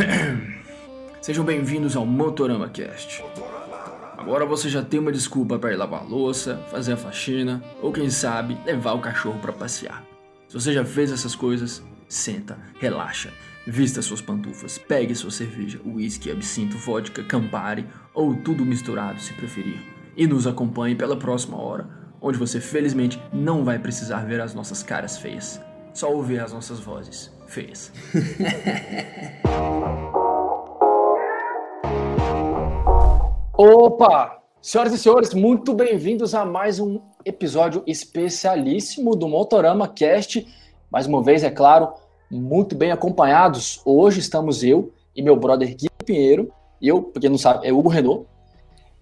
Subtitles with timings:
[1.20, 3.22] Sejam bem-vindos ao Motorama Cast.
[4.16, 8.08] Agora você já tem uma desculpa para ir lavar louça, fazer a faxina ou quem
[8.08, 10.02] sabe levar o cachorro para passear.
[10.48, 13.30] Se você já fez essas coisas, senta, relaxa,
[13.66, 19.80] vista suas pantufas, pegue sua cerveja, uísque, absinto, vodka, Campari ou tudo misturado se preferir
[20.16, 21.88] e nos acompanhe pela próxima hora,
[22.20, 25.60] onde você felizmente não vai precisar ver as nossas caras feias,
[25.94, 27.92] só ouvir as nossas vozes feias.
[33.58, 34.38] Opa!
[34.62, 40.46] Senhoras e senhores, muito bem-vindos a mais um episódio especialíssimo do Motorama Cast.
[40.90, 41.94] Mais uma vez, é claro,
[42.30, 43.80] muito bem acompanhados.
[43.84, 47.88] Hoje estamos eu e meu brother Gui Pinheiro, e eu, porque não sabe, é Hugo
[47.88, 48.28] Renault.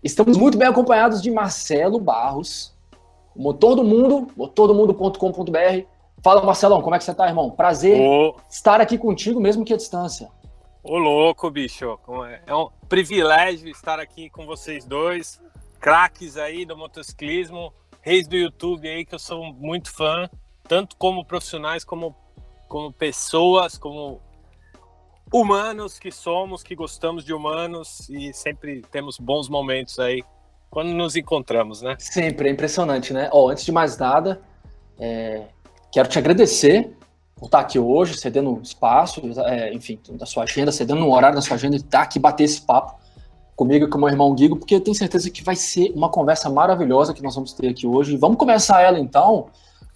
[0.02, 2.74] Estamos muito bem acompanhados de Marcelo Barros,
[3.36, 5.97] motor do mundo, motordomundo.com.br.
[6.22, 7.50] Fala, Marcelão, como é que você tá, irmão?
[7.50, 8.36] Prazer Ô.
[8.50, 10.28] estar aqui contigo, mesmo que à distância.
[10.82, 11.98] Ô, louco, bicho.
[12.28, 12.42] É?
[12.46, 15.40] é um privilégio estar aqui com vocês dois,
[15.80, 20.28] craques aí do motociclismo, reis do YouTube aí, que eu sou muito fã,
[20.66, 22.14] tanto como profissionais, como,
[22.68, 24.20] como pessoas, como
[25.32, 30.24] humanos que somos, que gostamos de humanos e sempre temos bons momentos aí
[30.70, 31.96] quando nos encontramos, né?
[31.98, 33.28] Sempre, é impressionante, né?
[33.32, 34.40] Ó, antes de mais nada,
[34.98, 35.46] é,
[35.90, 36.96] quero te agradecer
[37.36, 41.42] por estar aqui hoje, cedendo espaço, é, enfim, da sua agenda, cedendo um horário da
[41.42, 42.98] sua agenda e estar aqui bater esse papo
[43.54, 46.08] comigo e com o meu irmão Guigo, porque eu tenho certeza que vai ser uma
[46.08, 48.16] conversa maravilhosa que nós vamos ter aqui hoje.
[48.16, 49.46] vamos começar ela então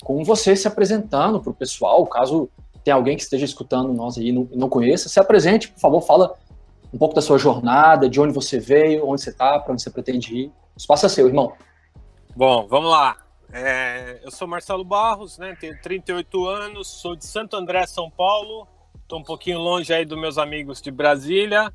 [0.03, 2.49] com você se apresentando para o pessoal, caso
[2.83, 6.01] tem alguém que esteja escutando nós aí e não, não conheça, se apresente, por favor,
[6.01, 6.35] fala
[6.93, 9.91] um pouco da sua jornada, de onde você veio, onde você está, para onde você
[9.91, 10.47] pretende ir.
[10.49, 11.53] O espaço é seu, irmão.
[12.37, 13.22] Bom, vamos lá.
[13.53, 18.67] É, eu sou Marcelo Barros, né, tenho 38 anos, sou de Santo André, São Paulo.
[19.03, 21.71] Estou um pouquinho longe aí dos meus amigos de Brasília.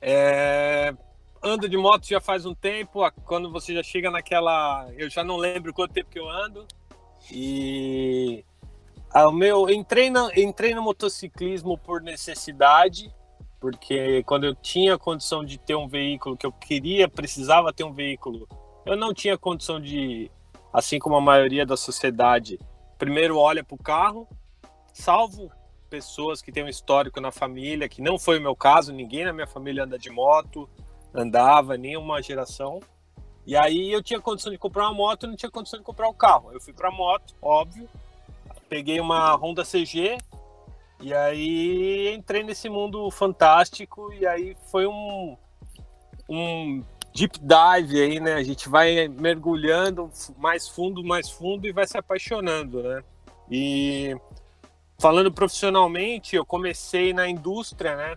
[0.00, 0.94] É,
[1.42, 3.00] ando de moto já faz um tempo.
[3.24, 6.64] Quando você já chega naquela, eu já não lembro quanto tempo que eu ando.
[7.32, 8.44] E
[9.12, 13.12] o meu entrei no, entrei no motociclismo por necessidade,
[13.58, 17.92] porque quando eu tinha condição de ter um veículo que eu queria, precisava ter um
[17.92, 18.48] veículo,
[18.86, 20.30] eu não tinha condição de
[20.72, 22.58] assim como a maioria da sociedade,
[22.98, 24.28] primeiro olha para o carro,
[24.92, 25.50] salvo
[25.88, 29.32] pessoas que têm um histórico na família, que não foi o meu caso, ninguém na
[29.32, 30.68] minha família anda de moto,
[31.12, 32.80] andava, nenhuma geração.
[33.44, 36.14] E aí eu tinha condição de comprar uma moto, não tinha condição de comprar um
[36.14, 36.52] carro.
[36.52, 37.88] Eu fui para moto, óbvio.
[38.68, 40.16] Peguei uma Honda CG
[41.00, 45.36] e aí entrei nesse mundo fantástico e aí foi um
[46.28, 46.84] um
[47.14, 48.34] deep dive aí, né?
[48.34, 53.02] A gente vai mergulhando mais fundo, mais fundo e vai se apaixonando, né?
[53.50, 54.16] E
[54.98, 58.16] falando profissionalmente, eu comecei na indústria, né?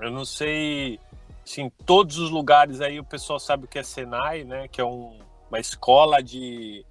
[0.00, 0.98] Eu não sei
[1.44, 4.68] se em todos os lugares aí o pessoal sabe o que é Senai, né?
[4.68, 5.18] Que é um,
[5.48, 6.84] uma escola de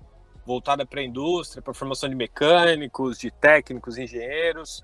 [0.46, 4.84] voltada para a indústria, para formação de mecânicos, de técnicos, engenheiros.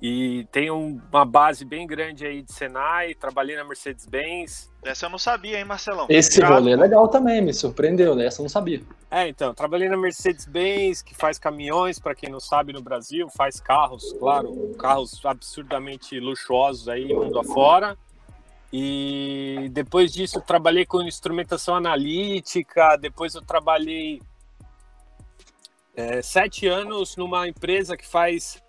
[0.00, 4.70] E tem uma base bem grande aí de Senai, trabalhei na Mercedes-Benz.
[4.84, 6.06] Essa eu não sabia, hein, Marcelão?
[6.10, 8.26] Esse rolê é legal também, me surpreendeu, né?
[8.26, 8.82] Essa eu não sabia.
[9.10, 13.58] É, então, trabalhei na Mercedes-Benz, que faz caminhões, para quem não sabe, no Brasil, faz
[13.58, 17.96] carros, claro, carros absurdamente luxuosos aí, mundo afora.
[18.70, 24.20] E depois disso, eu trabalhei com instrumentação analítica, depois eu trabalhei
[25.96, 28.62] é, sete anos numa empresa que faz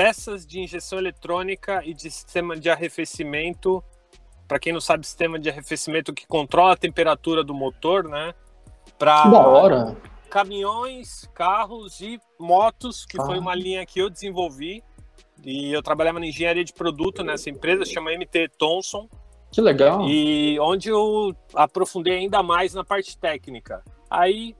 [0.00, 3.84] peças de injeção eletrônica e de sistema de arrefecimento.
[4.48, 8.32] Para quem não sabe, sistema de arrefecimento que controla a temperatura do motor, né?
[8.98, 9.96] Para da hora.
[10.30, 13.26] Caminhões, carros e motos, que ah.
[13.26, 14.82] foi uma linha que eu desenvolvi.
[15.44, 19.06] E eu trabalhava na engenharia de produto nessa empresa, chama MT Thomson.
[19.52, 20.08] Que legal.
[20.08, 23.84] E onde eu aprofundei ainda mais na parte técnica.
[24.08, 24.56] Aí,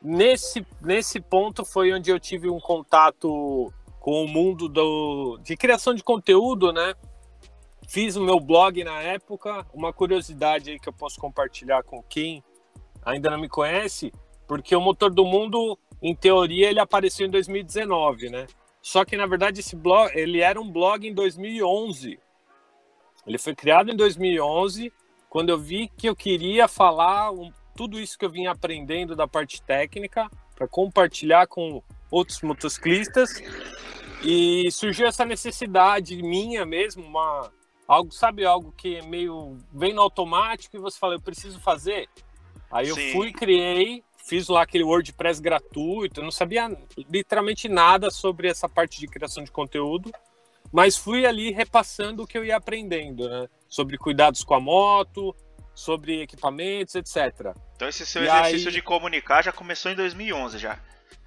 [0.00, 3.70] nesse, nesse ponto, foi onde eu tive um contato
[4.08, 6.94] com o mundo do, de criação de conteúdo, né?
[7.86, 12.42] Fiz o meu blog na época, uma curiosidade aí que eu posso compartilhar com quem
[13.04, 14.10] ainda não me conhece,
[14.46, 18.46] porque o Motor do Mundo, em teoria, ele apareceu em 2019, né?
[18.80, 22.18] Só que na verdade esse blog, ele era um blog em 2011.
[23.26, 24.90] Ele foi criado em 2011,
[25.28, 29.28] quando eu vi que eu queria falar um, tudo isso que eu vinha aprendendo da
[29.28, 33.42] parte técnica para compartilhar com outros motociclistas
[34.22, 37.50] e surgiu essa necessidade minha mesmo, uma
[37.86, 42.08] algo, sabe, algo que é meio vem no automático e você fala, eu preciso fazer.
[42.70, 43.12] Aí eu Sim.
[43.12, 46.70] fui, criei, fiz lá aquele WordPress gratuito, eu não sabia
[47.10, 50.12] literalmente nada sobre essa parte de criação de conteúdo.
[50.70, 53.48] mas fui ali repassando o que eu ia aprendendo, né?
[53.68, 55.34] Sobre cuidados com a moto,
[55.74, 57.54] sobre equipamentos, etc.
[57.74, 58.74] Então esse seu e exercício aí...
[58.74, 60.78] de comunicar já começou em 2011 já.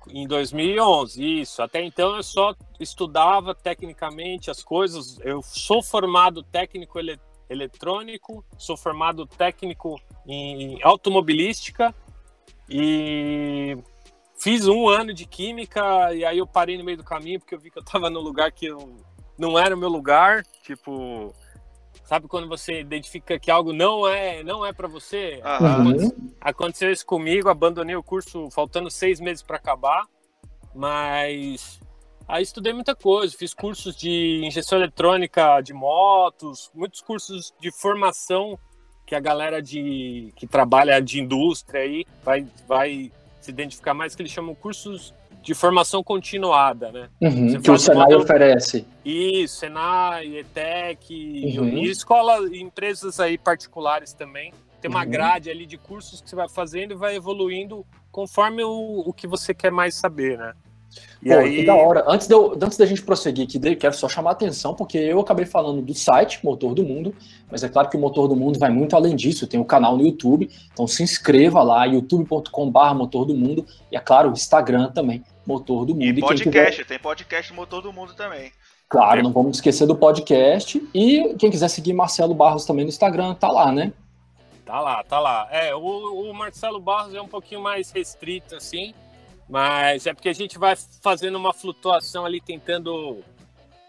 [0.10, 1.62] Em 2011, isso.
[1.62, 5.20] Até então eu só estudava tecnicamente as coisas.
[5.22, 7.20] Eu sou formado técnico ele
[7.50, 11.94] eletrônico, sou formado técnico em automobilística
[12.70, 13.78] e
[14.40, 17.60] fiz um ano de química e aí eu parei no meio do caminho porque eu
[17.60, 18.96] vi que eu estava no lugar que eu,
[19.38, 21.36] não era o meu lugar, tipo,
[22.12, 25.42] sabe quando você identifica que algo não é não é para você?
[25.46, 26.34] Uhum.
[26.42, 30.06] Aconteceu isso comigo, abandonei o curso faltando seis meses para acabar,
[30.76, 31.80] mas
[32.28, 38.60] Aí estudei muita coisa, fiz cursos de injeção eletrônica de motos, muitos cursos de formação
[39.06, 44.22] que a galera de que trabalha de indústria aí vai, vai se identificar mais que
[44.22, 47.10] eles chamam cursos de formação continuada, né?
[47.20, 48.24] Uhum, que o Senai uma...
[48.24, 48.86] oferece.
[49.04, 51.68] Isso, Senai, ETEC, uhum.
[51.70, 54.54] e escolas, empresas aí particulares também.
[54.80, 55.10] Tem uma uhum.
[55.10, 59.28] grade ali de cursos que você vai fazendo e vai evoluindo conforme o, o que
[59.28, 60.54] você quer mais saber, né?
[61.24, 61.56] E Pô, aí...
[61.58, 62.04] que da hora.
[62.08, 65.20] Antes, de eu, antes da gente prosseguir aqui, quero só chamar a atenção, porque eu
[65.20, 67.16] acabei falando do site Motor do Mundo,
[67.50, 69.48] mas é claro que o Motor do Mundo vai muito além disso.
[69.48, 73.96] Tem o um canal no YouTube, então se inscreva lá, youtube.com.br Motor do Mundo, e
[73.96, 76.20] é claro, o Instagram também, Motor do Mundo.
[76.20, 76.86] E, podcast, quiser...
[76.86, 78.52] tem podcast Motor do Mundo também.
[78.88, 80.82] Claro, não vamos esquecer do podcast.
[80.94, 83.94] E quem quiser seguir Marcelo Barros também no Instagram, tá lá, né?
[84.66, 85.48] Tá lá, tá lá.
[85.50, 88.94] É, o, o Marcelo Barros é um pouquinho mais restrito, assim.
[89.50, 93.24] Mas é porque a gente vai fazendo uma flutuação ali, tentando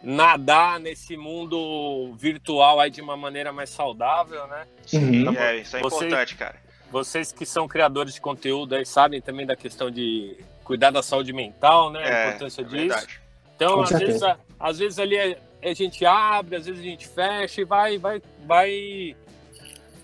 [0.02, 4.66] nadar nesse mundo virtual aí de uma maneira mais saudável, né?
[4.84, 6.56] Sim, então, é, isso é vocês, importante, cara.
[6.90, 11.32] Vocês que são criadores de conteúdo aí sabem também da questão de cuidar da saúde
[11.32, 12.02] mental, né?
[12.02, 12.76] É, a importância é disso.
[12.76, 13.20] Verdade.
[13.56, 17.06] Então, às vezes, a, às vezes ali a, a, gente abre, às vezes a gente
[17.06, 19.16] fecha e vai, vai, vai,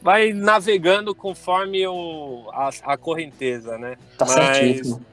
[0.01, 3.97] vai navegando conforme o, a, a correnteza, né?
[4.17, 5.07] Tá Mas, certíssimo.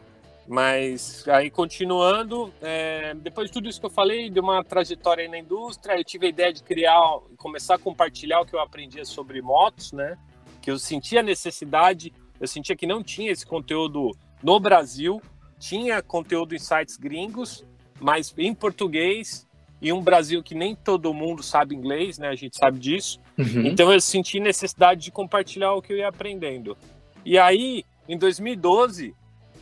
[0.47, 5.27] Mas aí continuando, é, depois de tudo isso que eu falei, de uma trajetória aí
[5.27, 7.01] na indústria, eu tive a ideia de criar,
[7.37, 10.15] começar a compartilhar o que eu aprendia sobre motos, né?
[10.61, 14.11] Que eu sentia necessidade, eu sentia que não tinha esse conteúdo
[14.43, 15.19] no Brasil,
[15.59, 17.65] tinha conteúdo em sites gringos,
[17.99, 19.47] mas em português
[19.81, 22.29] e um Brasil que nem todo mundo sabe inglês, né?
[22.29, 23.19] A gente sabe disso.
[23.37, 23.67] Uhum.
[23.67, 26.77] Então eu senti necessidade de compartilhar o que eu ia aprendendo.
[27.23, 29.13] E aí, em 2012,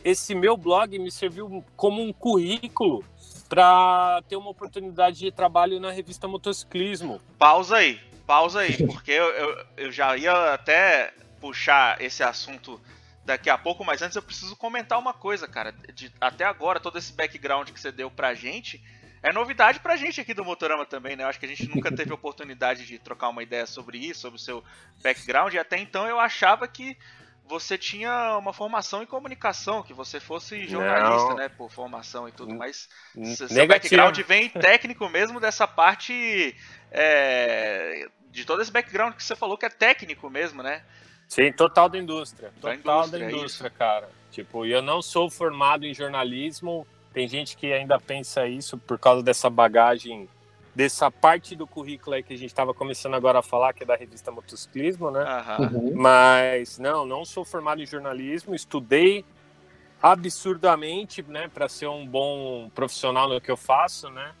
[0.04, 3.04] esse meu blog me serviu como um currículo
[3.48, 7.20] para ter uma oportunidade de trabalho na revista Motociclismo.
[7.38, 12.80] Pausa aí, pausa aí, porque eu, eu, eu já ia até puxar esse assunto
[13.24, 15.72] daqui a pouco, mas antes eu preciso comentar uma coisa, cara.
[15.72, 18.82] De, até agora, todo esse background que você deu pra gente
[19.22, 21.24] é novidade pra gente aqui do Motorama também, né?
[21.24, 24.38] Eu acho que a gente nunca teve oportunidade de trocar uma ideia sobre isso, sobre
[24.38, 24.62] o seu
[25.02, 26.96] background, e até então eu achava que
[27.46, 31.36] você tinha uma formação em comunicação, que você fosse jornalista, não.
[31.36, 32.88] né, por formação e tudo, mas
[33.48, 36.56] seu background vem técnico mesmo dessa parte
[36.90, 40.82] é, de todo esse background que você falou que é técnico mesmo, né?
[41.28, 44.08] Sim, total da indústria, total da indústria, da indústria é cara.
[44.30, 49.22] Tipo, eu não sou formado em jornalismo, tem gente que ainda pensa isso por causa
[49.22, 50.28] dessa bagagem
[50.74, 53.86] dessa parte do currículo aí que a gente estava começando agora a falar, que é
[53.86, 55.24] da revista Motociclismo, né?
[55.58, 55.92] Uhum.
[55.94, 59.24] Mas não, não sou formado em jornalismo, estudei
[60.02, 64.32] absurdamente, né, para ser um bom profissional no que eu faço, né?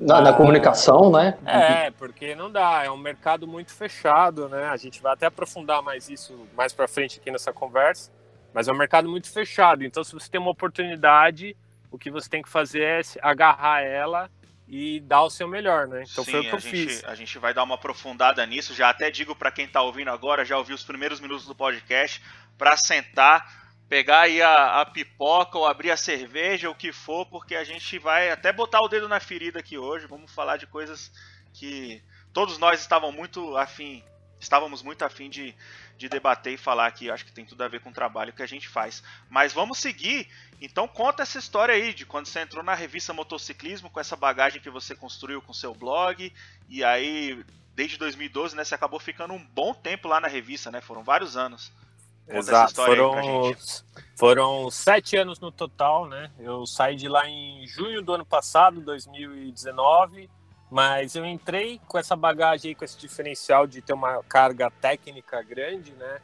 [0.00, 1.36] Na, na, comunicação, né?
[1.44, 4.66] É, porque não dá, é um mercado muito fechado, né?
[4.66, 8.10] A gente vai até aprofundar mais isso mais para frente aqui nessa conversa,
[8.54, 9.84] mas é um mercado muito fechado.
[9.84, 11.56] Então, se você tem uma oportunidade,
[11.90, 14.30] o que você tem que fazer é agarrar ela
[14.68, 16.04] e dar o seu melhor, né?
[16.10, 17.04] Então Sim, foi o que eu gente, fiz.
[17.04, 18.74] A gente vai dar uma aprofundada nisso.
[18.74, 22.22] Já até digo para quem tá ouvindo agora, já ouviu os primeiros minutos do podcast,
[22.58, 27.54] para sentar, pegar aí a, a, pipoca ou abrir a cerveja, o que for, porque
[27.54, 30.06] a gente vai até botar o dedo na ferida aqui hoje.
[30.06, 31.10] Vamos falar de coisas
[31.54, 32.02] que
[32.32, 34.04] todos nós estavam muito afim,
[34.38, 35.54] estávamos muito afim de,
[35.96, 37.10] de debater e falar aqui.
[37.10, 39.02] Acho que tem tudo a ver com o trabalho que a gente faz.
[39.30, 40.28] Mas vamos seguir
[40.60, 44.60] então conta essa história aí de quando você entrou na revista Motociclismo com essa bagagem
[44.60, 46.32] que você construiu com seu blog
[46.68, 50.80] e aí desde 2012, né, você acabou ficando um bom tempo lá na revista, né?
[50.80, 51.70] Foram vários anos.
[52.30, 53.54] Exato, foram,
[54.16, 56.30] foram sete anos no total, né?
[56.38, 60.28] Eu saí de lá em junho do ano passado, 2019,
[60.70, 65.42] mas eu entrei com essa bagagem aí, com esse diferencial de ter uma carga técnica
[65.42, 66.20] grande, né?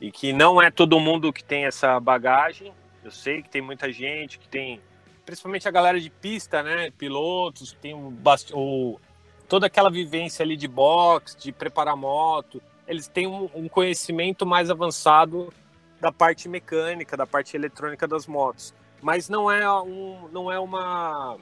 [0.00, 2.72] E que não é todo mundo que tem essa bagagem.
[3.04, 4.80] Eu sei que tem muita gente que tem,
[5.26, 6.90] principalmente a galera de pista, né?
[6.92, 8.12] Pilotos, tem o,
[8.54, 9.00] o
[9.48, 14.70] toda aquela vivência ali de boxe, de preparar moto, eles têm um, um conhecimento mais
[14.70, 15.52] avançado
[16.00, 18.74] da parte mecânica, da parte eletrônica das motos.
[19.00, 21.36] Mas não é um, não é uma,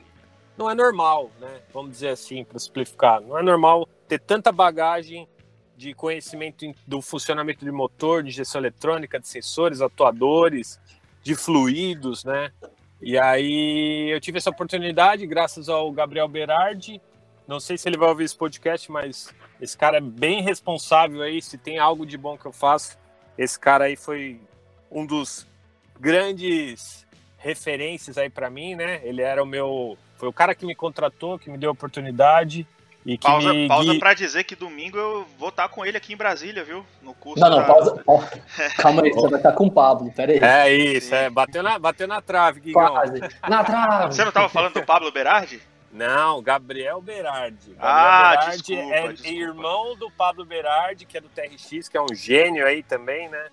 [0.57, 1.61] não é normal, né?
[1.73, 3.21] Vamos dizer assim para simplificar.
[3.21, 5.27] Não é normal ter tanta bagagem
[5.77, 10.79] de conhecimento do funcionamento de motor, de gestão eletrônica, de sensores, atuadores,
[11.23, 12.53] de fluidos, né?
[13.01, 17.01] E aí eu tive essa oportunidade graças ao Gabriel Berardi.
[17.51, 21.43] Não sei se ele vai ouvir esse podcast, mas esse cara é bem responsável aí.
[21.43, 22.97] Se tem algo de bom que eu faço,
[23.37, 24.41] esse cara aí foi
[24.89, 25.49] um dos
[25.99, 27.05] grandes
[27.39, 29.01] referências aí para mim, né?
[29.03, 32.65] Ele era o meu, foi o cara que me contratou, que me deu a oportunidade.
[33.05, 33.67] E que pausa me...
[33.67, 36.87] pausa pra dizer que domingo eu vou estar com ele aqui em Brasília, viu?
[37.03, 37.41] No curso.
[37.41, 37.65] Não, não, da...
[37.65, 38.05] pausa.
[38.79, 40.39] Calma aí, você vai estar com o Pablo, peraí.
[40.39, 41.17] É isso, Sim.
[41.17, 41.31] é.
[41.31, 42.93] Bateu na, bateu na trave, Guigão.
[42.93, 43.21] Quase.
[43.49, 44.15] Na trave.
[44.15, 45.61] Você não tava falando do Pablo Berardi?
[45.93, 47.71] Não, Gabriel Berardi.
[47.71, 49.39] Gabriel ah, Berardi desculpa, é desculpa.
[49.39, 53.49] irmão do Pablo Berardi, que é do TRX, que é um gênio aí também, né?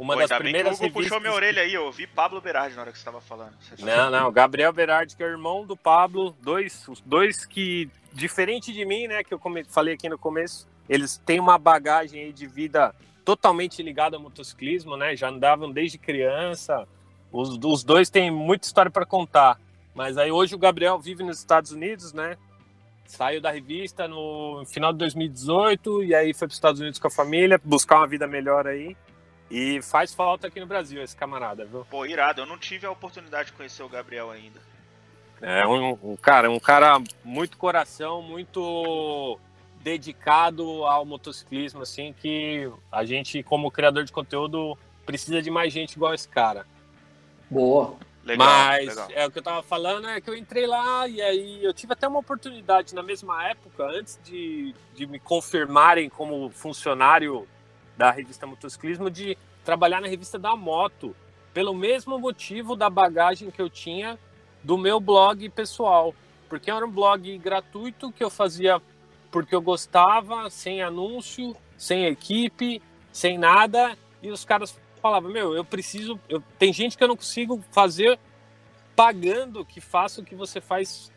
[0.00, 2.82] Uma Pô, das primeiras bem que puxou minha orelha aí, eu ouvi Pablo Berardi na
[2.82, 3.52] hora que você estava falando.
[3.60, 8.72] Você não, não, Gabriel Berardi, que é irmão do Pablo, dois, os dois que, diferente
[8.72, 12.46] de mim, né, que eu falei aqui no começo, eles têm uma bagagem aí de
[12.46, 12.94] vida
[13.26, 16.88] totalmente ligada ao motociclismo, né, já andavam desde criança,
[17.30, 19.60] os, os dois têm muita história para contar,
[19.94, 22.36] mas aí hoje o Gabriel vive nos Estados Unidos, né,
[23.06, 27.08] saiu da revista no final de 2018 e aí foi para os Estados Unidos com
[27.08, 28.96] a família, buscar uma vida melhor aí,
[29.50, 31.84] e faz falta aqui no Brasil esse camarada, viu?
[31.90, 32.40] Pô, irado.
[32.40, 34.60] Eu não tive a oportunidade de conhecer o Gabriel ainda.
[35.42, 39.38] É um, um cara, um cara muito coração, muito
[39.82, 45.94] dedicado ao motociclismo, assim, que a gente, como criador de conteúdo, precisa de mais gente
[45.94, 46.66] igual esse cara.
[47.50, 47.96] Boa.
[48.30, 49.08] Legal, Mas legal.
[49.12, 51.94] é o que eu tava falando é que eu entrei lá e aí eu tive
[51.94, 57.48] até uma oportunidade na mesma época, antes de, de me confirmarem como funcionário
[57.96, 61.14] da revista Motociclismo de trabalhar na revista da moto,
[61.52, 64.16] pelo mesmo motivo da bagagem que eu tinha
[64.62, 66.14] do meu blog pessoal,
[66.48, 68.80] porque era um blog gratuito que eu fazia
[69.30, 72.80] porque eu gostava, sem anúncio, sem equipe,
[73.12, 77.16] sem nada, e os caras falavam: "Meu, eu preciso, eu, tem gente que eu não
[77.16, 78.18] consigo fazer
[78.94, 81.10] pagando que faça o que você faz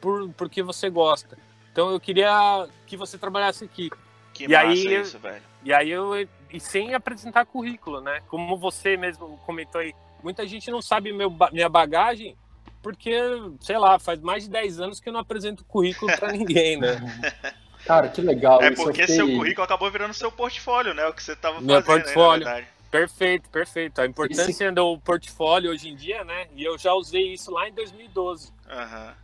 [0.00, 1.36] por porque você gosta.
[1.72, 3.90] Então eu queria que você trabalhasse aqui.
[4.32, 5.42] Que e massa aí, isso, velho.
[5.62, 6.14] E aí eu
[6.50, 8.22] e sem apresentar currículo, né?
[8.28, 12.36] Como você mesmo comentou aí, muita gente não sabe meu, minha bagagem
[12.82, 13.12] porque,
[13.60, 16.96] sei lá, faz mais de 10 anos que eu não apresento currículo para ninguém, né?
[17.84, 18.62] Cara, que legal.
[18.62, 21.04] É porque fiquei- seu currículo acabou virando seu portfólio, né?
[21.06, 22.46] O que você tava Meu fazendo portfólio.
[22.46, 22.75] aí, na verdade.
[22.90, 24.00] Perfeito, perfeito.
[24.00, 26.46] A importância do portfólio hoje em dia, né?
[26.54, 28.50] E eu já usei isso lá em 2012.
[28.70, 29.14] Aham.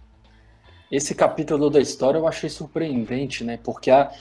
[0.90, 3.58] Esse capítulo da história eu achei surpreendente, né?
[3.62, 4.12] Porque a,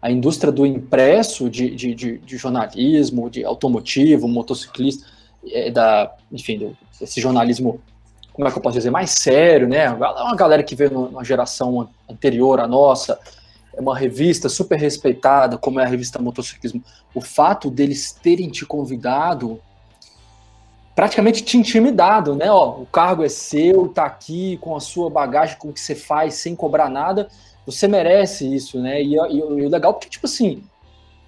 [0.00, 5.06] a indústria do impresso, de, de, de, de jornalismo, de automotivo, motociclista,
[5.48, 7.80] é, da, enfim, do, esse jornalismo,
[8.32, 9.84] como é que eu posso dizer, mais sério, né?
[9.84, 13.18] É uma galera que veio numa geração anterior à nossa,
[13.78, 16.82] uma revista super respeitada, como é a revista Motociclismo.
[17.14, 19.60] O fato deles terem te convidado
[20.94, 22.50] praticamente te intimidado, né?
[22.50, 25.94] Ó, o cargo é seu, tá aqui com a sua bagagem, com o que você
[25.94, 27.28] faz, sem cobrar nada.
[27.64, 29.02] Você merece isso, né?
[29.02, 30.62] E, e, e o legal porque, tipo assim,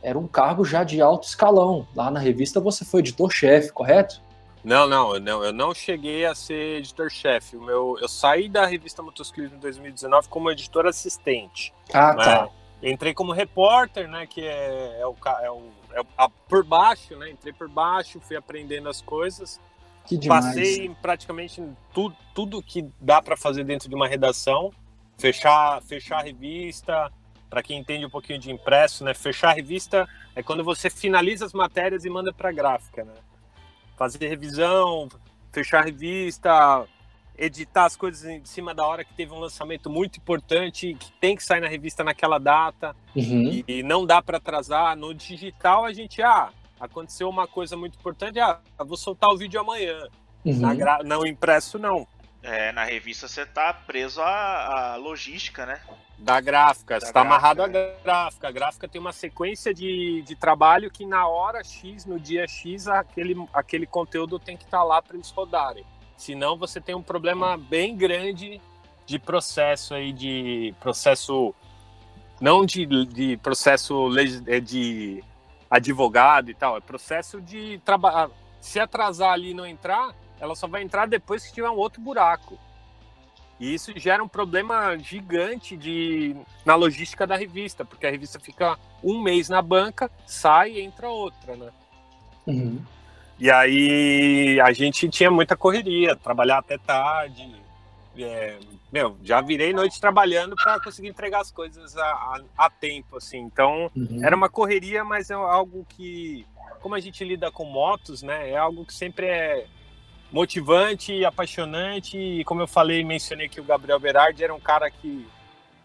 [0.02, 1.86] era um cargo já de alto escalão.
[1.94, 4.20] Lá na revista você foi editor-chefe, correto?
[4.64, 7.56] Não, não, eu não, eu não cheguei a ser editor-chefe.
[7.56, 11.74] O meu, eu saí da revista Motociclismo em 2019 como editor assistente.
[11.92, 12.24] Ah, né?
[12.24, 12.48] tá.
[12.82, 14.26] Entrei como repórter, né?
[14.26, 17.30] Que é, é o, é o, é a- por baixo, né?
[17.30, 19.60] Entrei por baixo, fui aprendendo as coisas.
[20.04, 20.44] Que demais.
[20.46, 24.72] Passei praticamente tudo, tudo que dá para fazer dentro de uma redação.
[25.16, 27.12] Fechar, fechar a revista,
[27.48, 29.14] para quem entende um pouquinho de impresso, né?
[29.14, 33.12] Fechar a revista é quando você finaliza as matérias e manda para gráfica, né?
[34.02, 35.08] Fazer revisão,
[35.52, 36.84] fechar a revista,
[37.38, 41.36] editar as coisas em cima da hora que teve um lançamento muito importante, que tem
[41.36, 43.44] que sair na revista naquela data Uhum.
[43.44, 44.96] e, e não dá para atrasar.
[44.96, 46.48] No digital a gente, ah,
[46.80, 49.96] aconteceu uma coisa muito importante, ah, vou soltar o vídeo amanhã.
[50.44, 50.76] Na Uhum.
[50.76, 50.98] gra...
[51.04, 52.04] Não impresso, não.
[52.42, 55.80] É, na revista você tá preso à, à logística, né?
[56.18, 58.48] Da gráfica, Da está amarrado à gráfica, gráfica.
[58.48, 62.88] A gráfica tem uma sequência de, de trabalho que na hora X, no dia X,
[62.88, 65.84] aquele, aquele conteúdo tem que estar lá para eles rodarem.
[66.16, 68.60] Senão você tem um problema bem grande
[69.06, 71.54] de processo aí, de processo.
[72.40, 74.08] Não de, de processo
[74.46, 75.22] é de
[75.70, 78.30] advogado e tal, é processo de trabalhar.
[78.60, 82.02] Se atrasar ali e não entrar, ela só vai entrar depois que tiver um outro
[82.02, 82.58] buraco.
[83.60, 86.34] E isso gera um problema gigante de,
[86.64, 91.08] na logística da revista, porque a revista fica um mês na banca, sai e entra
[91.08, 91.70] outra, né?
[92.44, 92.82] Uhum.
[93.38, 97.54] E aí a gente tinha muita correria, trabalhar até tarde.
[98.18, 98.58] É,
[98.92, 103.38] meu, já virei noite trabalhando para conseguir entregar as coisas a, a, a tempo, assim.
[103.38, 104.24] Então Uhum.
[104.24, 106.44] era uma correria, mas é algo que,
[106.80, 109.66] como a gente lida com motos, né, é algo que sempre é
[110.32, 112.16] motivante, apaixonante.
[112.18, 115.26] E como eu falei, mencionei que o Gabriel Berardi era um cara que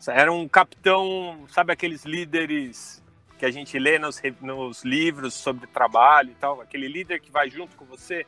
[0.08, 3.04] era um capitão, sabe aqueles líderes
[3.38, 7.50] que a gente lê nos, nos livros sobre trabalho e tal, aquele líder que vai
[7.50, 8.26] junto com você.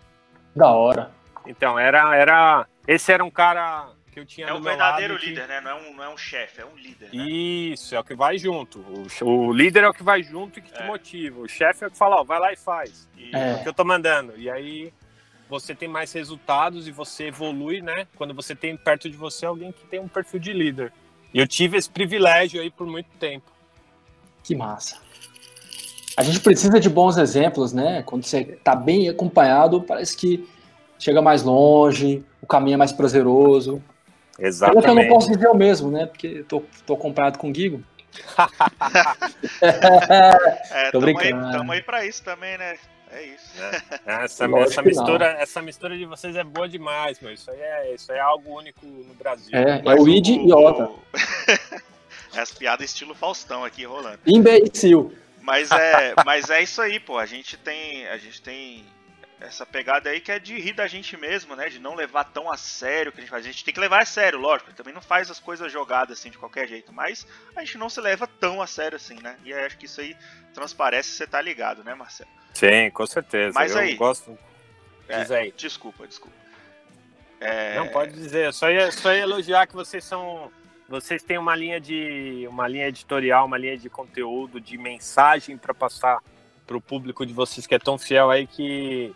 [0.56, 1.12] Da hora.
[1.46, 5.30] Então, era, era esse era um cara que eu tinha É um verdadeiro lado que-
[5.30, 5.62] líder, né?
[5.62, 7.10] Não é um, não é um chefe, é um líder.
[7.14, 7.24] Né?
[7.28, 8.80] Isso, é o que vai junto.
[9.24, 10.86] O, o líder é o que vai junto e que te É.
[10.88, 11.40] motiva.
[11.40, 13.08] O chefe é o que fala, ó, vai lá e faz.
[13.16, 13.56] E- É.
[13.56, 14.36] o que eu tô mandando.
[14.38, 14.92] E aí
[15.50, 18.06] você tem mais resultados e você evolui, né?
[18.16, 20.94] Quando você tem perto de você alguém que tem um perfil de líder.
[21.34, 23.52] E eu tive esse privilégio aí por muito tempo.
[24.44, 24.98] Que massa.
[26.16, 28.04] A gente precisa de bons exemplos, né?
[28.04, 30.48] Quando você tá bem acompanhado, parece que
[31.00, 33.82] chega mais longe, o caminho é mais prazeroso.
[34.36, 35.10] Que eu não Exatamente.
[35.10, 36.06] posso dizer o mesmo, né?
[36.06, 37.84] Porque tô, tô acompanhado com o Guigo.
[40.72, 41.52] É, Tô tamo aí, brincando.
[41.52, 42.78] tamo aí pra isso também, né?
[43.12, 43.54] É isso.
[44.06, 47.34] Essa, Lógico essa que mistura, essa mistura de vocês é boa demais, meu.
[47.34, 49.50] Isso aí é, isso aí é algo único no Brasil.
[49.58, 50.90] É, é o Id e Ota.
[52.38, 54.20] As piadas estilo Faustão aqui rolando.
[54.26, 55.12] Imbecil.
[55.42, 57.18] Mas é, mas é isso aí, pô.
[57.18, 58.86] A gente tem, a gente tem
[59.40, 61.70] essa pegada aí que é de rir da gente mesmo, né?
[61.70, 63.44] De não levar tão a sério o que a gente faz.
[63.44, 64.72] A gente tem que levar a sério, lógico.
[64.74, 67.26] Também não faz as coisas jogadas assim de qualquer jeito, mas
[67.56, 69.36] a gente não se leva tão a sério assim, né?
[69.44, 70.16] E acho que isso aí
[70.54, 72.39] transparece, você tá ligado, né, Marcelo?
[72.54, 73.54] Sim, com certeza.
[73.56, 74.38] Mas eu aí- gosto.
[75.08, 75.22] É.
[75.22, 75.54] Diz aí.
[75.56, 76.36] Desculpa, desculpa.
[77.40, 78.54] É, Não, pode dizer.
[78.54, 80.52] Só ia, só ia elogiar que vocês são.
[80.88, 82.46] Vocês têm uma linha de.
[82.50, 86.20] uma linha editorial, uma linha de conteúdo, de mensagem para passar
[86.68, 89.12] para o público de vocês que é tão fiel aí que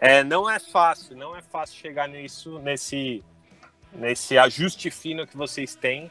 [0.00, 3.22] é, não é fácil, não é fácil chegar nisso, nesse,
[3.92, 6.10] nesse ajuste fino que vocês têm.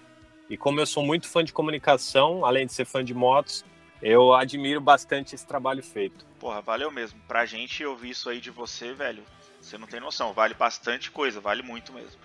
[0.50, 3.66] E como eu sou muito fã de comunicação, além de ser fã de motos,
[4.02, 6.26] eu admiro bastante esse trabalho feito.
[6.40, 7.20] Porra, valeu mesmo.
[7.28, 9.24] Pra gente ouvir isso aí de você, velho,
[9.62, 10.34] você não tem noção.
[10.34, 12.20] Vale bastante coisa, vale muito mesmo.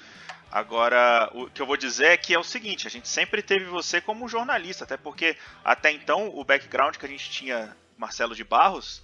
[0.51, 3.67] Agora, o que eu vou dizer é que é o seguinte, a gente sempre teve
[3.67, 8.43] você como jornalista, até porque até então o background que a gente tinha, Marcelo de
[8.43, 9.01] Barros,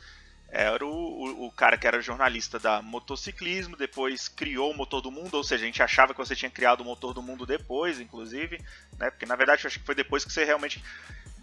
[0.49, 5.11] era o, o, o cara que era jornalista da motociclismo, depois criou o motor do
[5.11, 8.01] mundo, ou seja, a gente achava que você tinha criado o motor do mundo depois,
[8.01, 8.61] inclusive,
[8.99, 9.11] né?
[9.11, 10.83] Porque na verdade eu acho que foi depois que você realmente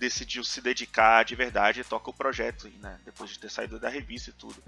[0.03, 2.99] decidiu se dedicar de verdade e toca o projeto, né?
[3.05, 4.61] Depois de ter saído da revista e tudo.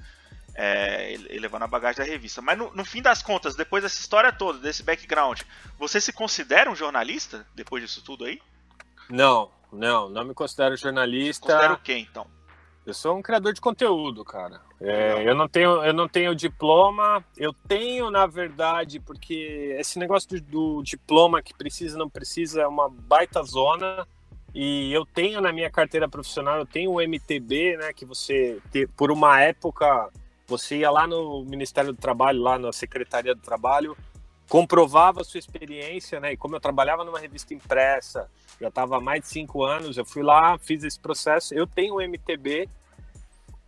[0.58, 2.42] É, ele levando a bagagem da revista.
[2.42, 5.42] Mas no, no fim das contas, depois dessa história toda, desse background,
[5.78, 8.42] você se considera um jornalista depois disso tudo aí?
[9.10, 11.48] Não, não, não me considero jornalista.
[11.48, 12.26] Considera o quê, então?
[12.86, 14.62] Eu sou um criador de conteúdo, cara.
[14.80, 17.26] É, eu não tenho, eu não tenho diploma.
[17.36, 22.68] Eu tenho, na verdade, porque esse negócio do, do diploma que precisa não precisa é
[22.68, 24.08] uma baita zona.
[24.56, 27.92] E eu tenho na minha carteira profissional, eu tenho o MTB, né?
[27.92, 28.62] Que você,
[28.96, 30.10] por uma época,
[30.48, 33.98] você ia lá no Ministério do Trabalho, lá na Secretaria do Trabalho,
[34.48, 36.32] comprovava a sua experiência, né?
[36.32, 40.06] E como eu trabalhava numa revista impressa, já estava há mais de cinco anos, eu
[40.06, 41.54] fui lá, fiz esse processo.
[41.54, 42.70] Eu tenho o MTB,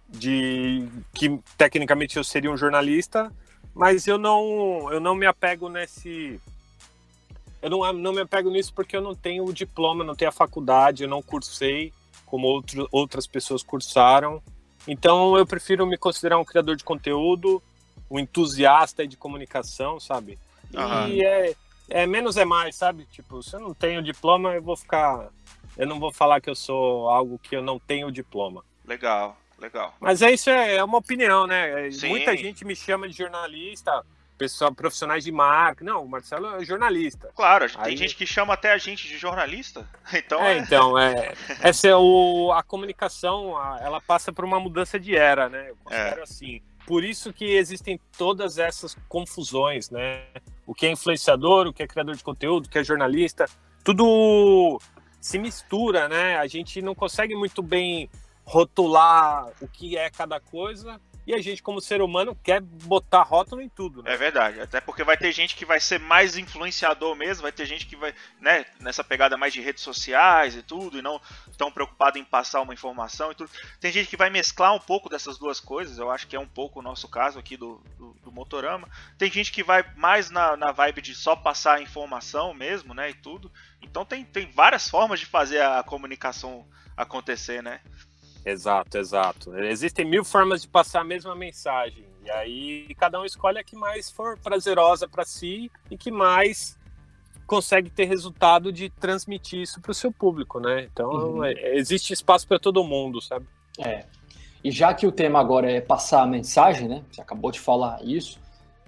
[0.07, 3.29] de que tecnicamente eu seria um jornalista,
[3.73, 6.39] mas eu não, eu não me apego nesse.
[7.67, 10.33] Eu não, não me apego nisso porque eu não tenho o diploma, não tenho a
[10.33, 11.93] faculdade, eu não cursei
[12.25, 14.41] como outro, outras pessoas cursaram.
[14.87, 17.61] Então eu prefiro me considerar um criador de conteúdo,
[18.09, 20.39] um entusiasta de comunicação, sabe?
[20.73, 21.09] Aham.
[21.09, 21.55] E é,
[21.89, 23.05] é menos é mais, sabe?
[23.11, 25.29] Tipo, se eu não tenho diploma, eu vou ficar.
[25.77, 28.63] Eu não vou falar que eu sou algo que eu não tenho diploma.
[28.85, 29.93] Legal, legal.
[29.99, 31.91] Mas é isso, é, é uma opinião, né?
[31.91, 32.09] Sim.
[32.09, 34.03] Muita gente me chama de jornalista,
[34.37, 35.83] pessoal, profissionais de marca.
[35.83, 37.29] Não, o Marcelo é jornalista.
[37.35, 39.87] Claro, tem Aí- gente que chama até a gente de jornalista.
[40.13, 40.57] Então É, é.
[40.59, 45.49] então, é, essa é o, a comunicação, a- ela passa por uma mudança de era,
[45.49, 45.69] né?
[45.69, 46.61] Eu considero assim.
[46.85, 50.23] Por isso que existem todas essas confusões, né?
[50.65, 53.45] O que é influenciador, o que é criador de conteúdo, o que é jornalista,
[53.83, 54.79] tudo
[55.19, 56.37] se mistura, né?
[56.37, 58.09] A gente não consegue muito bem
[58.45, 63.61] rotular o que é cada coisa e a gente, como ser humano, quer botar rótulo
[63.61, 64.01] em tudo.
[64.01, 64.13] Né?
[64.13, 64.61] É verdade.
[64.61, 67.97] Até porque vai ter gente que vai ser mais influenciador mesmo, vai ter gente que
[67.97, 71.19] vai, né, nessa pegada mais de redes sociais e tudo, e não
[71.57, 73.51] tão preocupado em passar uma informação e tudo.
[73.77, 76.47] Tem gente que vai mesclar um pouco dessas duas coisas, eu acho que é um
[76.47, 78.87] pouco o nosso caso aqui do, do, do Motorama.
[79.17, 83.13] Tem gente que vai mais na, na vibe de só passar informação mesmo, né, e
[83.13, 83.51] tudo.
[83.81, 87.81] Então tem, tem várias formas de fazer a comunicação acontecer, né?
[88.47, 89.57] Exato, exato.
[89.57, 92.05] Existem mil formas de passar a mesma mensagem.
[92.25, 96.77] E aí cada um escolhe a que mais for prazerosa para si e que mais
[97.45, 100.87] consegue ter resultado de transmitir isso para o seu público, né?
[100.91, 101.43] Então uhum.
[101.43, 103.45] é, existe espaço para todo mundo, sabe?
[103.79, 104.05] É.
[104.63, 107.03] E já que o tema agora é passar a mensagem, né?
[107.11, 108.39] Você acabou de falar isso.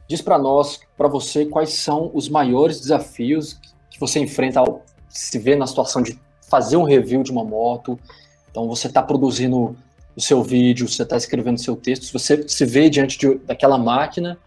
[0.07, 5.37] Diz para nós, para você, quais são os maiores desafios que você enfrenta ao se
[5.37, 6.19] ver na situação de
[6.49, 7.99] fazer um review de uma moto,
[8.49, 9.77] então você está produzindo
[10.15, 13.35] o seu vídeo, você está escrevendo o seu texto, se você se vê diante de,
[13.39, 14.37] daquela máquina,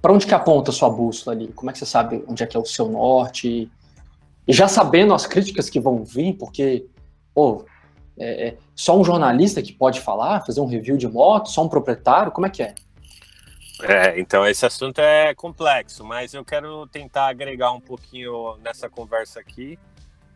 [0.00, 1.48] para onde que aponta a sua bússola ali?
[1.48, 3.70] Como é que você sabe onde é que é o seu norte?
[4.46, 6.86] E já sabendo as críticas que vão vir, porque
[7.34, 7.64] pô,
[8.18, 11.68] é, é só um jornalista que pode falar, fazer um review de moto, só um
[11.68, 12.74] proprietário, como é que é?
[13.82, 19.38] É, então esse assunto é complexo, mas eu quero tentar agregar um pouquinho nessa conversa
[19.38, 19.78] aqui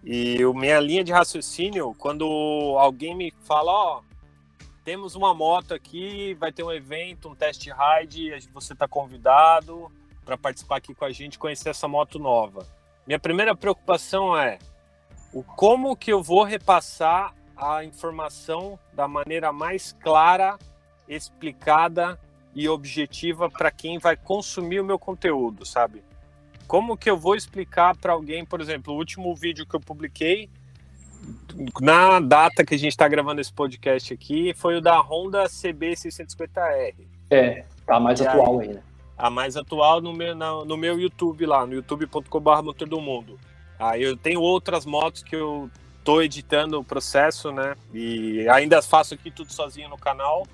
[0.05, 2.25] e o minha linha de raciocínio, quando
[2.79, 4.13] alguém me fala, ó, oh,
[4.85, 9.91] temos uma moto aqui, vai ter um evento, um test ride, você está convidado
[10.25, 12.67] para participar aqui com a gente, conhecer essa moto nova.
[13.07, 14.59] Minha primeira preocupação é
[15.33, 20.59] o como que eu vou repassar a informação da maneira mais clara,
[21.09, 22.19] explicada
[22.55, 26.03] e objetiva para quem vai consumir o meu conteúdo, sabe?
[26.73, 30.49] Como que eu vou explicar para alguém, por exemplo, o último vídeo que eu publiquei,
[31.79, 36.95] na data que a gente está gravando esse podcast aqui, foi o da Honda CB650R.
[37.29, 38.83] É, tá mais e atual aí, né?
[39.19, 43.39] A mais atual no meu, na, no meu YouTube lá, no youtube.com.br Motor do Mundo.
[43.79, 45.71] Aí eu tenho outras motos que eu
[46.03, 47.77] tô editando o processo, né?
[47.93, 50.47] E ainda faço aqui tudo sozinho no canal,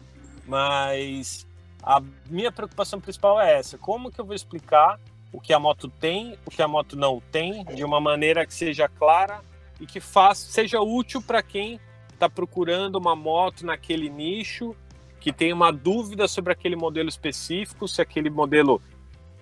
[0.48, 1.46] mas
[1.80, 4.98] a minha preocupação principal é essa: como que eu vou explicar
[5.32, 8.54] o que a moto tem, o que a moto não tem, de uma maneira que
[8.54, 9.40] seja clara
[9.80, 11.80] e que faça, seja útil para quem
[12.12, 14.74] está procurando uma moto naquele nicho,
[15.20, 18.80] que tem uma dúvida sobre aquele modelo específico, se aquele modelo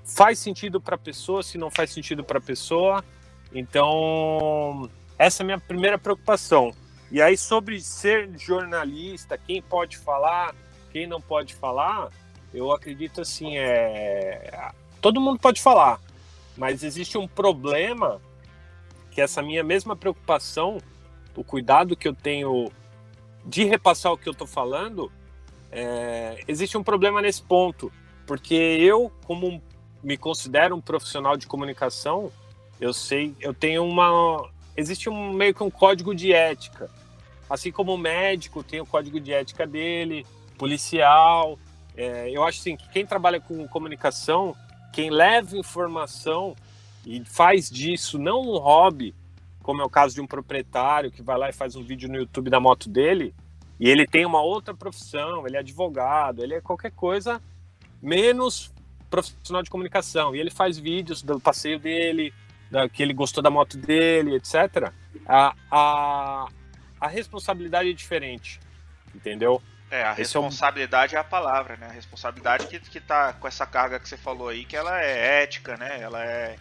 [0.05, 3.05] faz sentido para a pessoa, se não faz sentido para a pessoa.
[3.53, 6.73] Então, essa é a minha primeira preocupação.
[7.11, 10.55] E aí, sobre ser jornalista, quem pode falar,
[10.93, 12.11] quem não pode falar,
[12.53, 14.73] eu acredito assim, é
[15.07, 16.01] todo mundo pode falar,
[16.57, 18.21] mas existe um problema
[19.13, 20.79] que essa minha mesma preocupação,
[21.37, 22.73] o cuidado que eu tenho
[23.45, 25.13] de repassar o que eu estou falando,
[25.71, 27.93] é, existe um problema nesse ponto,
[28.27, 29.63] porque eu, como
[30.03, 32.33] me considero um profissional de comunicação,
[32.81, 36.91] eu sei, eu tenho uma, existe um meio que um código de ética,
[37.49, 40.27] assim como o médico tem o código de ética dele,
[40.59, 41.57] policial,
[41.97, 44.57] é, eu acho assim que quem trabalha com comunicação
[44.97, 46.57] quem leva informação
[47.05, 49.15] e faz disso não um hobby,
[49.63, 52.17] como é o caso de um proprietário que vai lá e faz um vídeo no
[52.17, 53.35] YouTube da moto dele,
[53.79, 57.43] e ele tem uma outra profissão, ele é advogado, ele é qualquer coisa
[58.01, 58.73] menos
[59.11, 62.33] profissional de comunicação, e ele faz vídeos do passeio dele,
[62.71, 64.91] da, que ele gostou da moto dele, etc.
[65.27, 66.49] A, a,
[66.99, 68.59] a responsabilidade é diferente,
[69.15, 69.61] entendeu?
[69.91, 71.87] É, a Esse responsabilidade é, é, a palavra, né?
[71.89, 75.43] A responsabilidade que, que tá com essa carga que você falou aí, que ela é
[75.43, 76.01] ética, né?
[76.01, 76.57] Ela é.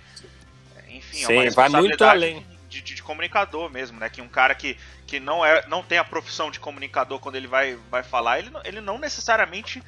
[0.88, 2.56] Enfim, Sim, é uma responsabilidade vai muito além.
[2.70, 4.10] De, de, de, comunicador mesmo, né?
[4.10, 7.48] Que um cara que, que não, é, não tem a profissão de comunicador quando ele
[7.48, 9.82] vai, vai falar, ele, ele não necessariamente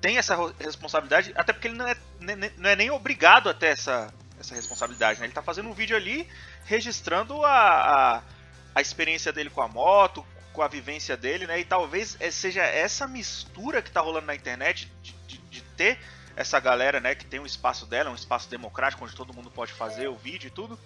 [0.00, 1.96] tem essa responsabilidade, até porque ele não é,
[2.58, 5.26] não é nem obrigado a ter essa, essa responsabilidade, né?
[5.26, 6.28] Ele tá fazendo um vídeo ali
[6.64, 8.22] registrando a, a,
[8.74, 11.60] a experiência dele com a moto, com a vivência dele, né?
[11.60, 15.98] E talvez é, seja essa mistura que tá rolando na internet de, de, de, ter
[16.36, 17.14] essa galera, né?
[17.14, 20.46] Que tem um espaço dela, um espaço democrático onde todo mundo pode fazer o vídeo
[20.46, 20.78] e tudo.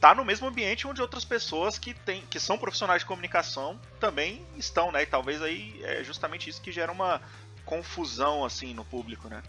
[0.00, 4.46] Tá no mesmo ambiente onde outras pessoas que, tem, que são profissionais de comunicação também
[4.56, 5.02] estão, né?
[5.02, 7.20] E talvez aí é justamente isso que gera uma
[7.66, 9.42] confusão, assim, no público, né?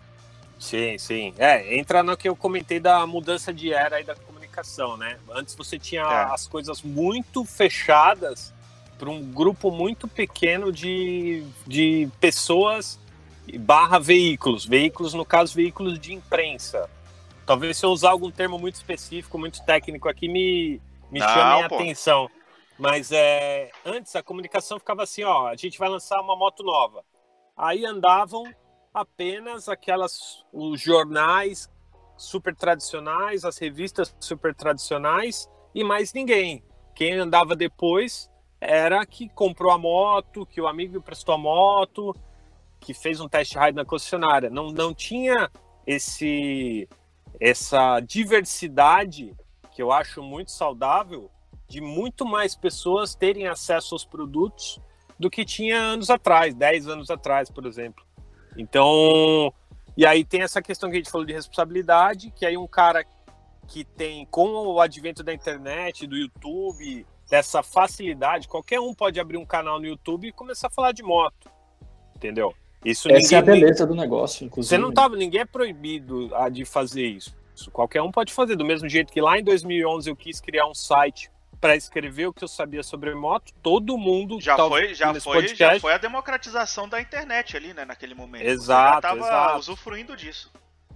[0.59, 1.33] Sim, sim.
[1.37, 5.19] É, entra no que eu comentei da mudança de era aí da comunicação, né?
[5.29, 6.33] Antes você tinha é.
[6.33, 8.51] as coisas muito fechadas
[8.99, 12.99] para um grupo muito pequeno de, de pessoas
[13.57, 14.65] barra veículos.
[14.65, 16.89] Veículos, no caso, veículos de imprensa.
[17.45, 21.65] Talvez se eu usar algum termo muito específico, muito técnico aqui, me, me chame a
[21.65, 22.29] atenção.
[22.77, 27.03] Mas é, antes a comunicação ficava assim, ó, a gente vai lançar uma moto nova.
[27.57, 28.43] aí andavam
[28.93, 31.69] apenas aquelas os jornais
[32.17, 36.63] super tradicionais, as revistas super tradicionais e mais ninguém.
[36.93, 38.28] Quem andava depois
[38.59, 42.15] era que comprou a moto, que o amigo prestou a moto,
[42.79, 44.49] que fez um test ride na concessionária.
[44.49, 45.49] Não, não tinha
[45.85, 46.87] esse
[47.39, 49.35] essa diversidade
[49.71, 51.29] que eu acho muito saudável
[51.67, 54.79] de muito mais pessoas terem acesso aos produtos
[55.17, 58.03] do que tinha anos atrás, 10 anos atrás, por exemplo.
[58.57, 59.53] Então,
[59.95, 63.05] e aí tem essa questão que a gente falou de responsabilidade, que aí um cara
[63.67, 69.37] que tem, com o advento da internet, do YouTube, dessa facilidade, qualquer um pode abrir
[69.37, 71.49] um canal no YouTube e começar a falar de moto.
[72.15, 72.53] Entendeu?
[72.83, 74.75] Isso Essa ninguém, é a beleza do negócio, inclusive.
[74.75, 77.37] Você não tava, ninguém é proibido de fazer isso.
[77.71, 80.73] Qualquer um pode fazer, do mesmo jeito que lá em 2011 eu quis criar um
[80.73, 85.41] site para escrever o que eu sabia sobre moto, todo mundo já foi, já foi,
[85.41, 88.45] podcast, já foi a democratização da internet ali, né, naquele momento.
[88.45, 89.59] Exato, Você já exato.
[89.59, 90.49] usufruindo disso.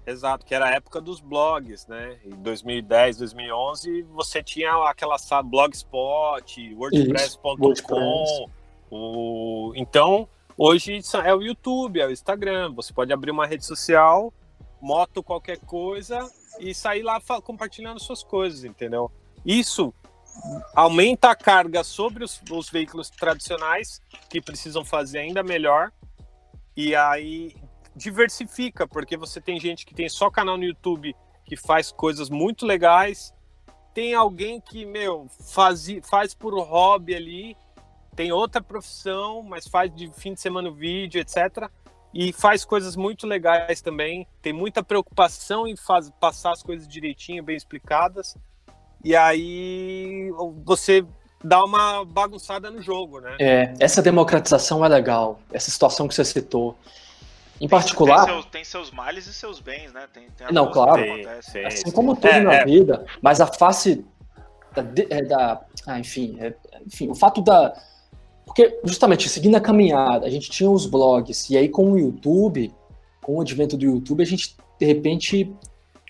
[0.05, 2.17] Exato, que era a época dos blogs, né?
[2.25, 8.49] Em 2010, 2011, você tinha aquela sabe, blogspot, wordpress.com.
[8.91, 9.71] O...
[9.75, 12.73] Então, hoje é o YouTube, é o Instagram.
[12.73, 14.33] Você pode abrir uma rede social,
[14.81, 19.09] moto qualquer coisa e sair lá compartilhando suas coisas, entendeu?
[19.45, 19.93] Isso
[20.75, 25.91] aumenta a carga sobre os, os, veículos tradicionais, que precisam fazer ainda melhor,
[26.75, 27.55] e aí
[27.95, 32.65] diversifica, porque você tem gente que tem só canal no YouTube que faz coisas muito
[32.65, 33.33] legais,
[33.93, 37.57] tem alguém que, meu, faz, faz por hobby ali,
[38.15, 41.69] tem outra profissão, mas faz de fim de semana o vídeo, etc.
[42.13, 47.43] E faz coisas muito legais também, tem muita preocupação em faz, passar as coisas direitinho,
[47.43, 48.35] bem explicadas
[49.03, 50.31] e aí
[50.63, 51.05] você
[51.43, 53.35] dá uma bagunçada no jogo, né?
[53.37, 56.77] É, essa democratização é legal, essa situação que você citou.
[57.63, 58.25] Em particular.
[58.25, 60.05] Tem seus, tem seus males e seus bens, né?
[60.13, 61.01] Tem, tem não, claro.
[61.41, 62.65] Sim, assim como tudo é, na é.
[62.65, 64.03] vida, mas a face
[64.75, 64.83] da.
[65.09, 66.53] É, da ah, enfim, é,
[66.85, 67.73] enfim, o fato da.
[68.45, 72.69] Porque, justamente, seguindo a caminhada, a gente tinha os blogs, e aí com o YouTube,
[73.21, 75.49] com o advento do YouTube, a gente, de repente,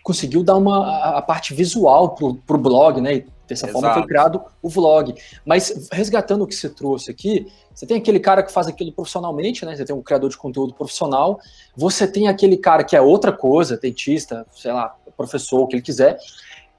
[0.02, 3.18] conseguiu dar uma a, a parte visual pro, pro blog, né?
[3.18, 3.74] E dessa Exato.
[3.74, 5.14] forma foi criado o vlog.
[5.46, 9.66] Mas resgatando o que você trouxe aqui, você tem aquele cara que faz aquilo profissionalmente,
[9.66, 9.76] né?
[9.76, 11.40] Você tem um criador de conteúdo profissional,
[11.76, 15.84] você tem aquele cara que é outra coisa, dentista, sei lá, professor, o que ele
[15.84, 16.18] quiser,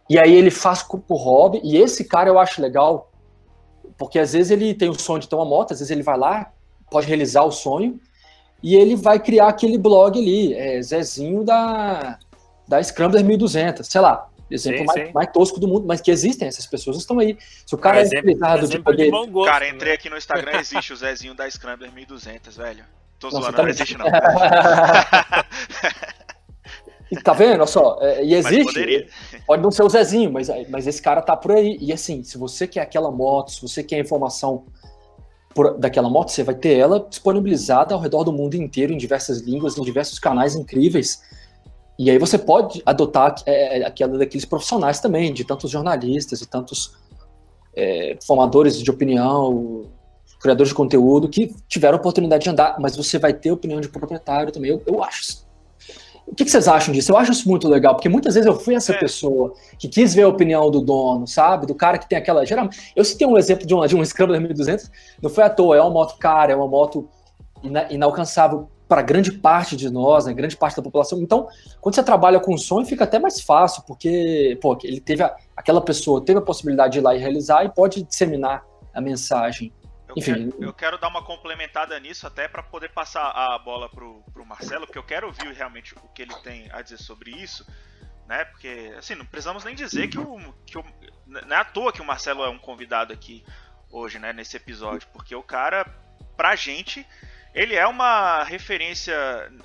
[0.09, 3.11] e aí ele faz por hobby, e esse cara eu acho legal,
[3.97, 6.19] porque às vezes ele tem o sonho de ter uma moto, às vezes ele vai
[6.19, 6.53] lá,
[6.91, 7.99] pode realizar o sonho,
[8.63, 12.19] e ele vai criar aquele blog ali, é Zezinho da
[12.67, 15.13] da Scrambler 1200, sei lá, exemplo sim, mais, sim.
[15.13, 17.37] mais, tosco do mundo, mas que existem, essas pessoas estão aí.
[17.67, 18.07] Se o cara é, é
[18.67, 19.05] de poder...
[19.05, 19.95] De gosto, cara, entrei né?
[19.95, 22.85] aqui no Instagram, existe o Zezinho da Scrambler 1200, velho.
[23.19, 23.63] Tô Nossa, zoando, tá...
[23.63, 24.07] não existe não.
[27.11, 29.09] e tá vendo, olha só, é, e existe,
[29.47, 32.37] pode não ser o Zezinho, mas, mas esse cara tá por aí, e assim, se
[32.37, 34.67] você quer aquela moto, se você quer informação
[35.55, 39.41] por, daquela moto, você vai ter ela disponibilizada ao redor do mundo inteiro, em diversas
[39.41, 41.23] línguas, em diversos canais incríveis,
[41.99, 46.47] e aí você pode adotar é, é, aquela daqueles profissionais também, de tantos jornalistas e
[46.47, 46.95] tantos
[47.75, 49.87] é, formadores de opinião,
[50.41, 53.89] criadores de conteúdo que tiveram a oportunidade de andar, mas você vai ter opinião de
[53.89, 54.71] proprietário também.
[54.71, 55.45] Eu, eu acho.
[56.27, 57.13] O que, que, vocês acham disso?
[57.13, 58.99] Eu acho isso muito legal, porque muitas vezes eu fui essa é.
[58.99, 61.67] pessoa que quis ver a opinião do dono, sabe?
[61.67, 62.45] Do cara que tem aquela.
[62.45, 64.91] Geralmente, eu citei um exemplo de, uma, de um Scrambler 1200,
[65.23, 67.09] não foi à toa, é uma moto cara, é uma moto
[67.63, 71.21] ina, inalcançável para grande parte de nós, né, grande parte da população.
[71.21, 71.49] Então,
[71.81, 75.81] quando você trabalha com sonho, fica até mais fácil, porque pô, ele teve a, aquela
[75.81, 79.73] pessoa teve a possibilidade de ir lá e realizar e pode disseminar a mensagem.
[80.09, 83.89] Eu Enfim, quero, eu quero dar uma complementada nisso até para poder passar a bola
[83.89, 87.31] pro, pro Marcelo, porque eu quero ouvir realmente o que ele tem a dizer sobre
[87.31, 87.67] isso,
[88.29, 88.45] né?
[88.45, 90.85] Porque assim, não precisamos nem dizer que o, que o
[91.27, 93.43] não é à toa que o Marcelo é um convidado aqui
[93.91, 95.85] hoje, né, nesse episódio, porque o cara
[96.37, 97.07] pra gente
[97.55, 99.15] ele é uma referência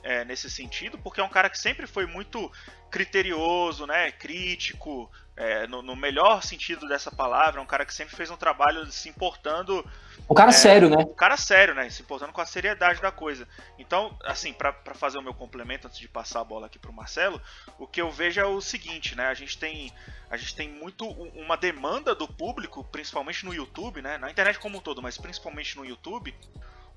[0.03, 2.51] é, nesse sentido, porque é um cara que sempre foi muito
[2.91, 8.29] criterioso, né, crítico, é, no, no, melhor sentido dessa palavra, um cara que sempre fez
[8.29, 9.89] um trabalho se importando.
[10.29, 10.97] Um cara é, sério, né?
[10.97, 11.89] Um cara sério, né?
[11.89, 13.47] Se importando com a seriedade da coisa.
[13.77, 17.41] Então, assim, para fazer o meu complemento antes de passar a bola aqui pro Marcelo,
[17.77, 19.27] o que eu vejo é o seguinte, né?
[19.27, 19.93] A gente tem,
[20.29, 24.17] a gente tem muito uma demanda do público, principalmente no YouTube, né?
[24.17, 26.35] Na internet como um todo, mas principalmente no YouTube,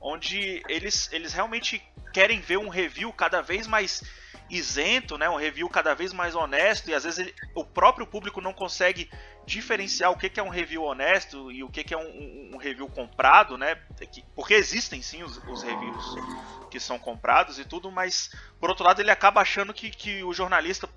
[0.02, 4.02] onde eles, eles realmente querem ver um review cada vez mais
[4.50, 5.30] isento, né?
[5.30, 9.10] Um review cada vez mais honesto e às vezes ele, o próprio público não consegue
[9.46, 12.58] diferenciar o que, que é um review honesto e o que, que é um, um,
[12.58, 13.76] review comprado, né?
[14.34, 16.14] Porque existem sim os, os, reviews
[16.70, 20.34] que são comprados e tudo, mas por outro lado ele acaba achando que, que o
[20.34, 20.88] jornalista,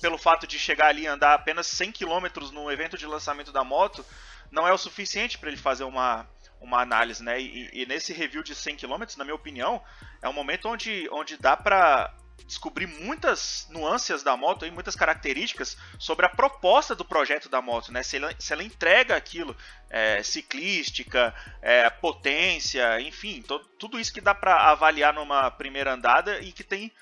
[0.00, 3.62] pelo fato de chegar ali e andar apenas 100 km no evento de lançamento da
[3.62, 4.04] moto,
[4.50, 6.28] não é o suficiente para ele fazer uma,
[6.60, 7.40] uma análise, né?
[7.40, 9.82] E, e, nesse review de 100 km, na minha opinião,
[10.22, 12.14] é um momento onde, onde dá para
[12.46, 17.92] descobrir muitas nuances da moto e muitas características sobre a proposta do projeto da moto,
[17.92, 18.02] né?
[18.02, 19.56] Se ela, se ela entrega aquilo,
[19.88, 26.40] é, ciclística, é, potência, enfim, to, tudo isso que dá para avaliar numa primeira andada
[26.40, 26.92] e que tem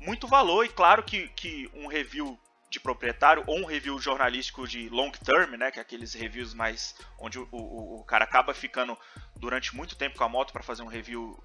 [0.00, 0.64] muito valor.
[0.64, 2.38] E claro que, que um review
[2.74, 6.94] de proprietário ou um review jornalístico de long term, né, que é aqueles reviews mais
[7.18, 8.98] onde o, o, o cara acaba ficando
[9.36, 11.42] durante muito tempo com a moto para fazer um review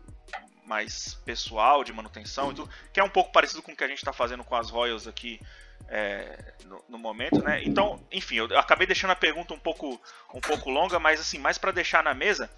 [0.65, 3.87] mais pessoal de manutenção e tudo, que é um pouco parecido com o que a
[3.87, 5.39] gente está fazendo com as Royals aqui
[5.87, 7.63] é, no, no, momento, né?
[7.63, 9.99] Então, enfim, eu acabei deixando a pergunta um pouco,
[10.33, 12.49] um pouco longa, mas assim, mais para deixar na mesa,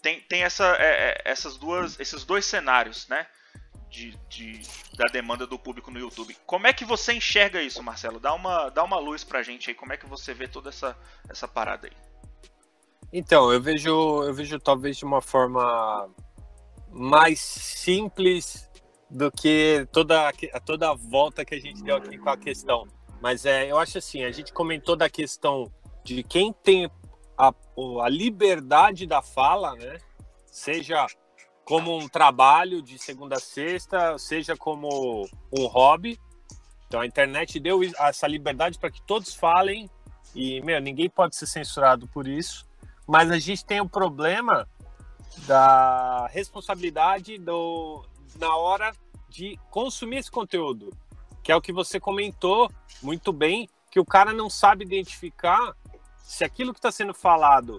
[0.00, 3.26] tem, tem essa, é, é, essas duas, esses dois cenários, né?
[3.90, 4.60] De, de,
[4.96, 6.36] da demanda do público no YouTube.
[6.44, 8.20] Como é que você enxerga isso, Marcelo?
[8.20, 9.74] Dá uma, dá uma luz pra gente aí.
[9.74, 10.96] Como é que você vê toda essa,
[11.28, 12.08] essa parada aí?
[13.12, 16.10] Então, eu vejo, eu vejo talvez de uma forma
[16.90, 18.68] mais simples
[19.10, 20.30] do que toda,
[20.64, 22.86] toda a volta que a gente deu aqui com a questão.
[23.20, 25.72] Mas é, eu acho assim, a gente comentou da questão
[26.04, 26.90] de quem tem
[27.36, 27.52] a,
[28.02, 29.98] a liberdade da fala, né?
[30.46, 31.06] Seja
[31.68, 36.18] como um trabalho de segunda a sexta, seja como um hobby.
[36.86, 39.90] Então a internet deu essa liberdade para que todos falem
[40.34, 42.66] e, meu, ninguém pode ser censurado por isso.
[43.06, 44.66] Mas a gente tem um problema
[45.46, 48.02] da responsabilidade do,
[48.40, 48.90] na hora
[49.28, 50.88] de consumir esse conteúdo,
[51.42, 55.76] que é o que você comentou muito bem, que o cara não sabe identificar
[56.22, 57.78] se aquilo que está sendo falado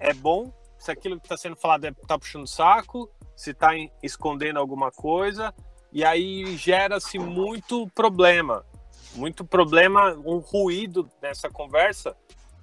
[0.00, 0.50] é bom,
[0.82, 3.70] se aquilo que está sendo falado está é, puxando saco, se está
[4.02, 5.54] escondendo alguma coisa,
[5.92, 8.66] e aí gera-se muito problema,
[9.14, 12.16] muito problema, um ruído nessa conversa,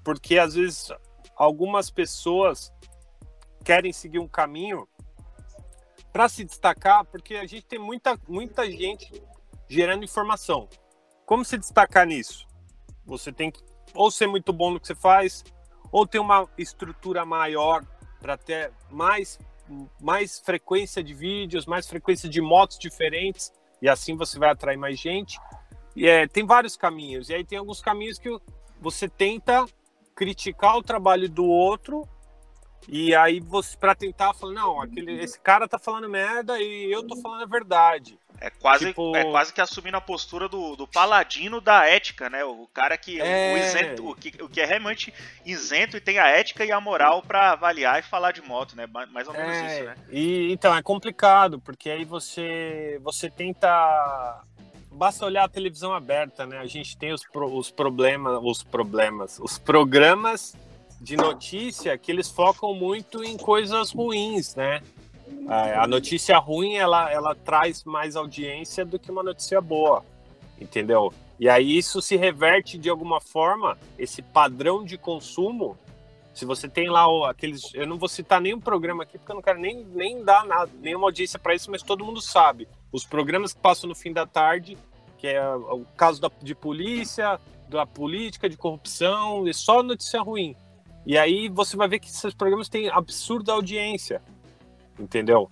[0.03, 0.91] porque às vezes
[1.34, 2.73] algumas pessoas
[3.63, 4.86] querem seguir um caminho
[6.12, 9.23] para se destacar, porque a gente tem muita, muita gente
[9.69, 10.67] gerando informação.
[11.25, 12.45] Como se destacar nisso?
[13.05, 15.41] Você tem que ou ser muito bom no que você faz,
[15.89, 17.82] ou ter uma estrutura maior
[18.19, 19.39] para ter mais,
[19.99, 23.51] mais frequência de vídeos, mais frequência de motos diferentes,
[23.82, 25.39] e assim você vai atrair mais gente.
[25.95, 28.29] E é, tem vários caminhos, e aí tem alguns caminhos que
[28.79, 29.65] você tenta
[30.15, 32.08] criticar o trabalho do outro
[32.88, 37.05] e aí você para tentar falar, não, aquele, esse cara tá falando merda e eu
[37.05, 38.17] tô falando a verdade.
[38.41, 39.15] É quase, tipo...
[39.15, 42.43] é quase que assumindo a postura do, do paladino da ética, né?
[42.43, 43.54] O cara que, é...
[43.54, 45.13] o, isento, o, que o que é realmente
[45.45, 48.88] isento e tem a ética e a moral para avaliar e falar de moto, né?
[48.88, 49.75] Mais ou menos é...
[49.75, 49.95] isso, né?
[50.10, 54.43] E, então, é complicado, porque aí você, você tenta
[54.91, 56.58] basta olhar a televisão aberta, né?
[56.58, 60.56] A gente tem os, os problemas, os problemas, os programas
[60.99, 64.82] de notícia que eles focam muito em coisas ruins, né?
[65.48, 70.06] A notícia ruim ela, ela traz mais audiência do que uma notícia boa,
[70.62, 71.12] entendeu?
[71.39, 75.78] E aí isso se reverte de alguma forma, esse padrão de consumo.
[76.34, 77.74] Se você tem lá aqueles.
[77.74, 80.70] Eu não vou citar nenhum programa aqui, porque eu não quero nem, nem dar nada,
[80.82, 82.68] nenhuma audiência para isso, mas todo mundo sabe.
[82.92, 84.78] Os programas que passam no fim da tarde,
[85.18, 90.56] que é o caso da, de polícia, da política, de corrupção, é só notícia ruim.
[91.06, 94.22] E aí você vai ver que esses programas têm absurda audiência,
[94.99, 95.49] entendeu?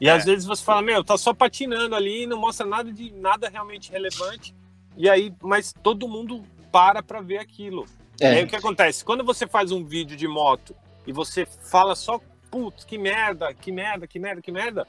[0.00, 0.12] E é.
[0.12, 3.90] às vezes você fala, meu, tá só patinando ali, não mostra nada de nada realmente
[3.90, 4.54] relevante.
[4.96, 7.86] E aí, mas todo mundo para para ver aquilo.
[8.20, 8.32] É.
[8.32, 9.04] E aí o que acontece?
[9.04, 10.74] Quando você faz um vídeo de moto
[11.06, 14.86] e você fala só, putz, que merda, que merda, que merda, que merda,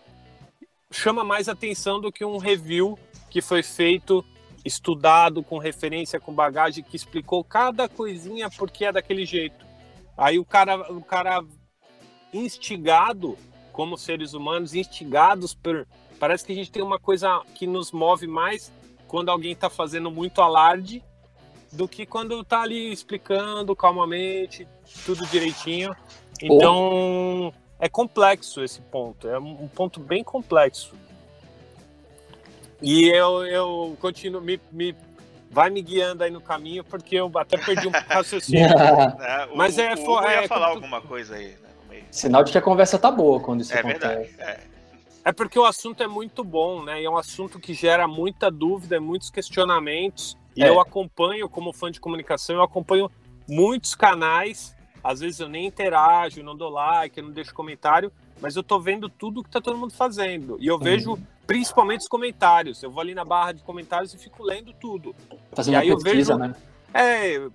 [0.92, 2.98] chama mais atenção do que um review
[3.30, 4.24] que foi feito,
[4.64, 9.66] estudado, com referência, com bagagem, que explicou cada coisinha porque é daquele jeito.
[10.18, 11.44] Aí o cara, o cara
[12.34, 13.38] instigado,
[13.78, 15.88] como seres humanos, instigados por.
[16.20, 18.74] Parece que a gente tem uma coisa que nos move mais
[19.08, 21.04] quando alguém está fazendo muito alarde
[21.72, 24.68] do que quando está ali explicando calmamente,
[25.06, 25.96] tudo direitinho.
[26.42, 27.54] Então, oh.
[27.78, 30.96] é complexo esse ponto, é um ponto bem complexo.
[32.82, 34.96] E eu, eu continuo, me, me
[35.52, 38.70] vai me guiando aí no caminho, porque eu até perdi um raciocínio.
[39.22, 41.67] é, o, Mas é, o, o é, ia falar alguma coisa aí, né,
[42.12, 44.34] Sinal de que a conversa tá boa quando isso é acontece.
[44.36, 44.60] Verdade, é.
[45.26, 47.02] É porque o assunto é muito bom, né?
[47.02, 50.38] E é um assunto que gera muita dúvida, muitos questionamentos.
[50.56, 50.70] E É.
[50.70, 53.12] eu acompanho, como fã de comunicação, eu acompanho
[53.48, 54.76] muitos canais.
[55.04, 59.08] Às vezes eu nem interajo, não dou like, não deixo comentário, mas eu tô vendo
[59.10, 60.58] tudo que tá todo mundo fazendo.
[60.60, 62.82] E eu vejo principalmente os comentários.
[62.82, 65.16] Eu vou ali na barra de comentários e fico lendo tudo.
[65.54, 66.56] Fazendo E aí eu pesquisa, vejo- né?
[66.94, 67.48] É,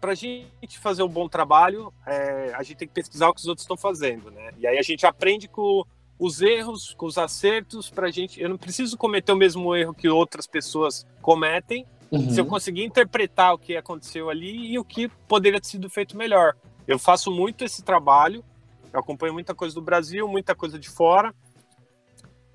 [0.00, 3.46] pra gente fazer um bom trabalho, é, a gente tem que pesquisar o que os
[3.46, 4.52] outros estão fazendo, né?
[4.58, 5.84] E aí a gente aprende com
[6.18, 8.40] os erros, com os acertos, pra gente.
[8.40, 12.28] Eu não preciso cometer o mesmo erro que outras pessoas cometem, Uhum.
[12.28, 16.16] se eu conseguir interpretar o que aconteceu ali e o que poderia ter sido feito
[16.16, 16.56] melhor.
[16.84, 18.44] Eu faço muito esse trabalho,
[18.92, 21.32] eu acompanho muita coisa do Brasil, muita coisa de fora,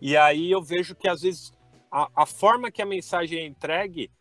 [0.01, 1.53] e aí eu vejo que às vezes
[1.89, 4.11] a, a forma que a mensagem é entregue,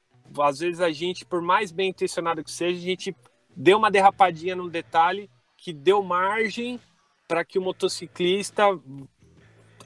[0.42, 3.14] às vezes a gente, por mais bem intencionado que seja, a gente
[3.56, 6.80] deu uma derrapadinha num detalhe que deu margem
[7.28, 8.64] para que o motociclista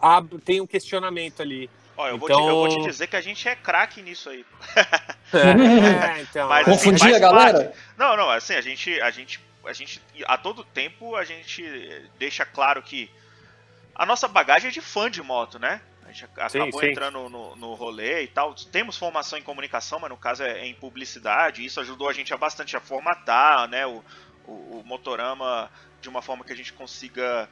[0.00, 1.70] ab- tenha um questionamento ali.
[1.96, 4.30] Ó, eu, vou te, eu vou te Então- dizer que a gente é craque nisso
[4.30, 4.44] aí.
[5.30, 6.70] É, então, Mas, é.
[6.70, 7.72] assim, Confundir a galera?
[7.98, 11.62] Não, não, assim, a gente, a gente, a gente, a todo tempo a gente
[12.18, 13.10] deixa claro que
[13.94, 15.82] a nossa bagagem é de fã de moto, né?
[16.08, 16.86] A gente Sim, acabou sim.
[16.86, 18.54] entrando no, no rolê e tal.
[18.54, 21.64] Temos formação em comunicação, mas no caso é, é em publicidade.
[21.64, 23.86] Isso ajudou a gente a bastante a formatar, né?
[23.86, 24.02] O,
[24.46, 27.48] o, o motorama de uma forma que a gente consiga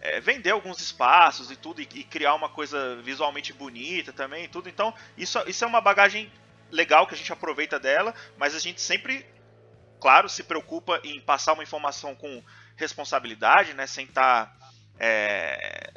[0.00, 4.48] é, vender alguns espaços e tudo e, e criar uma coisa visualmente bonita também e
[4.48, 4.68] tudo.
[4.68, 6.30] Então isso, isso é uma bagagem
[6.70, 9.26] legal que a gente aproveita dela, mas a gente sempre,
[10.00, 12.42] claro, se preocupa em passar uma informação com
[12.76, 13.86] responsabilidade, né?
[13.86, 14.56] Sem estar
[14.98, 15.92] é,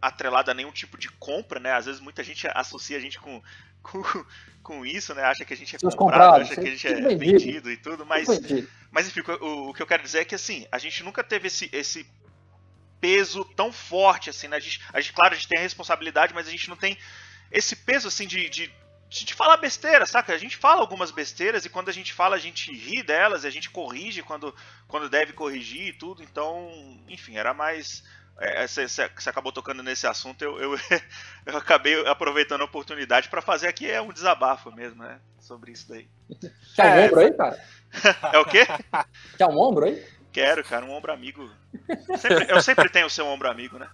[0.00, 1.72] atrelada a nenhum tipo de compra, né?
[1.72, 3.42] Às vezes muita gente associa a gente com,
[3.82, 4.02] com,
[4.62, 5.22] com isso, né?
[5.22, 7.18] Acha que a gente é comprado, acha que a gente é vendido.
[7.18, 8.28] vendido e tudo, mas
[8.90, 11.48] mas enfim, o, o que eu quero dizer é que assim, a gente nunca teve
[11.48, 12.06] esse, esse
[13.00, 14.56] peso tão forte assim, né?
[14.56, 16.96] A gente, a gente, claro, a gente tem a responsabilidade, mas a gente não tem
[17.50, 18.72] esse peso assim de, de,
[19.08, 20.34] de, de falar besteira, saca?
[20.34, 23.46] A gente fala algumas besteiras e quando a gente fala, a gente ri delas, e
[23.46, 24.54] a gente corrige quando,
[24.86, 26.22] quando deve corrigir e tudo.
[26.22, 28.04] Então, enfim, era mais.
[28.38, 30.74] É, Você você acabou tocando nesse assunto, eu, eu,
[31.46, 35.18] eu acabei aproveitando a oportunidade para fazer aqui é um desabafo mesmo, né?
[35.40, 36.08] Sobre isso daí.
[36.74, 37.58] Quer um É, ombro aí, cara?
[38.32, 38.66] É o quê?
[39.36, 40.04] Quer um ombro aí?
[40.32, 41.50] Quero, cara, um ombro amigo.
[42.18, 43.88] Sempre- eu sempre tenho o seu ombro amigo, né?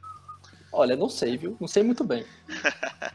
[0.73, 1.57] Olha, não sei, viu?
[1.61, 2.27] Não sei muito bem.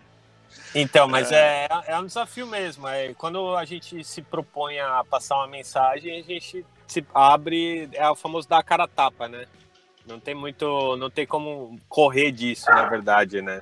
[0.73, 2.87] Então, mas é, é um desafio mesmo.
[2.87, 8.07] É, quando a gente se propõe a passar uma mensagem, a gente se abre, é
[8.09, 9.47] o famoso dar a cara a tapa, né?
[10.09, 13.61] Não tem muito, não tem como correr disso, na verdade, né?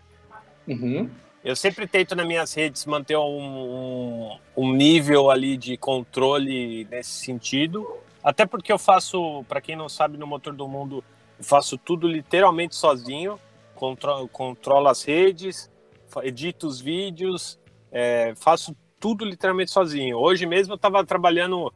[0.65, 1.09] Uhum.
[1.43, 7.25] Eu sempre tento nas minhas redes manter um, um, um nível ali de controle nesse
[7.25, 7.85] sentido.
[8.23, 11.03] Até porque eu faço, para quem não sabe, no Motor do Mundo,
[11.37, 13.37] eu faço tudo literalmente sozinho.
[13.75, 15.69] Contro controlo as redes,
[16.23, 17.59] edito os vídeos,
[17.91, 20.17] é, faço tudo literalmente sozinho.
[20.17, 21.71] Hoje mesmo eu estava trabalhando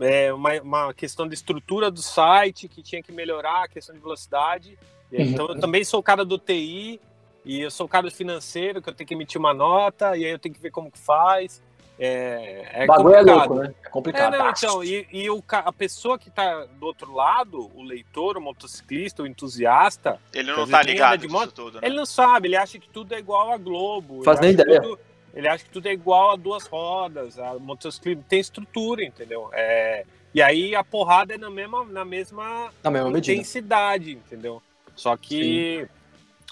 [0.00, 4.00] é, uma, uma questão de estrutura do site que tinha que melhorar, a questão de
[4.00, 4.78] velocidade.
[5.12, 5.22] E, Uhum.
[5.24, 7.00] Então eu também sou o cara do TI
[7.44, 10.24] e eu sou o cara do financeiro que eu tenho que emitir uma nota e
[10.24, 11.62] aí eu tenho que ver como que faz.
[12.00, 13.48] É, é o bagulho é complicado.
[13.48, 13.74] louco, né?
[13.82, 14.36] É É, complicado.
[14.38, 18.40] não, então, e, e o, a pessoa que tá do outro lado, o leitor, o
[18.40, 21.86] motociclista, o entusiasta, Ele não tá ligado moto, tudo, né?
[21.88, 24.22] ele não sabe, ele acha que tudo é igual a Globo.
[24.22, 24.80] Faz nem ideia.
[24.80, 25.00] tudo-
[25.38, 29.48] ele acha que tudo é igual a duas rodas, a motociclismo tem estrutura, entendeu?
[29.52, 33.32] É, e aí a porrada é na mesma, na mesma Na mesma medida.
[33.34, 34.60] intensidade, entendeu?
[34.96, 35.86] Só que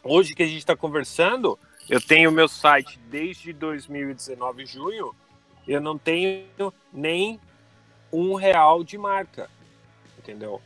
[0.05, 1.59] hoje que a gente está conversando,
[1.91, 5.13] eu tenho meu site desde 2019, junho,
[5.67, 7.41] eu não tenho nem
[8.13, 9.51] um real de marca,
[10.17, 10.63] entendeu?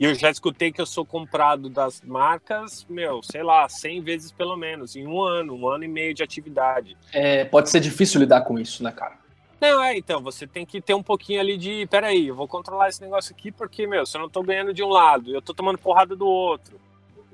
[0.00, 4.32] E eu já escutei que eu sou comprado das marcas, meu, sei lá, 100 vezes
[4.32, 6.96] pelo menos, em um ano, um ano e meio de atividade.
[7.12, 9.18] É, pode ser difícil lidar com isso, né, cara?
[9.60, 12.88] Não, é, então, você tem que ter um pouquinho ali de, peraí, eu vou controlar
[12.88, 15.52] esse negócio aqui porque, meu, se eu não tô ganhando de um lado, eu tô
[15.52, 16.80] tomando porrada do outro.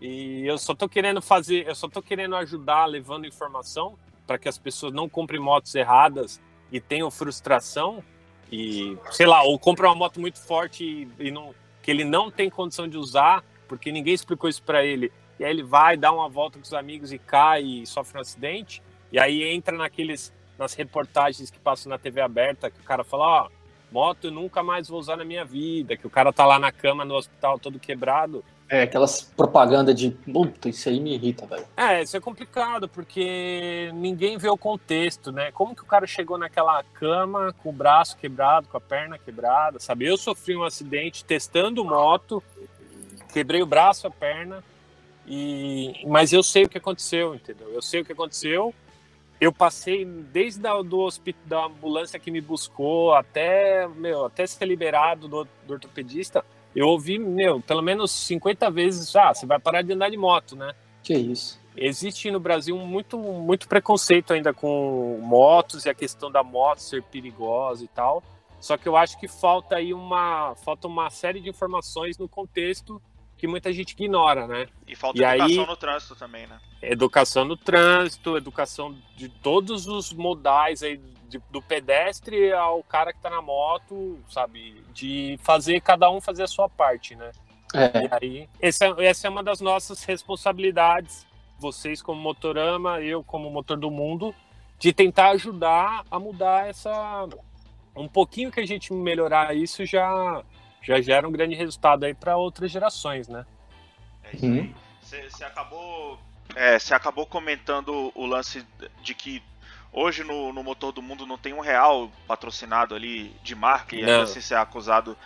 [0.00, 3.96] E eu só tô querendo fazer, eu só tô querendo ajudar levando informação
[4.26, 6.40] para que as pessoas não comprem motos erradas
[6.72, 8.02] e tenham frustração
[8.50, 11.54] e, sei lá, ou comprem uma moto muito forte e, e não,
[11.86, 15.12] que ele não tem condição de usar porque ninguém explicou isso para ele.
[15.38, 18.20] E aí ele vai dar uma volta com os amigos e cai e sofre um
[18.20, 18.82] acidente.
[19.12, 23.44] E aí entra naqueles nas reportagens que passam na TV aberta, que o cara fala,
[23.44, 23.48] ó,
[23.92, 26.72] moto eu nunca mais vou usar na minha vida, que o cara tá lá na
[26.72, 28.44] cama no hospital todo quebrado.
[28.68, 30.10] É, aquelas propaganda de.
[30.10, 31.64] Puta, isso aí me irrita, velho.
[31.76, 35.52] É, isso é complicado, porque ninguém vê o contexto, né?
[35.52, 39.78] Como que o cara chegou naquela cama com o braço quebrado, com a perna quebrada,
[39.78, 40.06] sabe?
[40.06, 42.42] Eu sofri um acidente testando moto,
[43.32, 44.64] quebrei o braço, a perna,
[45.28, 47.68] E, mas eu sei o que aconteceu, entendeu?
[47.72, 48.74] Eu sei o que aconteceu.
[49.40, 54.64] Eu passei desde a, do hospital, da ambulância que me buscou até, meu, até ser
[54.64, 56.44] liberado do, do ortopedista.
[56.76, 60.54] Eu ouvi, meu, pelo menos 50 vezes, ah, você vai parar de andar de moto,
[60.54, 60.74] né?
[61.02, 61.58] Que isso.
[61.74, 67.02] Existe no Brasil muito, muito preconceito ainda com motos e a questão da moto ser
[67.02, 68.22] perigosa e tal.
[68.60, 73.00] Só que eu acho que falta aí uma, falta uma série de informações no contexto
[73.36, 74.66] que muita gente ignora, né?
[74.86, 76.58] E falta e educação aí, no trânsito também, né?
[76.82, 83.20] Educação no trânsito, educação de todos os modais aí, de, do pedestre ao cara que
[83.20, 84.82] tá na moto, sabe?
[84.92, 87.30] De fazer cada um fazer a sua parte, né?
[87.74, 88.04] É.
[88.04, 91.26] E aí, essa, essa é uma das nossas responsabilidades,
[91.58, 94.34] vocês como Motorama, eu como Motor do Mundo,
[94.78, 97.28] de tentar ajudar a mudar essa.
[97.94, 100.42] Um pouquinho que a gente melhorar isso já
[100.82, 103.44] já gera um grande resultado aí para outras gerações, né?
[104.22, 104.74] É isso aí.
[105.02, 106.18] Você acabou,
[106.54, 108.64] é, acabou comentando o lance
[109.02, 109.42] de que
[109.96, 114.00] hoje no, no motor do mundo não tem um real patrocinado ali de marca e
[114.00, 115.16] ainda assim ser acusado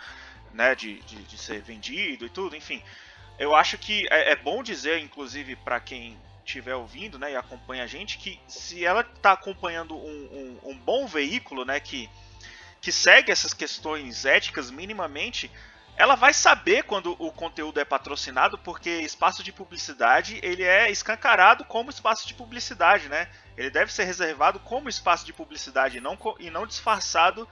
[0.53, 2.81] né, de, de, de, ser vendido e tudo, enfim.
[3.37, 7.83] Eu acho que é, é bom dizer, inclusive, para quem estiver ouvindo né, e acompanha
[7.83, 12.09] a gente, que se ela está acompanhando um, um, um bom veículo, né, que
[12.81, 15.51] que segue essas questões éticas minimamente,
[15.97, 21.63] ela vai saber quando o conteúdo é patrocinado, porque espaço de publicidade ele é escancarado
[21.65, 23.27] como espaço de publicidade, né?
[23.55, 27.47] Ele deve ser reservado como espaço de publicidade e não, e não disfarçado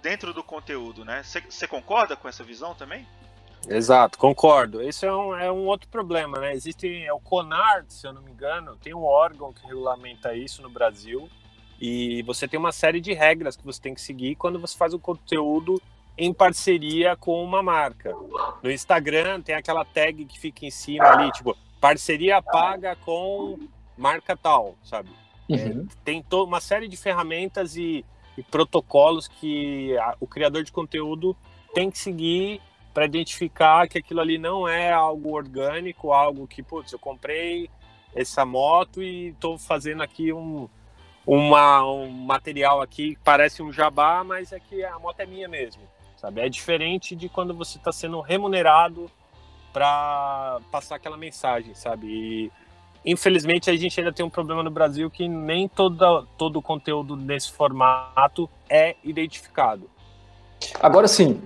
[0.00, 1.22] dentro do conteúdo, né?
[1.22, 3.06] Você concorda com essa visão também?
[3.68, 4.80] Exato, concordo.
[4.80, 6.54] Esse é um, é um outro problema, né?
[6.54, 10.62] Existe é o CONAR, se eu não me engano, tem um órgão que regulamenta isso
[10.62, 11.28] no Brasil,
[11.80, 14.94] e você tem uma série de regras que você tem que seguir quando você faz
[14.94, 15.80] o conteúdo
[16.20, 18.14] em parceria com uma marca.
[18.62, 23.58] No Instagram tem aquela tag que fica em cima ali, tipo, parceria paga com
[23.96, 25.08] marca tal, sabe?
[25.48, 25.86] É, uhum.
[25.90, 28.04] É, tem uma série de ferramentas e,
[28.36, 31.34] e protocolos que a, o criador de conteúdo
[31.72, 32.60] tem que seguir
[32.92, 37.70] para identificar que aquilo ali não é algo orgânico, algo que, putz, eu comprei
[38.14, 40.68] essa moto e estou fazendo aqui um,
[41.26, 45.48] uma, um material aqui que parece um jabá, mas é que a moto é minha
[45.48, 45.80] mesmo,
[46.20, 46.42] sabe?
[46.42, 49.10] É diferente de quando você está sendo remunerado
[49.72, 52.06] para passar aquela mensagem, sabe?
[52.06, 52.52] E,
[53.04, 57.16] infelizmente a gente ainda tem um problema no Brasil que nem todo, todo o conteúdo
[57.16, 59.88] nesse formato é identificado.
[60.78, 61.40] Agora sim,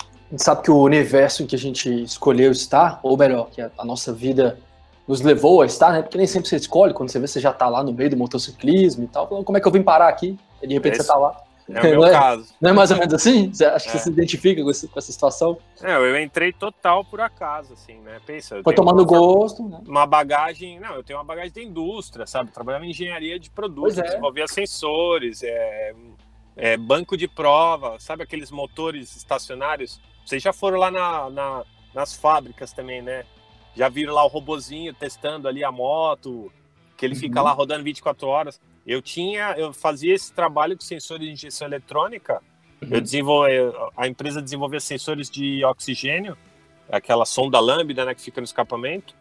[0.00, 3.60] a gente sabe que o universo em que a gente escolheu estar, ou melhor, que
[3.60, 4.58] a, a nossa vida
[5.06, 6.02] nos levou a estar, né?
[6.02, 8.16] Porque nem sempre você escolhe, quando você vê, você já tá lá no meio do
[8.16, 9.28] motociclismo e tal.
[9.28, 10.38] Falando, como é que eu vim parar aqui?
[10.62, 11.49] E de repente Esse você tá lá.
[11.72, 12.52] É o meu é, caso.
[12.60, 13.52] Não é mais ou menos assim?
[13.52, 13.98] Você acha que é.
[13.98, 15.58] você se identifica com, esse, com, essa situação?
[15.82, 18.20] É, eu entrei total por acaso, assim, né?
[18.26, 18.60] Pensa.
[18.62, 19.80] Foi tomando uma, gosto, né?
[19.86, 20.80] Uma bagagem.
[20.80, 22.50] Não, eu tenho uma bagagem de indústria, sabe?
[22.50, 24.02] Trabalhava em engenharia de produtos, é.
[24.02, 25.94] desenvolvia sensores, é,
[26.56, 30.00] é, banco de prova, sabe aqueles motores estacionários?
[30.24, 31.64] Vocês já foram lá na, na,
[31.94, 33.24] nas fábricas também, né?
[33.74, 36.52] Já viram lá o robozinho testando ali a moto,
[36.96, 37.20] que ele uhum.
[37.20, 38.60] fica lá rodando 24 horas.
[38.86, 42.42] Eu tinha, eu fazia esse trabalho com sensores de injeção eletrônica.
[42.82, 42.88] Uhum.
[42.90, 43.52] Eu desenvolvi,
[43.96, 46.36] a empresa desenvolvia sensores de oxigênio,
[46.90, 49.14] aquela sonda lambda, né, que fica no escapamento.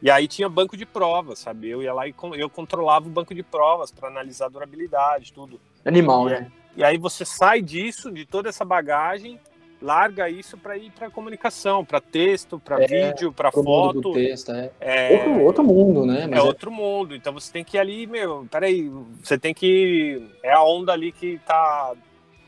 [0.00, 1.68] E aí tinha banco de provas, sabe?
[1.68, 5.60] Eu ia lá e eu controlava o banco de provas para analisar a durabilidade, tudo.
[5.84, 6.52] Animal, e, né?
[6.76, 9.40] E aí você sai disso, de toda essa bagagem,
[9.80, 14.12] larga isso para ir para comunicação, para texto, para é, vídeo, para foto.
[14.12, 14.70] Texto, é.
[14.80, 15.12] é.
[15.12, 16.26] Outro, outro mundo, né?
[16.28, 17.14] Mas é, é outro mundo.
[17.14, 18.90] Então você tem que ir ali, meu, peraí,
[19.22, 20.22] você tem que.
[20.42, 21.92] É a onda ali que tá,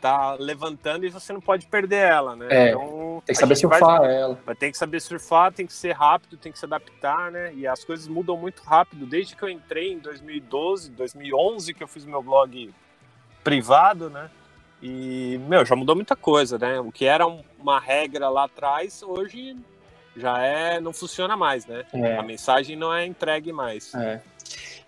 [0.00, 2.48] tá levantando e você não pode perder ela, né?
[2.50, 4.38] É, então, tem que saber surfar vai, ela.
[4.58, 7.52] Tem que saber surfar, tem que ser rápido, tem que se adaptar, né?
[7.54, 9.06] E as coisas mudam muito rápido.
[9.06, 12.70] Desde que eu entrei em 2012, 2011, que eu fiz meu blog
[13.44, 14.30] privado, né?
[14.82, 16.80] E, meu, já mudou muita coisa, né?
[16.80, 19.56] O que era uma regra lá atrás, hoje
[20.16, 21.84] já é, não funciona mais, né?
[21.92, 22.16] É.
[22.16, 23.94] A mensagem não é entregue mais.
[23.94, 24.20] É.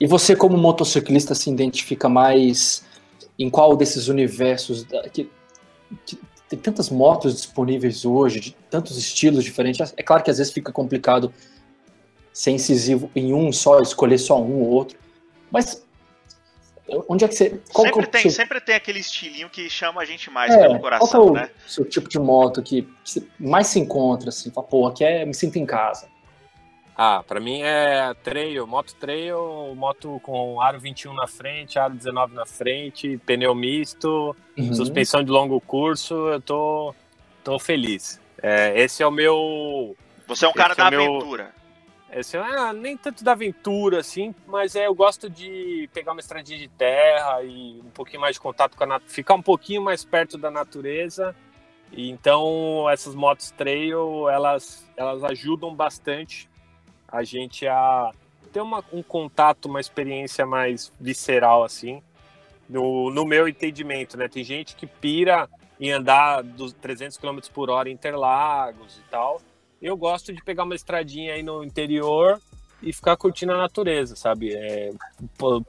[0.01, 2.84] E você, como motociclista, se identifica mais
[3.38, 5.30] em qual desses universos que,
[6.05, 6.18] que
[6.49, 9.95] tem tantas motos disponíveis hoje, de tantos estilos diferentes.
[9.97, 11.32] É claro que às vezes fica complicado
[12.32, 14.99] ser incisivo em um só, escolher só um ou outro.
[15.51, 15.82] Mas
[17.09, 17.61] Onde é que você.
[17.70, 18.30] sempre, é tem, seu...
[18.30, 21.35] sempre tem aquele estilinho que chama a gente mais é, pelo coração, qual é o
[21.35, 21.51] né?
[21.66, 22.87] seu tipo de moto que
[23.39, 26.11] mais se encontra, assim, fala, pô, aqui é, me sinto em casa.
[26.95, 32.35] Ah, para mim é trail, moto trail, moto com aro 21 na frente, aro 19
[32.35, 34.74] na frente, pneu misto, uhum.
[34.74, 36.95] suspensão de longo curso, eu tô,
[37.43, 38.20] tô feliz.
[38.43, 39.97] É, esse é o meu.
[40.26, 41.61] Você é um cara é da é aventura.
[42.12, 46.58] Esse, ah, nem tanto da aventura, assim, mas é, eu gosto de pegar uma estradinha
[46.58, 50.04] de terra e um pouquinho mais de contato com a natureza, ficar um pouquinho mais
[50.04, 51.34] perto da natureza.
[51.90, 56.50] E, então, essas motos trail, elas, elas ajudam bastante
[57.08, 58.12] a gente a
[58.52, 62.02] ter uma, um contato, uma experiência mais visceral, assim,
[62.68, 64.28] no, no meu entendimento, né?
[64.28, 65.48] Tem gente que pira
[65.80, 69.40] em andar dos 300 km por hora em Interlagos e tal,
[69.83, 72.41] eu gosto de pegar uma estradinha aí no interior
[72.80, 74.55] e ficar curtindo a natureza, sabe?
[74.55, 74.93] É,
[75.37, 75.62] po,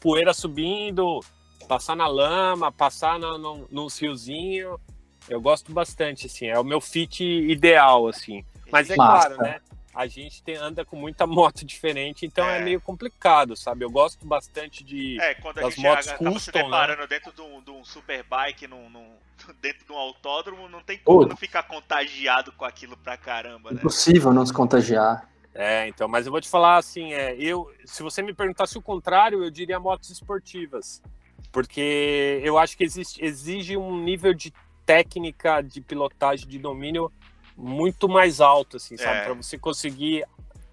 [0.00, 1.20] poeira subindo,
[1.68, 4.80] passar na lama, passar no, no, num fiozinho.
[5.28, 8.42] Eu gosto bastante, assim, é o meu fit ideal, assim.
[8.72, 9.28] Mas é Massa.
[9.28, 9.60] claro, né?
[9.98, 12.58] A gente tem, anda com muita moto diferente, então é.
[12.60, 13.84] é meio complicado, sabe?
[13.84, 17.08] Eu gosto bastante de é, quando a das gente motos custom, se deparando né?
[17.08, 19.16] dentro de um, de um superbike num, num,
[19.60, 23.80] dentro de um autódromo, não tem como não ficar contagiado com aquilo pra caramba, né?
[23.80, 25.28] Impossível não se contagiar.
[25.52, 28.82] É, então, mas eu vou te falar assim, é, eu, se você me perguntasse o
[28.82, 31.02] contrário, eu diria motos esportivas,
[31.50, 34.54] porque eu acho que existe, exige um nível de
[34.86, 37.12] técnica, de pilotagem, de domínio
[37.58, 39.24] muito mais alto, assim, sabe, é.
[39.24, 40.24] para você conseguir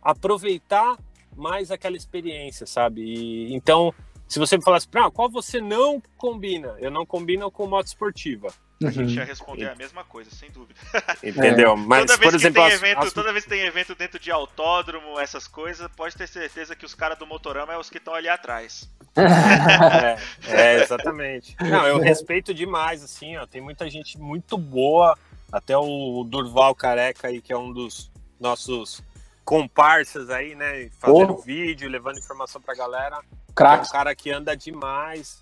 [0.01, 0.95] aproveitar
[1.35, 3.01] mais aquela experiência, sabe?
[3.01, 3.93] E, então,
[4.27, 6.75] se você me falasse, ah, qual você não combina?
[6.79, 8.53] Eu não combino com moto esportiva.
[8.83, 10.79] A gente ia responder a mesma coisa, sem dúvida.
[11.23, 11.71] Entendeu?
[11.71, 11.75] É.
[11.75, 13.13] Mas, toda vez por exemplo, tem as, evento, as...
[13.13, 16.93] toda vez que tem evento dentro de autódromo, essas coisas, pode ter certeza que os
[16.93, 18.89] caras do Motorama é os que estão ali atrás.
[19.15, 20.17] é,
[20.51, 21.55] é, exatamente.
[21.61, 23.45] Não, eu respeito demais, assim, ó.
[23.45, 25.17] Tem muita gente muito boa,
[25.51, 29.03] até o Durval Careca aí, que é um dos nossos
[29.43, 30.89] comparsas aí, né?
[30.99, 31.41] Fazendo oh.
[31.41, 33.19] vídeo, levando informação pra galera.
[33.55, 33.85] Crack.
[33.85, 35.41] É um cara que anda demais.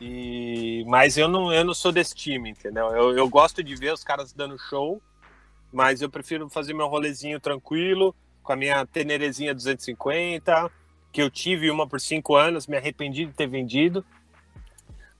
[0.00, 0.84] E...
[0.88, 2.86] Mas eu não, eu não sou desse time, entendeu?
[2.88, 5.00] Eu, eu gosto de ver os caras dando show,
[5.72, 10.70] mas eu prefiro fazer meu rolezinho tranquilo, com a minha Tenerezinha 250,
[11.12, 14.04] que eu tive uma por cinco anos, me arrependi de ter vendido.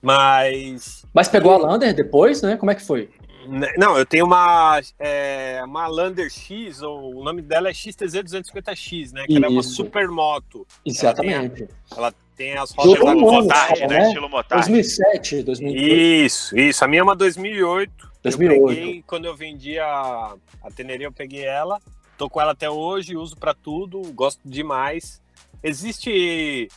[0.01, 1.05] Mas.
[1.13, 2.57] Mas pegou a Lander depois, né?
[2.57, 3.09] Como é que foi?
[3.47, 9.11] Né, não, eu tenho uma, é, uma Lander X, ou o nome dela é XTZ250X,
[9.13, 9.25] né?
[9.25, 10.65] Que ela é uma super moto.
[10.85, 11.67] Exatamente.
[11.95, 14.07] Ela tem, tem as rodas da motard, né?
[14.07, 14.63] Estilo motard.
[14.63, 16.25] 2007, 2008.
[16.25, 16.85] Isso, isso.
[16.85, 18.11] A minha é uma 2008.
[18.23, 18.61] 2008.
[18.61, 21.79] Eu peguei, quando eu vendi a, a Teneria, eu peguei ela.
[22.17, 25.21] Tô com ela até hoje, uso para tudo, gosto demais.
[25.61, 26.69] Existe,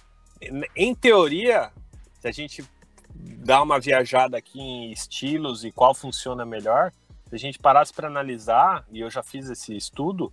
[0.74, 1.70] em teoria,
[2.20, 2.64] se a gente
[3.38, 6.92] dar uma viajada aqui em estilos e qual funciona melhor,
[7.28, 10.32] se a gente parasse para analisar, e eu já fiz esse estudo,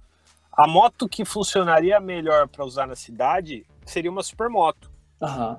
[0.52, 4.92] a moto que funcionaria melhor para usar na cidade seria uma supermoto.
[5.20, 5.58] Uhum.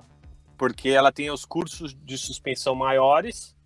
[0.57, 3.57] Porque ela tem os cursos de suspensão maiores,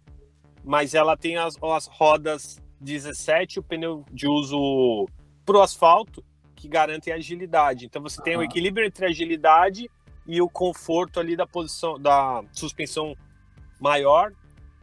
[0.64, 5.06] mas ela tem as, as rodas 17, o pneu de uso
[5.44, 7.86] para o asfalto, que garantem agilidade.
[7.86, 9.90] Então você tem o equilíbrio entre a agilidade
[10.26, 13.14] e o conforto ali da posição da suspensão
[13.80, 14.32] maior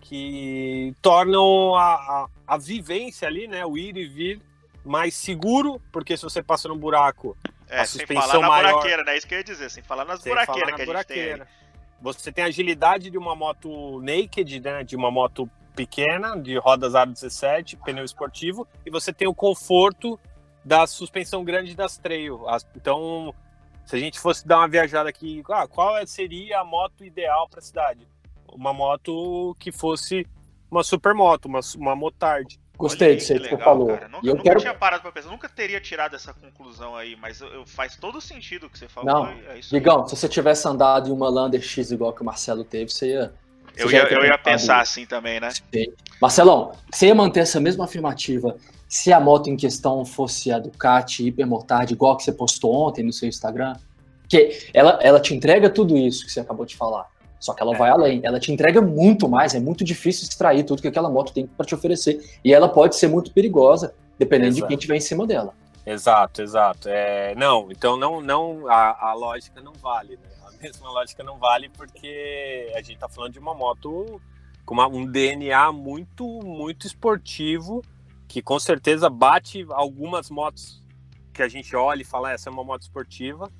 [0.02, 4.42] que tornam a, a, a, vivência ali, né, o ir e vir
[4.84, 7.36] mais seguro, porque se você passa num buraco,
[7.68, 9.18] é, a suspensão sem falar na maior, buraqueira, né?
[9.18, 11.34] Isso que eu ia dizer, sem falar nas buraqueiras na que buraqueira.
[11.34, 11.66] a gente tem.
[12.02, 16.94] Você tem a agilidade de uma moto naked, né, de uma moto pequena, de rodas
[16.94, 20.20] aro 17, pneu esportivo, e você tem o conforto
[20.64, 22.46] da suspensão grande das trail.
[22.76, 23.34] Então,
[23.86, 27.60] se a gente fosse dar uma viajada aqui, ah, qual seria a moto ideal para
[27.60, 28.08] a cidade?
[28.56, 30.26] Uma moto que fosse
[30.70, 32.60] uma supermoto, uma, uma motard.
[32.78, 33.88] Gostei disso que você falou.
[33.88, 34.08] Cara.
[34.10, 34.60] Nunca, eu nunca quero...
[34.60, 38.20] tinha parado pra pensar, nunca teria tirado essa conclusão aí, mas eu, eu faz todo
[38.20, 39.14] sentido o que você falou.
[39.14, 40.10] Não, é Digão, aí.
[40.10, 43.34] se você tivesse andado em uma Lander X igual que o Marcelo teve, você ia.
[43.74, 45.50] Você eu, ia, eu ia pensar assim também, né?
[45.52, 45.94] Sim.
[46.22, 48.56] Marcelão, você ia manter essa mesma afirmativa
[48.88, 53.12] se a moto em questão fosse a Ducati Hypermotard, igual que você postou ontem no
[53.12, 53.74] seu Instagram?
[54.28, 57.08] Que ela, ela te entrega tudo isso que você acabou de falar.
[57.46, 57.78] Só que ela é.
[57.78, 61.32] vai além, ela te entrega muito mais, é muito difícil extrair tudo que aquela moto
[61.32, 62.20] tem para te oferecer.
[62.44, 64.64] E ela pode ser muito perigosa, dependendo exato.
[64.64, 65.54] de quem estiver em cima dela.
[65.86, 66.90] Exato, exato.
[66.90, 70.30] É, não, então não, não a, a lógica não vale, né?
[70.48, 74.20] A mesma lógica não vale porque a gente está falando de uma moto
[74.66, 77.84] com uma, um DNA muito, muito esportivo,
[78.28, 80.84] que com certeza bate algumas motos
[81.32, 83.52] que a gente olha e fala, essa é uma moto esportiva,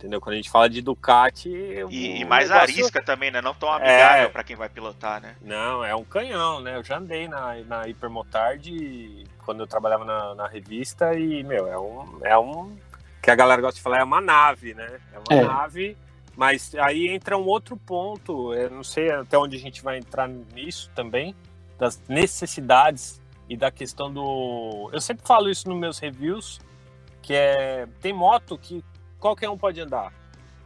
[0.00, 0.18] Entendeu?
[0.18, 1.50] Quando a gente fala de Ducati.
[1.50, 2.72] E, e mais negócio...
[2.72, 3.42] arisca também, né?
[3.42, 4.28] Não tão amigável é...
[4.28, 5.36] para quem vai pilotar, né?
[5.42, 6.76] Não, é um canhão, né?
[6.76, 11.78] Eu já andei na, na Hipermotard quando eu trabalhava na, na, revista e, meu, é
[11.78, 12.18] um.
[12.22, 12.74] É um.
[13.20, 14.88] Que a galera gosta de falar, é uma nave, né?
[15.12, 15.44] É uma é.
[15.44, 15.98] nave.
[16.34, 20.26] Mas aí entra um outro ponto, eu não sei até onde a gente vai entrar
[20.26, 21.34] nisso também,
[21.78, 23.20] das necessidades
[23.50, 24.88] e da questão do.
[24.94, 26.58] Eu sempre falo isso nos meus reviews,
[27.20, 28.82] que é tem moto que
[29.20, 30.12] qualquer um pode andar.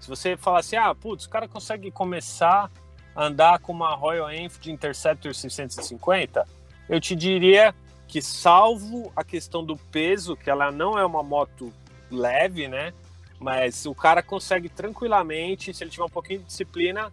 [0.00, 2.70] Se você falar assim, ah, putz, o cara consegue começar
[3.14, 6.46] a andar com uma Royal Enfield Interceptor 650,
[6.88, 7.74] eu te diria
[8.06, 11.72] que salvo a questão do peso, que ela não é uma moto
[12.10, 12.92] leve, né?
[13.40, 17.12] Mas o cara consegue tranquilamente, se ele tiver um pouquinho de disciplina,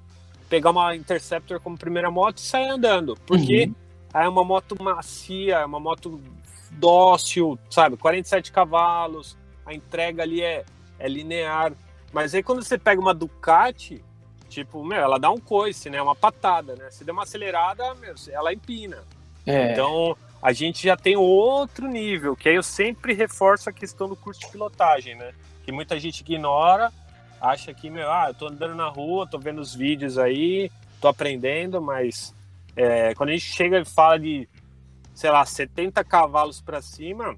[0.49, 3.15] pegar uma Interceptor como primeira moto e sair andando.
[3.25, 3.75] Porque uhum.
[4.13, 6.21] é uma moto macia, é uma moto
[6.71, 7.97] dócil, sabe?
[7.97, 10.65] 47 cavalos, a entrega ali é,
[11.01, 11.73] é linear.
[12.13, 14.03] Mas aí quando você pega uma Ducati,
[14.49, 16.01] tipo, meu, ela dá um coice, né?
[16.01, 16.91] Uma patada, né?
[16.91, 19.03] Se der uma acelerada, meu, ela empina.
[19.45, 19.71] É.
[19.71, 24.15] Então, a gente já tem outro nível, que aí eu sempre reforço a questão do
[24.15, 25.33] curso de pilotagem, né?
[25.63, 26.91] Que muita gente ignora,
[27.39, 31.07] acha que, meu, ah, eu tô andando na rua, tô vendo os vídeos aí, tô
[31.07, 32.33] aprendendo, mas
[32.75, 34.47] é, quando a gente chega e fala de,
[35.13, 37.37] sei lá, 70 cavalos para cima,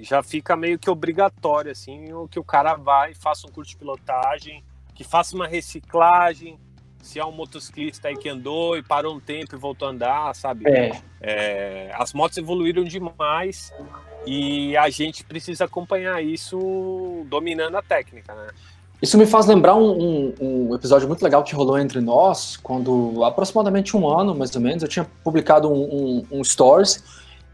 [0.00, 3.76] já fica meio que obrigatório, assim, o que o cara vai, faça um curso de
[3.76, 6.58] pilotagem, que faça uma reciclagem,
[7.00, 10.34] se há um motociclista aí que andou e parou um tempo e voltou a andar,
[10.34, 10.68] sabe?
[10.68, 11.00] É.
[11.20, 13.72] É, as motos evoluíram demais
[14.26, 18.48] e a gente precisa acompanhar isso dominando a técnica, né?
[19.00, 23.24] Isso me faz lembrar um, um, um, episódio muito legal que rolou entre nós, quando
[23.24, 27.04] aproximadamente um ano, mais ou menos, eu tinha publicado um, um stories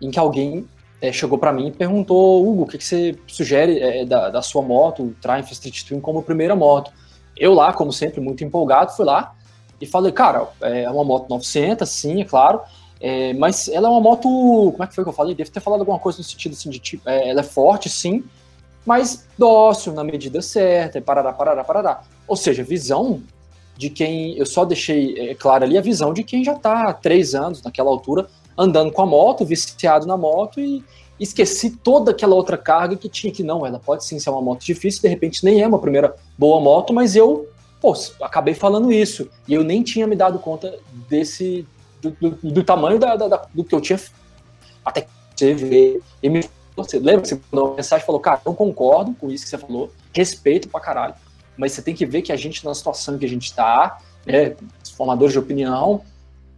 [0.01, 0.67] em que alguém
[1.05, 4.41] é, chegou para mim e perguntou, Hugo, o que, que você sugere é, da, da,
[4.41, 6.91] sua moto, Triumph Street Twin, como primeira moto?
[7.37, 9.35] Eu lá, como sempre, muito empolgado, fui lá
[9.81, 12.61] e falei, cara, é uma moto 900, sim, é claro,
[13.01, 14.23] é, mas ela é uma moto,
[14.73, 15.35] como é que foi que eu falei?
[15.35, 18.25] Devo ter falado alguma coisa no sentido assim de tipo, é, ela é forte, sim,
[18.87, 22.03] mas dócil na medida certa, parará, parará, parará.
[22.27, 23.23] Ou seja, visão
[23.77, 26.93] de quem, eu só deixei é, claro ali a visão de quem já está há
[26.95, 28.27] três anos naquela altura
[28.57, 30.83] andando com a moto, viciado na moto e,
[31.19, 34.65] esqueci toda aquela outra carga que tinha que não, ela pode sim ser uma moto
[34.65, 37.49] difícil, de repente nem é uma primeira boa moto, mas eu,
[37.81, 39.31] pô, acabei falando isso.
[39.47, 40.77] E eu nem tinha me dado conta
[41.09, 41.67] desse
[42.03, 43.99] do, do, do tamanho da, da, do que eu tinha
[44.85, 46.45] até que você vê e me
[46.77, 49.93] você lembra você mandou uma mensagem falou, cara, eu concordo com isso que você falou,
[50.13, 51.15] respeito pra caralho,
[51.57, 54.57] mas você tem que ver que a gente na situação que a gente tá, né,
[54.97, 56.03] formadores de opinião,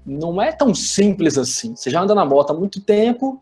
[0.06, 1.74] não é tão simples assim.
[1.74, 3.40] Você já anda na moto há muito tempo,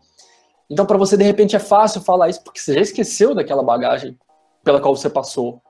[0.69, 4.17] então, para você, de repente, é fácil falar isso porque você já esqueceu daquela bagagem
[4.63, 5.61] pela qual você passou.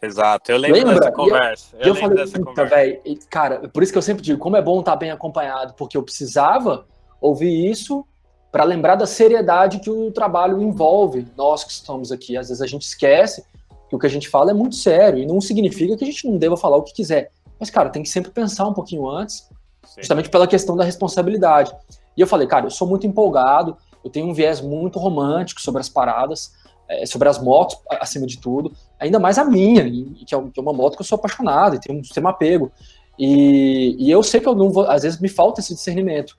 [0.00, 0.94] Exato, eu lembro Lembra?
[0.94, 1.76] dessa conversa.
[1.76, 4.56] E eu, eu, eu falei, puta, velho, cara, por isso que eu sempre digo, como
[4.56, 6.86] é bom estar bem acompanhado, porque eu precisava
[7.20, 8.06] ouvir isso
[8.52, 12.36] para lembrar da seriedade que o trabalho envolve, nós que estamos aqui.
[12.36, 13.44] Às vezes a gente esquece
[13.88, 16.28] que o que a gente fala é muito sério, e não significa que a gente
[16.28, 17.32] não deva falar o que quiser.
[17.58, 19.48] Mas, cara, tem que sempre pensar um pouquinho antes,
[19.94, 20.02] Sim.
[20.02, 21.72] justamente pela questão da responsabilidade.
[22.16, 25.80] E eu falei, cara, eu sou muito empolgado, eu tenho um viés muito romântico sobre
[25.80, 26.52] as paradas,
[26.88, 30.72] é, sobre as motos, acima de tudo, ainda mais a minha, é que é uma
[30.72, 32.72] moto que eu sou apaixonado e tenho um sistema apego.
[33.18, 36.36] E, e eu sei que eu não vou, às vezes me falta esse discernimento.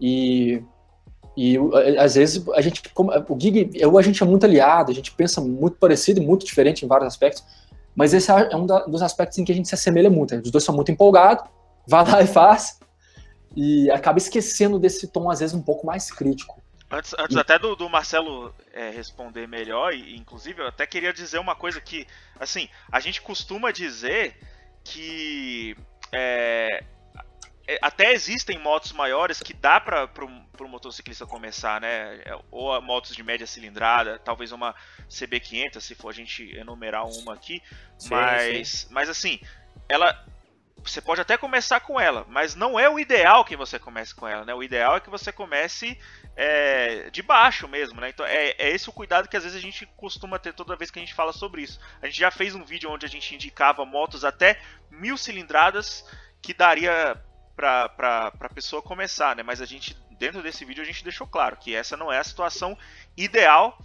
[0.00, 0.62] E,
[1.36, 1.56] e
[1.98, 5.12] às vezes a gente, como, o Gig, eu, a gente é muito aliado, a gente
[5.12, 7.44] pensa muito parecido e muito diferente em vários aspectos,
[7.94, 10.34] mas esse é um da, dos aspectos em que a gente se assemelha muito.
[10.34, 11.44] Os dois são muito empolgados,
[11.86, 12.80] vai lá e faz,
[13.54, 16.62] e acaba esquecendo desse tom, às vezes, um pouco mais crítico.
[16.90, 21.38] Antes, antes até do, do Marcelo é, responder melhor, e inclusive eu até queria dizer
[21.38, 22.06] uma coisa que,
[22.38, 24.36] assim, a gente costuma dizer
[24.84, 25.76] que
[26.12, 26.84] é,
[27.66, 32.20] é até existem motos maiores que dá para o motociclista começar, né?
[32.24, 34.72] É, ou motos de média cilindrada, talvez uma
[35.10, 37.60] CB500, se for a gente enumerar uma aqui.
[37.98, 38.86] Sim, mas, sim.
[38.90, 39.40] mas assim,
[39.88, 40.24] ela
[40.90, 44.26] você pode até começar com ela, mas não é o ideal que você comece com
[44.26, 44.54] ela, né?
[44.54, 45.98] O ideal é que você comece
[46.36, 48.10] é, de baixo mesmo, né?
[48.10, 50.90] Então é, é, esse o cuidado que às vezes a gente costuma ter toda vez
[50.90, 51.80] que a gente fala sobre isso.
[52.00, 54.60] A gente já fez um vídeo onde a gente indicava motos até
[54.90, 56.04] mil cilindradas
[56.40, 57.20] que daria
[57.56, 59.42] para a pessoa começar, né?
[59.42, 62.24] Mas a gente, dentro desse vídeo, a gente deixou claro que essa não é a
[62.24, 62.76] situação
[63.16, 63.78] ideal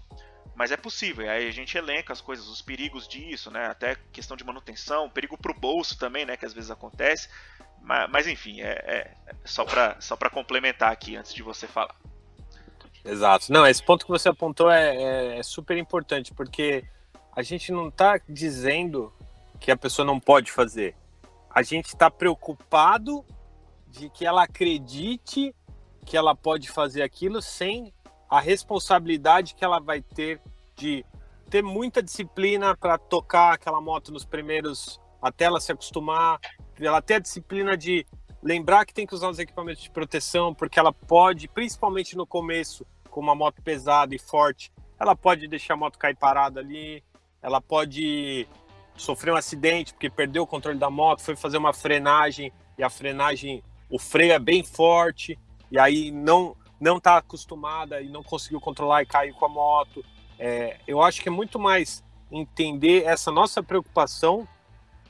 [0.56, 1.30] mas é possível.
[1.30, 3.68] Aí a gente elenca as coisas, os perigos disso, né?
[3.68, 6.38] Até questão de manutenção, perigo para o bolso também, né?
[6.38, 7.30] Que às vezes acontece.
[7.82, 11.96] Mas, mas enfim, é, é só para só complementar aqui antes de você falar.
[13.04, 13.52] Exato.
[13.52, 16.86] Não, esse ponto que você apontou é, é, é super importante, porque
[17.36, 19.12] a gente não está dizendo
[19.60, 20.96] que a pessoa não pode fazer.
[21.50, 23.26] A gente está preocupado
[23.88, 25.54] de que ela acredite
[26.06, 27.94] que ela pode fazer aquilo sem
[28.32, 30.40] a responsabilidade que ela vai ter
[30.78, 31.06] de
[31.50, 36.40] ter muita disciplina para tocar aquela moto nos primeiros, até ela se acostumar,
[36.80, 38.08] ela ter a disciplina de
[38.42, 42.86] lembrar que tem que usar os equipamentos de proteção, porque ela pode, principalmente no começo,
[43.10, 47.04] com uma moto pesada e forte, ela pode deixar a moto cair parada ali,
[47.42, 48.48] ela pode
[48.96, 52.90] sofrer um acidente porque perdeu o controle da moto, foi fazer uma frenagem e a
[52.90, 55.38] frenagem, o freio é bem forte
[55.70, 60.04] e aí não não está acostumada e não conseguiu controlar e caiu com a moto.
[60.38, 64.48] É, eu acho que é muito mais entender essa nossa preocupação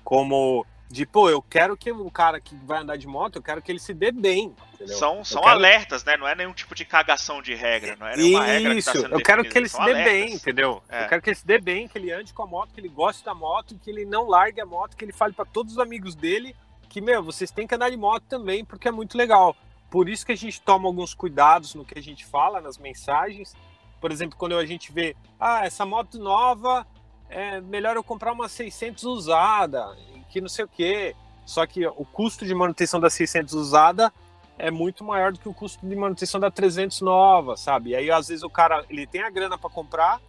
[0.04, 3.62] como de, pô, eu quero que o cara que vai andar de moto, eu quero
[3.62, 4.54] que ele se dê bem.
[4.74, 4.98] Entendeu?
[4.98, 5.56] São, são quero...
[5.56, 6.18] alertas, né?
[6.18, 9.16] Não é nenhum tipo de cagação de regra, não é nenhuma Isso, regra que tá
[9.16, 10.12] eu quero que ele se dê alertas.
[10.12, 10.84] bem, entendeu?
[10.90, 11.06] É.
[11.06, 12.90] Eu quero que ele se dê bem, que ele ande com a moto, que ele
[12.90, 15.80] goste da moto, que ele não largue a moto, que ele fale para todos os
[15.80, 16.54] amigos dele
[16.92, 19.56] que, meu, vocês têm que andar de moto também, porque é muito legal.
[19.92, 23.54] Por isso que a gente toma alguns cuidados no que a gente fala, nas mensagens.
[24.00, 26.88] Por exemplo, quando a gente vê, ah, essa moto nova,
[27.30, 29.96] é melhor eu comprar uma 600 usada,
[30.30, 31.14] que não sei o quê.
[31.46, 34.14] Só que o custo de manutenção da 600 usada
[34.58, 37.90] é muito maior do que o custo de manutenção da 300 nova, sabe?
[37.90, 40.22] E aí às vezes o cara ele tem a grana para comprar,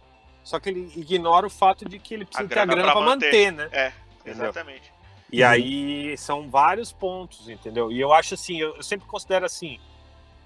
[0.43, 3.01] só que ele ignora o fato de que ele precisa a ter a grana para
[3.01, 3.25] manter.
[3.27, 3.69] manter, né?
[3.71, 3.93] É,
[4.25, 4.92] exatamente.
[5.33, 5.49] E uhum.
[5.49, 7.91] aí são vários pontos, entendeu?
[7.91, 9.79] E eu acho assim, eu, eu sempre considero assim,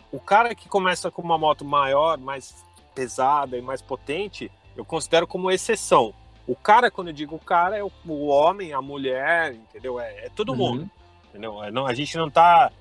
[0.09, 2.65] o cara que começa com uma moto maior, mais
[2.95, 6.13] pesada e mais potente, eu considero como exceção.
[6.47, 9.99] O cara, quando eu digo o cara, é o, o homem, a mulher, entendeu?
[9.99, 10.57] É, é todo uhum.
[10.57, 10.91] mundo.
[11.27, 11.61] Entendeu?
[11.61, 12.71] É, não, a gente não tá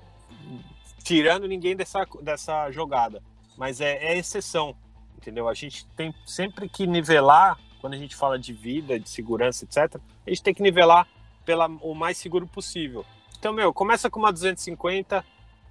[1.03, 3.21] tirando ninguém dessa, dessa jogada.
[3.57, 4.73] Mas é, é exceção.
[5.17, 5.49] Entendeu?
[5.49, 9.99] A gente tem sempre que nivelar, quando a gente fala de vida, de segurança, etc.,
[10.25, 11.05] a gente tem que nivelar
[11.47, 13.05] pela, o mais seguro possível.
[13.39, 15.23] Então, meu, começa com uma 250.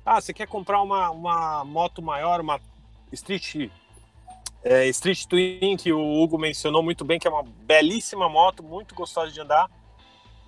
[0.04, 2.58] Ah, você quer comprar uma, uma moto maior, uma
[3.12, 3.68] Street
[4.64, 8.94] é, Street Twin, que o Hugo mencionou muito bem, que é uma belíssima moto, muito
[8.94, 9.70] gostosa de andar,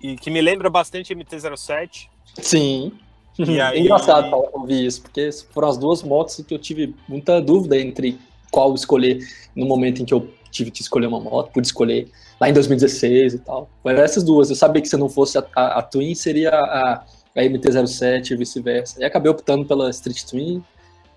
[0.01, 2.07] e que me lembra bastante MT-07.
[2.41, 2.91] Sim.
[3.37, 3.77] E aí...
[3.77, 8.19] É engraçado ouvir isso, porque foram as duas motos que eu tive muita dúvida entre
[8.49, 9.19] qual escolher
[9.55, 13.33] no momento em que eu tive que escolher uma moto, pude escolher lá em 2016
[13.33, 13.69] e tal.
[13.83, 17.03] Mas essas duas, eu sabia que se não fosse a, a, a Twin, seria a,
[17.35, 19.01] a MT-07 e vice-versa.
[19.01, 20.63] E acabei optando pela Street Twin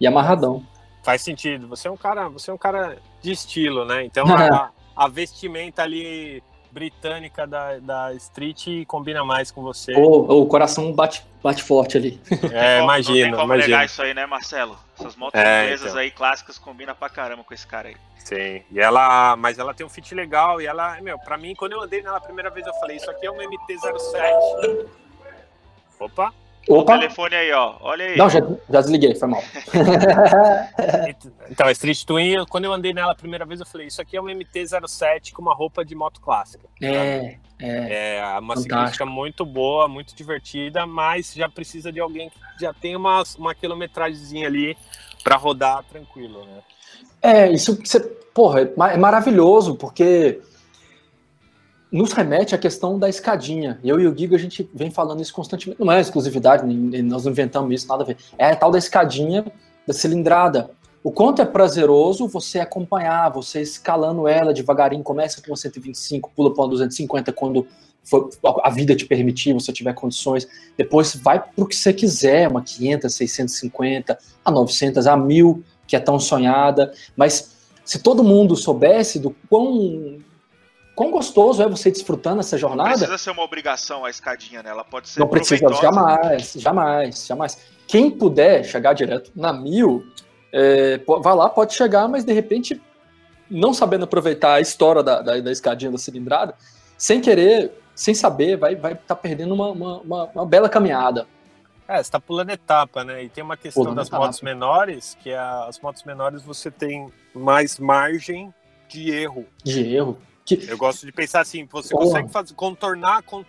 [0.00, 0.64] e amarradão.
[1.02, 1.68] Faz sentido.
[1.68, 4.04] Você é um cara, você é um cara de estilo, né?
[4.04, 6.42] Então a, a vestimenta ali
[6.72, 9.94] britânica da, da Street combina mais com você.
[9.94, 12.20] O, o coração bate, bate forte ali.
[12.52, 13.14] É, imagino.
[13.16, 13.68] Não tem como imagino.
[13.68, 14.78] negar isso aí, né, Marcelo?
[14.98, 16.00] Essas motos é, inglesas então.
[16.00, 17.96] aí clássicas combinam pra caramba com esse cara aí.
[18.18, 21.72] Sim, e ela, mas ela tem um fit legal e ela, meu, pra mim, quando
[21.72, 24.86] eu andei nela a primeira vez, eu falei, isso aqui é uma MT-07.
[25.98, 26.32] Opa!
[26.68, 26.94] Opa.
[26.94, 27.76] O telefone aí, ó.
[27.80, 28.16] Olha aí.
[28.16, 28.40] Não, já,
[28.70, 29.42] já desliguei, foi mal.
[31.50, 34.16] então, a Street Twin, quando eu andei nela a primeira vez, eu falei, isso aqui
[34.16, 36.64] é um MT-07 com uma roupa de moto clássica.
[36.80, 38.16] É, é.
[38.16, 42.94] É uma ciclística muito boa, muito divertida, mas já precisa de alguém que já tem
[42.94, 44.76] uma, uma quilometragem ali
[45.22, 46.62] para rodar tranquilo, né?
[47.20, 50.40] É, isso, você, porra, é maravilhoso, porque
[51.93, 53.78] nos remete à questão da escadinha.
[53.84, 55.78] Eu e o Giga, a gente vem falando isso constantemente.
[55.78, 56.64] Não é exclusividade,
[57.03, 58.16] nós não inventamos isso, nada a ver.
[58.38, 59.45] É a tal da escadinha
[59.86, 60.70] da cilindrada.
[61.05, 66.66] O quanto é prazeroso você acompanhar, você escalando ela devagarinho, começa com 125, pula para
[66.66, 67.66] 250 quando
[68.03, 68.30] for,
[68.62, 70.49] a vida te permitir, você tiver condições.
[70.78, 75.97] Depois vai para o que você quiser, uma 500, 650, a 900, a 1000, que
[75.97, 76.93] é tão sonhada.
[77.14, 77.53] Mas
[77.84, 80.20] se todo mundo soubesse do quão
[80.95, 82.90] quão gostoso é você desfrutando essa jornada.
[82.90, 84.70] Não precisa ser uma obrigação a escadinha, né?
[84.70, 87.59] Ela pode ser Não precisa, jamais, jamais, jamais.
[87.86, 90.07] Quem puder chegar direto na mil,
[90.53, 92.80] é, vai lá, pode chegar, mas de repente,
[93.51, 96.55] não sabendo aproveitar a história da, da, da escadinha da cilindrada,
[96.97, 101.26] sem querer, sem saber, vai estar vai tá perdendo uma, uma, uma, uma, bela caminhada.
[101.88, 103.24] É, você está pulando etapa, né?
[103.24, 104.24] E tem uma questão pulando das etapa.
[104.24, 108.55] motos menores, que é as motos menores você tem mais margem
[108.88, 109.47] de erro.
[109.64, 110.18] De erro.
[110.45, 110.66] Que...
[110.68, 113.45] Eu gosto de pensar assim, você consegue fazer, contornar, con...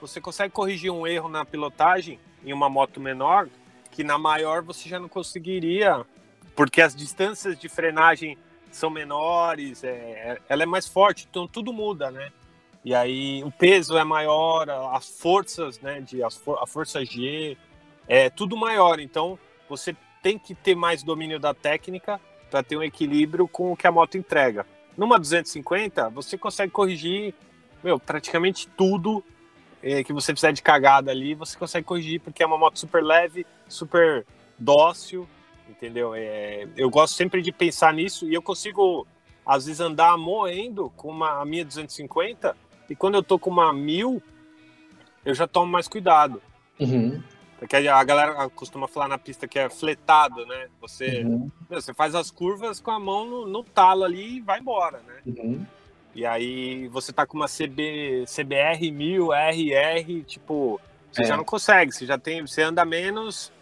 [0.00, 3.48] você consegue corrigir um erro na pilotagem em uma moto menor,
[3.90, 6.04] que na maior você já não conseguiria,
[6.54, 8.38] porque as distâncias de frenagem
[8.70, 12.30] são menores, é, é ela é mais forte, então tudo muda, né?
[12.84, 17.56] E aí o peso é maior, as forças, né, de, as for, a força G,
[18.06, 22.20] é tudo maior, então você tem que ter mais domínio da técnica
[22.50, 24.64] para ter um equilíbrio com o que a moto entrega.
[24.98, 27.32] Numa 250, você consegue corrigir
[27.84, 29.22] meu, praticamente tudo
[29.80, 33.02] é, que você precisar de cagada ali, você consegue corrigir, porque é uma moto super
[33.02, 34.26] leve, super
[34.58, 35.28] dócil,
[35.68, 36.14] entendeu?
[36.16, 39.06] É, eu gosto sempre de pensar nisso e eu consigo,
[39.46, 42.56] às vezes, andar moendo com uma, a minha 250
[42.90, 44.20] e quando eu tô com uma 1000,
[45.24, 46.42] eu já tomo mais cuidado.
[46.80, 47.22] Uhum.
[47.58, 50.68] Porque a galera costuma falar na pista que é fletado, né?
[50.80, 54.40] Você, Uhum, meu, você faz as curvas com a mão no, no talo ali e
[54.40, 55.14] vai embora, né?
[55.26, 55.66] uhum.
[56.14, 60.80] E aí você tá com uma CB, CBR 1000, RR, tipo,
[61.12, 61.26] você É.
[61.26, 63.52] já não consegue, você já tem, você anda menos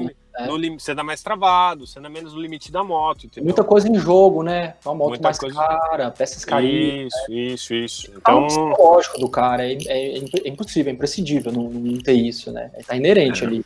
[0.00, 0.12] né?
[0.36, 0.46] É.
[0.46, 3.44] no você anda mais travado, você anda menos no limite da moto, entendeu?
[3.44, 4.74] muita coisa em jogo, né?
[4.84, 5.54] Uma moto Muita mais coisa.
[5.56, 7.12] cara, peças carinhas.
[7.28, 8.12] Isso, isso, isso.
[8.16, 12.14] Então, Então, o psicológico do cara é, é, é impossível, é imprescindível não, não ter
[12.14, 12.70] isso, né?
[12.86, 13.46] Tá inerente É.
[13.46, 13.64] ali.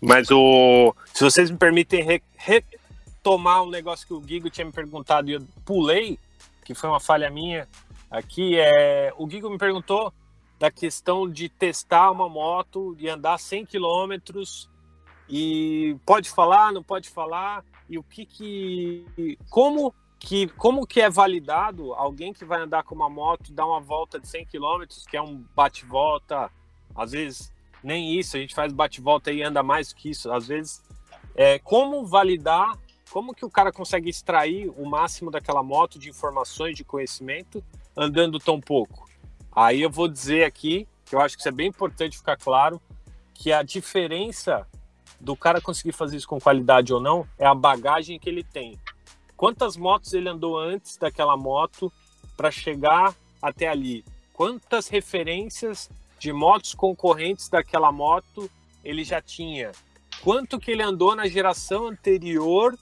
[0.00, 0.94] Mas o.
[1.12, 5.34] Se vocês me permitem re- retomar um negócio que o Gigo tinha me perguntado e
[5.34, 6.18] eu pulei,
[6.64, 7.66] que foi uma falha minha
[8.10, 9.12] aqui, é.
[9.18, 10.12] O Gigo me perguntou
[10.58, 14.68] da questão de testar uma moto e andar 100 quilômetros
[15.30, 21.08] e pode falar, não pode falar e o que que como que como que é
[21.08, 25.16] validado alguém que vai andar com uma moto dar uma volta de 100 quilômetros que
[25.16, 26.50] é um bate-volta
[26.94, 27.52] às vezes
[27.82, 30.30] nem isso, a gente faz bate-volta e anda mais que isso.
[30.30, 30.82] Às vezes,
[31.34, 32.76] é, como validar,
[33.10, 37.64] como que o cara consegue extrair o máximo daquela moto de informações, de conhecimento,
[37.96, 39.08] andando tão pouco?
[39.50, 42.80] Aí eu vou dizer aqui, que eu acho que isso é bem importante ficar claro,
[43.34, 44.66] que a diferença
[45.20, 48.78] do cara conseguir fazer isso com qualidade ou não é a bagagem que ele tem.
[49.36, 51.92] Quantas motos ele andou antes daquela moto
[52.36, 54.04] para chegar até ali?
[54.32, 58.50] Quantas referências de motos concorrentes daquela moto
[58.84, 59.72] ele já tinha.
[60.22, 62.78] Quanto que ele andou na geração anterior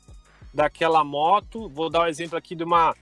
[0.52, 1.68] daquela moto?
[1.68, 2.94] Vou dar um exemplo aqui de uma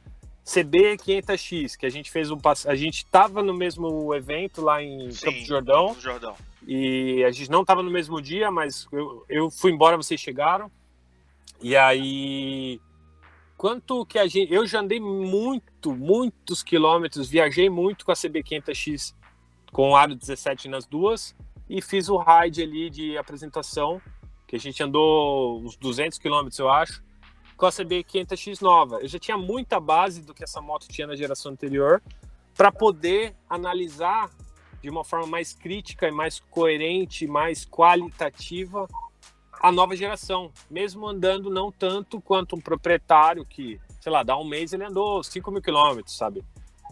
[0.44, 2.66] CB 500X, que a gente fez um pass...
[2.66, 6.36] a gente estava no mesmo evento lá em Sim, Campos do Jordão Campos do Jordão.
[6.66, 10.70] E a gente não estava no mesmo dia, mas eu, eu fui embora, vocês chegaram.
[11.62, 12.80] E aí
[13.56, 18.42] quanto que a gente, eu já andei muito, muitos quilômetros, viajei muito com a CB
[18.42, 19.14] 500X
[19.72, 21.34] com o aro 17 nas duas
[21.68, 24.00] e fiz o ride ali de apresentação,
[24.46, 27.02] que a gente andou uns 200 quilômetros, eu acho,
[27.56, 29.00] com a CB 500X nova.
[29.00, 32.02] Eu já tinha muita base do que essa moto tinha na geração anterior
[32.54, 34.30] para poder analisar
[34.82, 38.88] de uma forma mais crítica e mais coerente, mais qualitativa
[39.60, 44.44] a nova geração, mesmo andando não tanto quanto um proprietário que, sei lá, dá um
[44.44, 46.44] mês ele andou 5 mil quilômetros, sabe?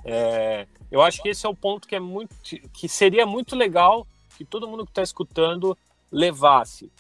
[0.05, 2.35] É, eu acho que esse é o ponto que é muito,
[2.73, 4.07] que seria muito legal
[4.37, 5.77] que todo mundo que está escutando
[6.11, 6.91] levasse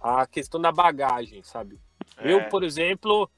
[0.00, 1.78] a questão da bagagem, sabe?
[2.16, 2.32] É.
[2.32, 3.28] Eu, por exemplo,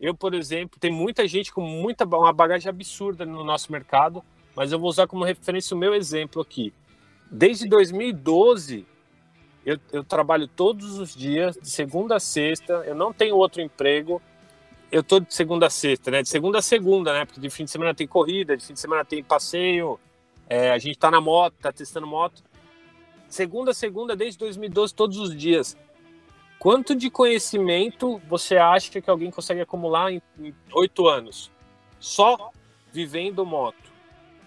[0.00, 4.22] eu, por exemplo, tem muita gente com muita uma bagagem absurda no nosso mercado,
[4.54, 6.72] mas eu vou usar como referência o meu exemplo aqui.
[7.30, 8.86] Desde 2012,
[9.64, 14.20] eu, eu trabalho todos os dias, de segunda a sexta, eu não tenho outro emprego.
[14.92, 16.22] Eu tô de segunda a sexta, né?
[16.22, 17.24] De segunda a segunda, né?
[17.24, 19.98] Porque de fim de semana tem corrida, de fim de semana tem passeio,
[20.48, 22.42] é, a gente tá na moto, tá testando moto.
[23.28, 25.76] Segunda a segunda, desde 2012, todos os dias.
[26.58, 30.22] Quanto de conhecimento você acha que alguém consegue acumular em
[30.72, 31.50] oito anos?
[31.98, 32.50] Só
[32.92, 33.92] vivendo moto,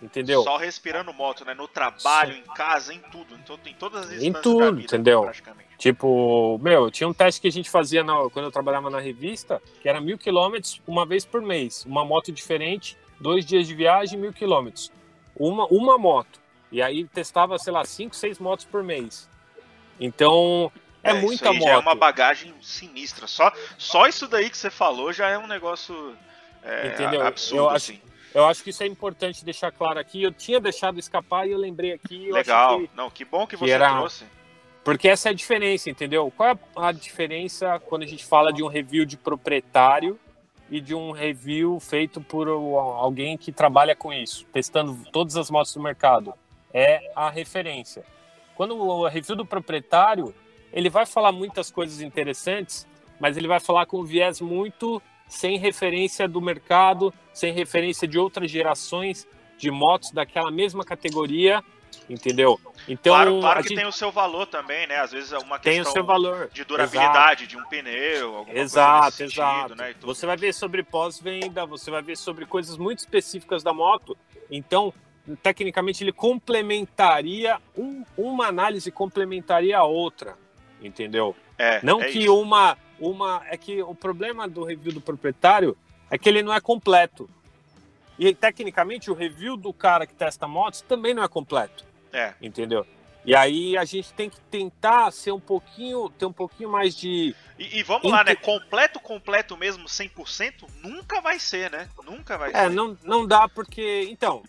[0.02, 0.44] entendeu?
[0.44, 1.54] Só respirando moto, né?
[1.54, 3.36] No trabalho, em casa, em tudo.
[3.36, 5.24] Então tem todas as Em tudo, da vida, entendeu?
[5.24, 5.68] praticamente.
[5.78, 9.62] Tipo, meu, tinha um teste que a gente fazia na- quando eu trabalhava na revista,
[9.82, 11.86] que era mil quilômetros uma vez por mês.
[11.86, 14.92] Uma moto diferente, dois dias de viagem, mil quilômetros.
[15.36, 16.40] Uma, uma moto.
[16.72, 19.30] E aí testava, sei lá, cinco, seis motos por mês.
[20.00, 20.72] Então,
[21.04, 21.64] é, isso muita moto.
[21.64, 23.28] Já é uma bagagem sinistra.
[23.28, 26.16] Só, só isso daí que você falou já é um negócio
[26.64, 27.22] é, Entendeu?
[27.26, 28.02] absurdo, Eu acho- assim.
[28.34, 30.22] Eu acho que isso é importante deixar claro aqui.
[30.22, 32.28] Eu tinha deixado escapar e eu lembrei aqui.
[32.28, 32.80] eu Legal.
[32.80, 34.26] que- Não, que bom que que você era- trouxe.
[34.84, 36.32] Porque essa é a diferença, entendeu?
[36.36, 40.18] Qual é a diferença quando a gente fala de um review de proprietário
[40.70, 45.74] e de um review feito por alguém que trabalha com isso, testando todas as motos
[45.74, 46.34] do mercado?
[46.74, 48.06] É a referência.
[48.56, 50.34] Quando o review do proprietário,
[50.72, 52.88] ele vai falar muitas coisas interessantes,
[53.20, 58.18] mas ele vai falar com um viés muito sem referência do mercado, sem referência de
[58.18, 61.64] outras gerações de motos daquela mesma categoria,
[62.10, 62.60] entendeu?
[62.88, 64.98] Então, claro claro que gente- tem o seu valor também, né?
[65.00, 66.50] Às vezes é uma tem o questão seu valor.
[66.54, 69.60] de durabilidade de um pneu, alguma Exato, coisa exato.
[69.70, 69.96] sentido, né?
[70.02, 74.16] Você vai ver sobre pós-venda, você vai ver sobre coisas muito específicas da moto.
[74.50, 74.94] Então,
[75.44, 80.38] tecnicamente, ele complementaria, um- uma análise complementaria a outra,
[80.82, 81.36] entendeu?
[81.58, 82.40] É, Não é que isso.
[82.40, 83.42] uma, uma.
[83.50, 85.78] É que o problema do review do proprietário
[86.10, 87.30] é que ele não é completo.
[88.20, 92.86] E tecnicamente o review do cara que testa motos também não é completo É, entendeu?
[93.24, 97.36] E aí a gente tem que tentar ser um pouquinho, ter um pouquinho mais de.
[97.60, 98.36] E, e vamos lá, né?
[98.36, 101.90] Completo, completo mesmo, 100%, nunca vai ser, né?
[102.06, 102.70] Nunca vai É, ser.
[102.70, 104.08] não, não dá porque.
[104.10, 104.44] Então.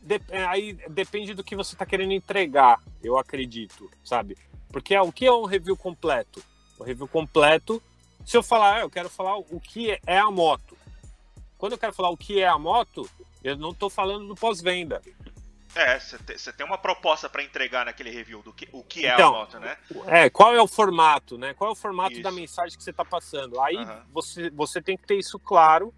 [0.00, 4.36] de- é, aí depende do que você está querendo entregar, eu acredito, sabe?
[4.72, 6.42] Porque o que é um review completo?
[6.78, 7.82] O review completo,
[8.24, 10.76] se eu falar, eu quero falar o que é a moto.
[11.58, 13.08] Quando eu quero falar o que é a moto,
[13.42, 15.00] eu não estou falando do pós-venda.
[15.74, 19.28] É, você tem uma proposta para entregar naquele review do que o que é então,
[19.28, 19.76] a moto, né?
[20.06, 21.54] É, qual é o formato, né?
[21.54, 22.22] Qual é o formato isso.
[22.22, 23.58] da mensagem que você está passando?
[23.60, 24.00] Aí uhum.
[24.12, 25.92] você, você tem que ter isso claro.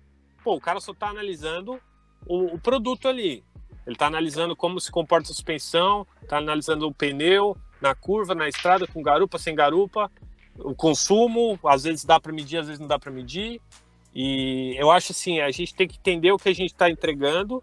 [0.45, 1.81] Pô, o cara só está analisando
[2.25, 3.43] o, o, produto ali.
[3.85, 8.49] Ele está analisando como se comporta a suspensão, está analisando o pneu na curva, na
[8.49, 10.11] estrada, com garupa, sem garupa,
[10.59, 13.61] o consumo, às vezes dá para medir, às vezes não dá para medir.
[14.15, 17.63] E eu acho assim, a gente tem que entender o que a gente está entregando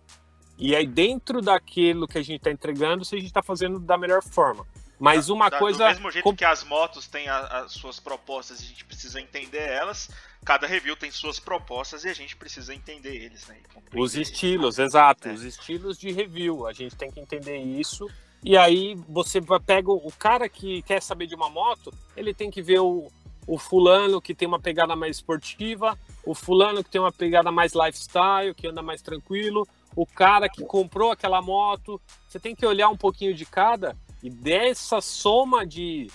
[0.62, 3.98] e aí, dentro daquilo que a gente está entregando, se a gente está fazendo da
[3.98, 4.64] melhor forma.
[5.00, 5.80] Mas uma da, coisa.
[5.80, 9.20] Do mesmo jeito que as motos têm a, as suas propostas e a gente precisa
[9.20, 10.12] entender elas,
[10.46, 13.58] cada review tem suas propostas e a gente precisa entender eles, né?
[13.96, 14.92] Os estilos, eles.
[14.92, 15.30] exato.
[15.30, 15.34] É.
[15.34, 16.68] Os estilos de review.
[16.68, 18.08] A gente tem que entender isso.
[18.44, 22.62] E aí você pega o cara que quer saber de uma moto, ele tem que
[22.62, 23.08] ver o,
[23.46, 27.74] o fulano que tem uma pegada mais esportiva, o fulano que tem uma pegada mais
[27.74, 32.02] lifestyle, que anda mais tranquilo, o cara que comprou aquela moto.
[32.28, 36.10] Você tem que olhar um pouquinho de cada e dessa soma de,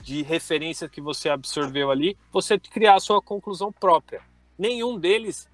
[0.00, 4.20] de referências que você absorveu ali, você criar a sua conclusão própria.
[4.56, 5.48] Nenhum deles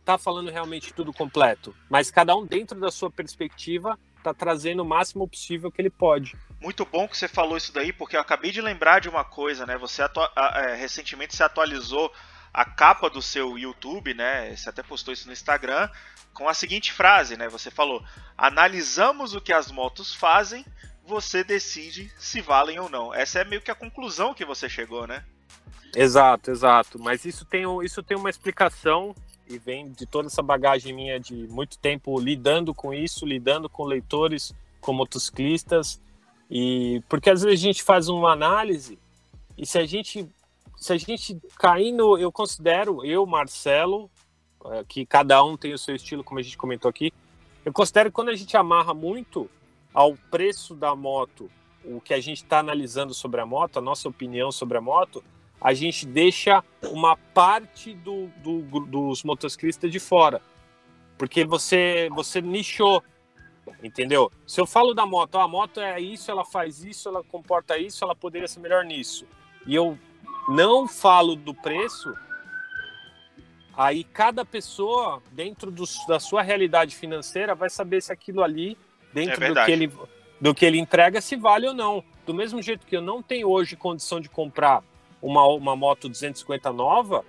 [0.00, 4.86] está falando realmente tudo completo, mas cada um dentro da sua perspectiva está trazendo o
[4.86, 6.36] máximo possível que ele pode.
[6.60, 9.66] Muito bom que você falou isso daí, porque eu acabei de lembrar de uma coisa,
[9.66, 9.76] né?
[9.78, 12.12] Você é, recentemente se atualizou
[12.54, 14.54] a capa do seu YouTube, né?
[14.54, 15.88] Você até postou isso no Instagram,
[16.32, 17.48] com a seguinte frase, né?
[17.48, 18.04] Você falou:
[18.36, 20.64] analisamos o que as motos fazem,
[21.04, 23.12] você decide se valem ou não.
[23.12, 25.24] Essa é meio que a conclusão que você chegou, né?
[25.94, 26.98] Exato, exato.
[26.98, 29.14] Mas isso tem, isso tem uma explicação
[29.48, 33.84] e vem de toda essa bagagem minha de muito tempo lidando com isso, lidando com
[33.84, 36.00] leitores, com motociclistas.
[36.50, 38.98] E porque às vezes a gente faz uma análise
[39.56, 40.28] e se a gente
[40.82, 42.18] se a gente cair no.
[42.18, 44.10] Eu considero, eu, Marcelo,
[44.66, 47.12] é, que cada um tem o seu estilo, como a gente comentou aqui.
[47.64, 49.48] Eu considero que quando a gente amarra muito
[49.94, 51.48] ao preço da moto,
[51.84, 55.22] o que a gente está analisando sobre a moto, a nossa opinião sobre a moto,
[55.62, 60.42] a gente deixa uma parte do, do, dos motociclistas de fora.
[61.16, 63.02] Porque você, você nichou,
[63.80, 64.30] entendeu?
[64.44, 68.02] Se eu falo da moto, a moto é isso, ela faz isso, ela comporta isso,
[68.02, 69.24] ela poderia ser melhor nisso.
[69.64, 69.96] E eu
[70.48, 72.12] não falo do preço,
[73.72, 78.76] aí cada pessoa, dentro do, da sua realidade financeira, vai saber se aquilo ali,
[79.14, 79.92] dentro é do, que ele,
[80.40, 82.02] do que ele entrega, se vale ou não.
[82.26, 84.82] Do mesmo jeito que eu não tenho hoje condição de comprar
[85.22, 87.24] uma, uma moto 250 nova,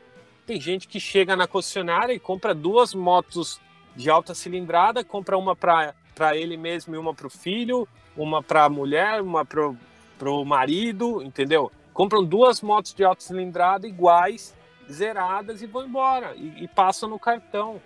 [0.46, 3.62] tem gente que chega na concessionária e compra duas motos
[3.96, 7.88] de alta cilindrada, compra uma para ele mesmo e uma para o filho,
[8.18, 11.72] uma para a mulher, uma para o marido, entendeu?
[11.94, 14.54] compram duas motos de alta cilindrada iguais,
[14.92, 17.82] zeradas e vão embora e, e passam no cartão.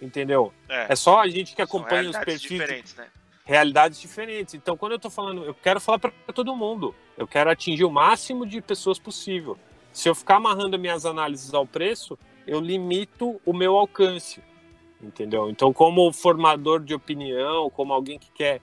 [0.00, 0.52] Entendeu?
[0.68, 2.40] É, é só a gente que acompanha os perfis.
[2.40, 3.06] Diferentes, né?
[3.46, 4.52] Realidades diferentes.
[4.52, 6.94] Então, quando eu tô falando, eu quero falar para todo mundo.
[7.16, 9.56] Eu quero atingir o máximo de pessoas possível.
[9.92, 14.42] Se eu ficar amarrando minhas análises ao preço, eu limito o meu alcance.
[15.02, 15.48] Entendeu?
[15.48, 18.60] Então, como formador de opinião, como alguém que quer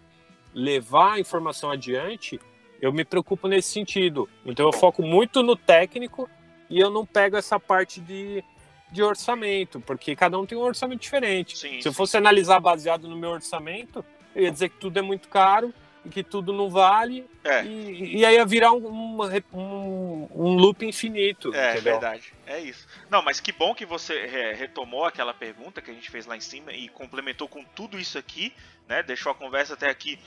[0.53, 2.39] levar a informação adiante,
[2.83, 4.29] eu me preocupo nesse sentido.
[4.45, 6.29] Então eu foco muito no técnico
[6.69, 8.43] e eu não pego essa parte de,
[8.91, 11.57] de orçamento, porque cada um tem um orçamento diferente.
[11.57, 14.03] Sim, Se eu fosse analisar baseado no meu orçamento,
[14.35, 15.73] eu ia dizer que tudo é muito caro
[16.05, 17.63] e que tudo não vale, é.
[17.63, 19.21] e, e aí ia virar um,
[19.53, 21.53] um, um loop infinito.
[21.53, 21.93] É, entendeu?
[21.93, 22.33] verdade.
[22.45, 22.85] É isso.
[23.09, 26.41] Não, mas que bom que você retomou aquela pergunta que a gente fez lá em
[26.41, 28.53] cima e complementou com tudo isso aqui,
[28.87, 29.01] né?
[29.01, 30.19] Deixou a conversa até aqui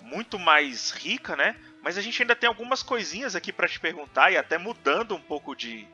[0.00, 1.56] muito mais rica, né?
[1.82, 5.20] Mas a gente ainda tem algumas coisinhas aqui para te perguntar e até mudando um
[5.20, 5.86] pouco de,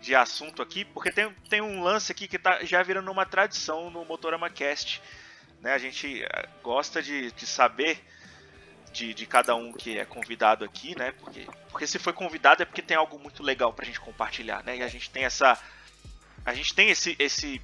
[0.00, 3.90] de assunto aqui, porque tem, tem um lance aqui que tá já virando uma tradição
[3.90, 5.00] no Motorama Cast.
[5.62, 5.72] Né?
[5.72, 8.04] A gente eh, gosta de, de saber
[8.92, 11.12] de, de cada um que é convidado aqui, né?
[11.12, 14.76] Porque, porque se foi convidado é porque tem algo muito legal pra gente compartilhar, né?
[14.76, 15.58] E a gente tem essa.
[16.44, 17.62] A gente tem esse, esse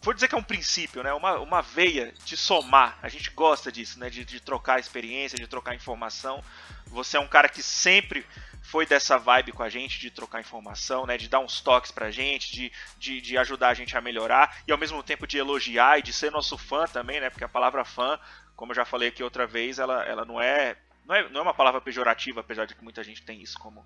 [0.00, 1.12] vou dizer que é um princípio, né?
[1.12, 2.98] Uma, uma veia de somar.
[3.02, 4.08] A gente gosta disso, né?
[4.08, 6.42] De, de trocar experiência, de trocar informação.
[6.86, 8.24] Você é um cara que sempre
[8.64, 11.18] foi dessa vibe com a gente, de trocar informação, né?
[11.18, 14.72] De dar uns toques pra gente, de, de, de ajudar a gente a melhorar e
[14.72, 17.28] ao mesmo tempo de elogiar e de ser nosso fã também, né?
[17.28, 18.18] Porque a palavra fã,
[18.56, 21.42] como eu já falei aqui outra vez, ela, ela não é não é, não é
[21.42, 23.84] uma palavra pejorativa, apesar de que muita gente tem isso como,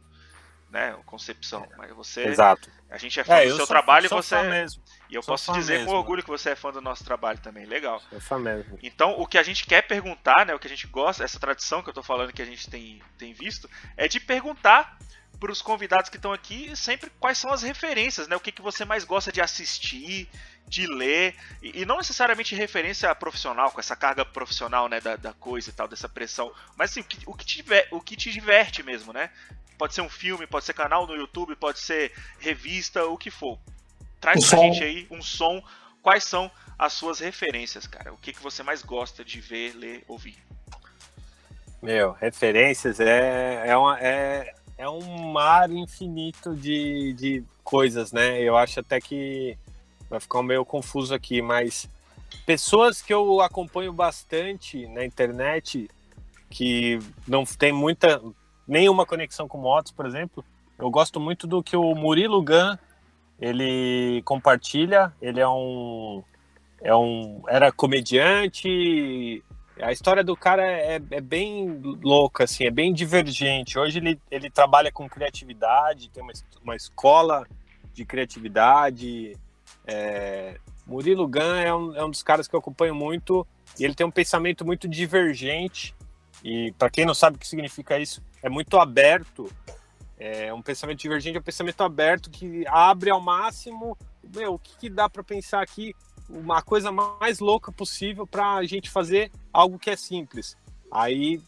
[0.70, 1.66] né, concepção.
[1.76, 2.24] Mas você.
[2.24, 2.70] Exato.
[2.90, 4.34] A gente é fã É, do eu seu sou- trabalho e sou você.
[4.36, 4.82] fã mesmo.
[5.10, 5.90] E eu Sou posso dizer mesmo.
[5.90, 7.64] com orgulho que você é fã do nosso trabalho também.
[7.66, 8.00] Legal.
[8.10, 8.78] Sou fã mesmo.
[8.82, 11.82] Então, o que a gente quer perguntar, né, o que a gente gosta, essa tradição
[11.82, 14.98] que eu tô falando que a gente tem, tem visto, é de perguntar
[15.38, 18.36] para os convidados que estão aqui sempre quais são as referências, né?
[18.36, 20.28] O que, que você mais gosta de assistir,
[20.66, 25.32] de ler, e, e não necessariamente referência profissional, com essa carga profissional, né, da, da
[25.32, 28.30] coisa e tal, dessa pressão, mas assim, o que, o, que te, o que te
[28.30, 29.30] diverte mesmo, né?
[29.78, 33.58] Pode ser um filme, pode ser canal no YouTube, pode ser revista, o que for.
[34.20, 34.72] Traz Um pra som.
[34.72, 35.62] gente aí um som.
[36.02, 38.12] Quais são as suas referências, cara?
[38.12, 40.36] O que, que você mais gosta de ver, ler, ouvir?
[41.80, 48.40] Meu, referências é, é, uma, é, é um mar infinito de, de coisas, né?
[48.40, 49.58] Eu acho até que
[50.08, 51.90] vai ficar meio confuso aqui, mas
[52.46, 55.90] pessoas que eu acompanho bastante na internet
[56.48, 58.22] que não tem muita
[58.66, 60.44] nenhuma conexão com motos, por exemplo,
[60.78, 62.78] eu gosto muito do que o Murilo Gun
[63.40, 65.12] ele compartilha.
[65.20, 66.22] Ele é um
[66.80, 69.42] é um era comediante.
[69.80, 73.78] A história do cara é, é bem louca, assim, é bem divergente.
[73.78, 76.32] Hoje ele, ele trabalha com criatividade, tem uma,
[76.62, 77.46] uma escola
[77.92, 79.36] de criatividade.
[79.86, 83.46] É, Murilo Gun é um, é um dos caras que eu acompanho muito
[83.78, 85.94] e ele tem um pensamento muito divergente.
[86.42, 89.50] E para quem não sabe o que significa isso, é muito aberto.
[90.18, 93.96] É um pensamento divergente, é um pensamento aberto que abre ao máximo.
[94.34, 95.94] Meu, o que, que dá para pensar aqui?
[96.28, 100.56] Uma coisa mais louca possível para a gente fazer algo que é simples.
[100.90, 101.40] Aí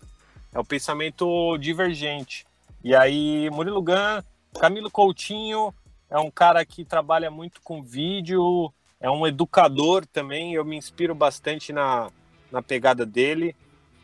[0.53, 2.47] é o pensamento divergente.
[2.83, 4.23] E aí, Murilo Gun,
[4.59, 5.75] Camilo Coutinho
[6.09, 10.55] é um cara que trabalha muito com vídeo, é um educador também.
[10.55, 12.11] Eu me inspiro bastante na,
[12.51, 13.55] na pegada dele.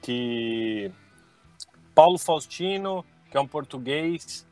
[0.03, 0.93] Que
[1.95, 4.47] Paulo Faustino, que é um português.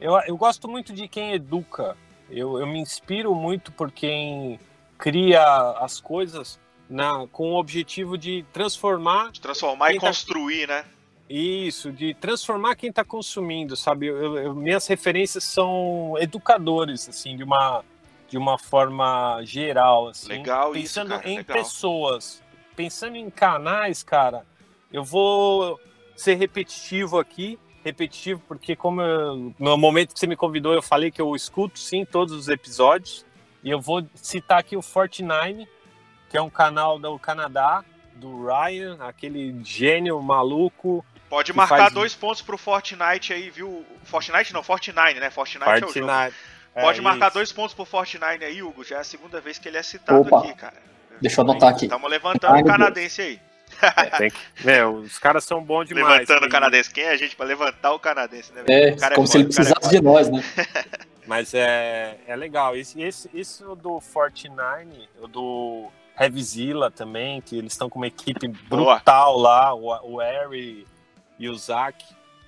[0.00, 1.96] Eu, eu gosto muito de quem educa.
[2.28, 4.60] Eu, eu me inspiro muito por quem
[4.98, 5.42] cria
[5.80, 6.58] as coisas
[6.90, 10.84] na, com o objetivo de transformar De transformar e tá- construir, né?
[11.30, 14.06] isso, de transformar quem está consumindo, sabe?
[14.06, 17.84] Eu- eu- minhas referências são educadores, assim, de uma,
[18.30, 20.28] de uma forma geral, assim.
[20.28, 21.56] Legal isso, Pensando cara, em legal.
[21.58, 22.42] pessoas,
[22.74, 24.46] pensando em canais, cara,
[24.90, 25.78] eu vou
[26.16, 31.10] ser repetitivo aqui, repetitivo porque como eu- no momento que você me convidou eu falei
[31.10, 33.24] que eu escuto sim todos os episódios
[33.62, 35.68] e eu vou citar aqui o Fortnite,
[36.30, 42.14] que é um canal do Canadá, do Ryan, aquele gênio maluco, Pode marcar faz- dois
[42.14, 43.84] pontos pro Fortnite aí, viu?
[44.04, 45.30] Fortnite não, Fortnite, né?
[45.30, 45.92] Fortnite, é o jogo.
[45.92, 46.36] Fortnite.
[46.74, 47.34] É, Pode marcar isso.
[47.34, 48.82] dois pontos pro Fortnite aí, Hugo.
[48.84, 50.38] Já é a segunda vez que ele é citado Opa.
[50.38, 50.76] aqui, cara.
[51.20, 51.84] Deixa eu anotar aqui.
[51.84, 53.40] Estamos levantando Ai, o canadense aí.
[54.16, 54.38] Tem que...
[54.64, 56.20] Meu, os caras são bons demais.
[56.20, 56.90] Levantando o canadense.
[56.90, 58.62] Quem é a gente pra levantar o canadense, né?
[58.68, 60.42] É, O cara como foda, se ele é precisasse de nós, né?
[61.28, 62.74] Mas é, é legal.
[62.74, 65.88] Esse, esse, isso do Fortnite, o do
[66.18, 68.94] Heavyzilla também, que eles estão com uma equipe Boa.
[68.94, 70.86] brutal lá, o, o Harry
[71.38, 72.02] e o Zack,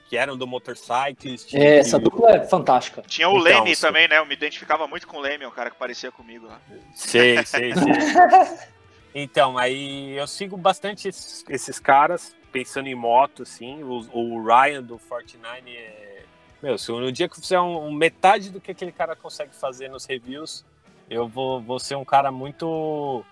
[0.09, 1.52] que eram do Motorcyclist.
[1.55, 3.02] É, essa dupla é fantástica.
[3.07, 3.82] Tinha o Então, Leme sim.
[3.82, 4.16] também, né?
[4.16, 6.59] Eu me identificava muito com o Leme, um cara que parecia comigo lá.
[6.94, 7.93] Sei, sei, sei.
[9.15, 13.82] então, aí eu sigo bastante esses, esses caras, pensando em moto, assim.
[13.82, 16.24] O, o Ryan do Fortnite é.
[16.62, 19.55] Meu, se no dia que eu fizer um, um metade do que aquele cara consegue
[19.55, 20.65] fazer nos reviews,
[21.09, 23.24] eu vou, vou ser um cara muito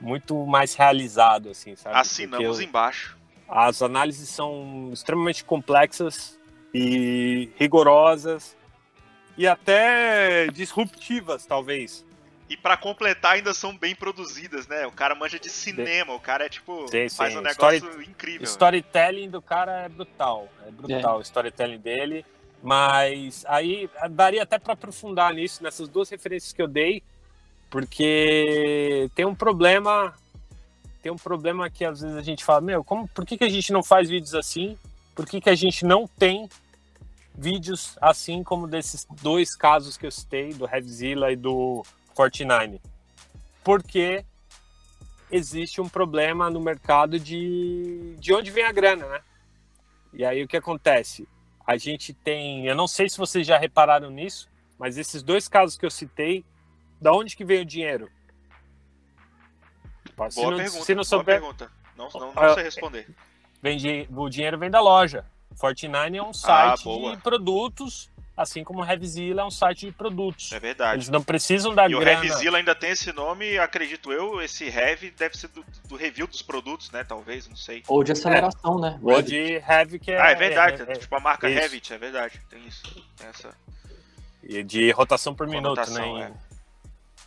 [0.00, 1.96] muito mais realizado, assim, sabe?
[1.96, 3.16] Assinamos eu- embaixo.
[3.48, 6.38] as análises são extremamente complexas
[6.74, 8.56] e rigorosas
[9.38, 12.04] e até disruptivas, talvez.
[12.50, 14.86] E pra completar, ainda são bem produzidas, né?
[14.86, 16.86] O cara manja de cinema, o cara é tipo.
[16.88, 17.38] Sim, faz sim.
[17.38, 18.42] um negócio Story- incrível.
[18.42, 22.26] O storytelling do cara é brutal, é brutal o storytelling dele.
[22.64, 27.02] Mas aí daria até para aprofundar nisso, nessas duas referências que eu dei,
[27.68, 30.14] porque tem um problema,
[31.02, 33.50] tem um problema que às vezes a gente fala, meu, como, por que, que a
[33.50, 34.78] gente não faz vídeos assim?
[35.14, 36.48] Por que, que a gente não tem
[37.34, 41.84] vídeos assim como desses dois casos que eu citei, do Heavyzilla e do
[42.14, 42.80] Fortnite?
[43.62, 44.24] Porque
[45.30, 49.20] existe um problema no mercado de, de onde vem a grana, né?
[50.14, 51.28] E aí o que acontece?
[51.66, 55.76] A gente tem, eu não sei se vocês já repararam nisso, mas esses dois casos
[55.76, 56.44] que eu citei,
[57.00, 58.10] da onde que veio o dinheiro?
[60.30, 60.84] Se Boa não, pergunta.
[60.84, 61.70] se não souber, pergunta.
[61.96, 63.08] Não, não, não Ah, sei responder.
[63.62, 65.24] vem de- o dinheiro vem da loja.
[65.56, 69.92] Fortnite é um site Ah, de produtos, assim como o Heavyzilla é um site de
[69.92, 70.52] produtos.
[70.52, 70.96] É verdade.
[70.96, 72.24] Eles não precisam da E o grana.
[72.24, 76.42] Heavyzilla ainda tem esse nome, acredito eu, esse Heavy deve ser do, do review dos
[76.42, 77.04] produtos, né?
[77.04, 77.82] Talvez, não sei.
[77.88, 78.98] Ou de aceleração, né?
[79.02, 80.20] Ou de Heavy, que é.
[80.20, 80.82] ah, é verdade.
[80.82, 81.60] é- é- tipo a marca isso.
[81.60, 82.40] Revit, é verdade.
[82.50, 82.82] Tem isso.
[83.16, 83.54] Tem essa.
[84.64, 86.32] de rotação por minuto, rotação, né?
[86.50, 86.54] é.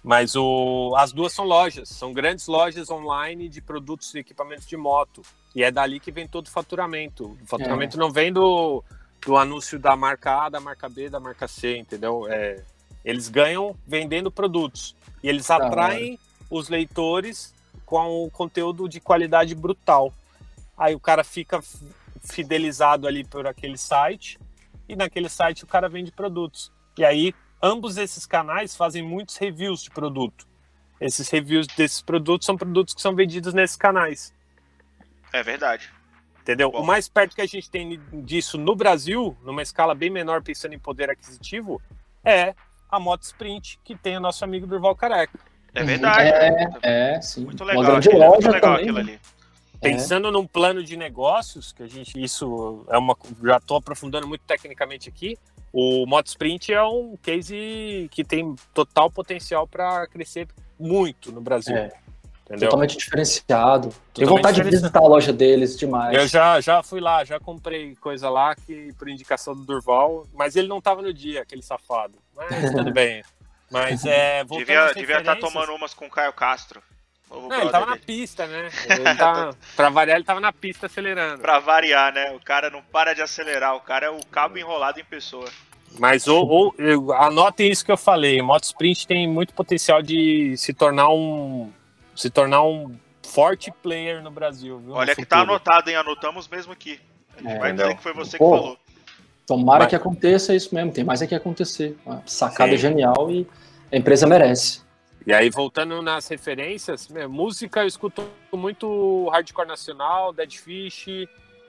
[0.04, 4.78] Mas o, as duas são lojas, são grandes lojas online de produtos e equipamentos de
[4.78, 5.22] moto.
[5.54, 7.38] E é dali que vem todo o faturamento.
[7.42, 8.84] O faturamento não vem do,
[9.26, 12.28] do anúncio da marca A, da marca B, da marca C, entendeu?
[12.30, 12.64] É,
[13.04, 14.96] eles ganham vendendo produtos.
[15.24, 15.66] E eles hora.
[15.66, 16.20] atraem
[16.50, 17.54] os leitores
[17.86, 20.14] com um conteúdo de qualidade brutal.
[20.78, 21.62] Aí o cara fica
[22.24, 24.38] fidelizado ali por aquele site
[24.88, 26.72] e naquele site o cara vende produtos.
[26.98, 30.48] E aí ambos esses canais fazem muitos reviews de produto.
[31.00, 34.34] Esses reviews desses produtos são produtos que são vendidos nesses canais.
[35.32, 35.92] É verdade.
[36.48, 36.72] Entendeu?
[36.72, 36.80] Bom.
[36.80, 40.74] O mais perto que a gente tem disso no Brasil, numa escala bem menor, pensando
[40.74, 41.82] em poder aquisitivo,
[42.24, 42.56] é
[42.90, 45.38] a Moto Sprint, que tem o nosso amigo Durval Careca.
[45.76, 46.30] É verdade.
[46.30, 46.74] É, né?
[46.82, 47.44] É, sim.
[47.44, 47.84] Muito Uma legal.
[47.84, 48.90] grande aquilo, é muito loja legal também.
[48.90, 49.12] aquilo né?
[49.12, 49.20] ali.
[49.82, 53.16] Pensando num plano de negócios, que a gente, isso é uma.
[53.44, 55.38] Já estou aprofundando muito tecnicamente aqui.
[55.74, 60.48] O Moto Sprint é um case que tem total potencial para crescer
[60.80, 61.76] muito no Brasil.
[61.76, 61.92] É.
[62.48, 62.70] Entendeu?
[62.70, 63.90] Totalmente diferenciado.
[64.14, 66.16] Tenho Totalmente vontade de visitar a loja deles demais.
[66.16, 70.56] Eu já, já fui lá, já comprei coisa lá que por indicação do Durval, mas
[70.56, 72.18] ele não tava no dia, aquele safado.
[72.36, 73.22] Mas tudo bem.
[73.70, 74.46] Mas é.
[74.46, 76.82] Devia estar devia tá referências- tomando umas com o Caio Castro.
[77.30, 78.06] Não, ele tava na dele.
[78.06, 78.70] pista, né?
[78.90, 81.42] Ele tá, pra variar, ele tava na pista acelerando.
[81.42, 82.32] Pra variar, né?
[82.32, 83.76] O cara não para de acelerar.
[83.76, 85.44] O cara é o cabo enrolado em pessoa.
[86.00, 88.42] Mas ou, ou- anotem isso que eu falei.
[88.42, 91.70] Moto Sprint tem muito potencial de se tornar um.
[92.18, 94.80] Se tornar um forte player no Brasil.
[94.80, 95.52] Viu, no Olha que tá futuro.
[95.54, 95.96] anotado, hein?
[95.98, 97.00] Anotamos mesmo aqui.
[97.38, 97.98] A gente É, vai dizer entendeu?
[97.98, 98.52] que foi você Pô.
[98.52, 98.78] que falou.
[99.46, 99.90] Tomara Vai.
[99.90, 100.92] que aconteça isso mesmo.
[100.92, 101.96] Tem mais é que acontecer.
[102.06, 102.78] Uma sacada Sim.
[102.78, 103.48] genial e
[103.92, 104.82] a empresa merece.
[105.26, 111.08] E aí, voltando nas referências, meu, música eu escuto muito hardcore nacional, Dead Fish.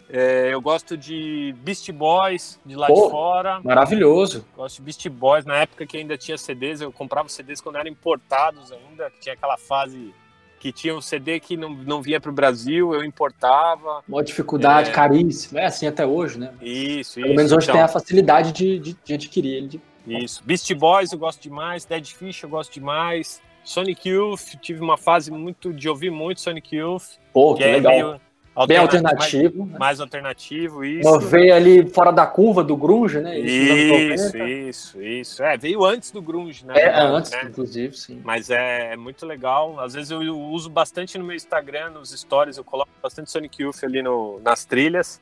[0.08, 2.94] é, eu gosto de Beast Boys, de lá Pô.
[3.04, 3.60] de fora.
[3.62, 4.46] Maravilhoso.
[4.56, 7.90] Gosto de Beast Boys, na época que ainda tinha CDs, eu comprava CDs quando eram
[7.90, 10.14] importados ainda, que tinha aquela fase
[10.58, 14.02] que tinha um CD que não, não vinha para o Brasil, eu importava.
[14.08, 14.92] Uma dificuldade É.
[14.92, 15.60] caríssima.
[15.60, 16.52] É assim até hoje, né?
[16.60, 17.36] Isso, Pelo isso.
[17.36, 17.74] menos hoje então.
[17.76, 19.68] tem a facilidade de, de, de adquirir ele.
[19.68, 20.42] de- Isso.
[20.44, 23.40] Beast Boys eu gosto demais, Dead Fish eu gosto demais.
[23.62, 27.72] Sonic Youth, tive uma fase muito de ouvir muito Sonic Youth, Pô, que que é
[27.72, 27.92] legal.
[27.92, 28.20] meio
[28.66, 29.58] Bem alterna- alternativo.
[29.60, 29.78] Mais, né?
[29.78, 31.08] mais alternativo, isso.
[31.08, 33.38] Uma veia ali fora da curva do grunge, né?
[33.38, 34.48] Isso, 90.
[34.48, 35.42] isso, isso.
[35.44, 36.74] É, veio antes do grunge, né?
[36.76, 37.44] É, antes, né?
[37.44, 38.20] inclusive, sim.
[38.24, 39.78] Mas é, é muito legal.
[39.78, 43.84] Às vezes eu uso bastante no meu Instagram, nos stories, eu coloco bastante Sonic Youth
[43.84, 45.20] ali no, nas trilhas.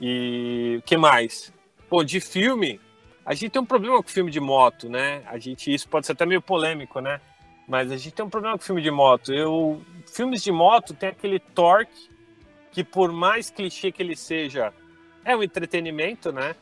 [0.00, 1.52] E o que mais?
[1.88, 2.80] Pô, de filme,
[3.24, 5.22] a gente tem um problema com filme de moto, né?
[5.26, 7.20] A gente, isso pode ser até meio polêmico, né?
[7.68, 9.32] Mas a gente tem um problema com filme de moto.
[9.32, 12.15] Eu, filmes de moto tem aquele torque
[12.76, 14.70] que por mais clichê que ele seja,
[15.24, 16.54] é um entretenimento, né?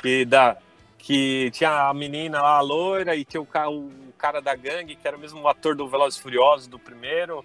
[0.00, 0.56] Que dá,
[0.96, 4.96] que tinha a menina lá, a loira, e tinha o, ca- o cara da gangue,
[4.96, 7.44] que era o mesmo ator do Velozes e Furiosos, do primeiro.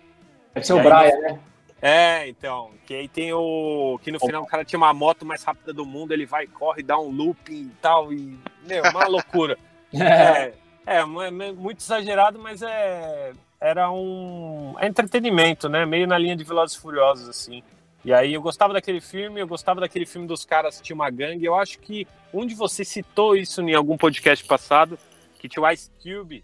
[0.54, 1.40] Deve ser o aí, Brian, né?
[1.82, 4.00] É, então, que aí tem o...
[4.02, 6.82] que no final o cara tinha uma moto mais rápida do mundo, ele vai, corre,
[6.82, 9.58] dá um looping e tal, e, meu, uma loucura.
[9.94, 10.54] É,
[10.86, 15.86] é, mu- é muito exagerado, mas é era um é entretenimento, né?
[15.86, 17.64] Meio na linha de Velozes e Furiosos, assim.
[18.04, 21.10] E aí eu gostava daquele filme, eu gostava daquele filme dos caras que tinha uma
[21.10, 21.44] gangue.
[21.46, 25.00] Eu acho que um de vocês citou isso em algum podcast passado,
[25.40, 26.44] que tinha o Ice Cube,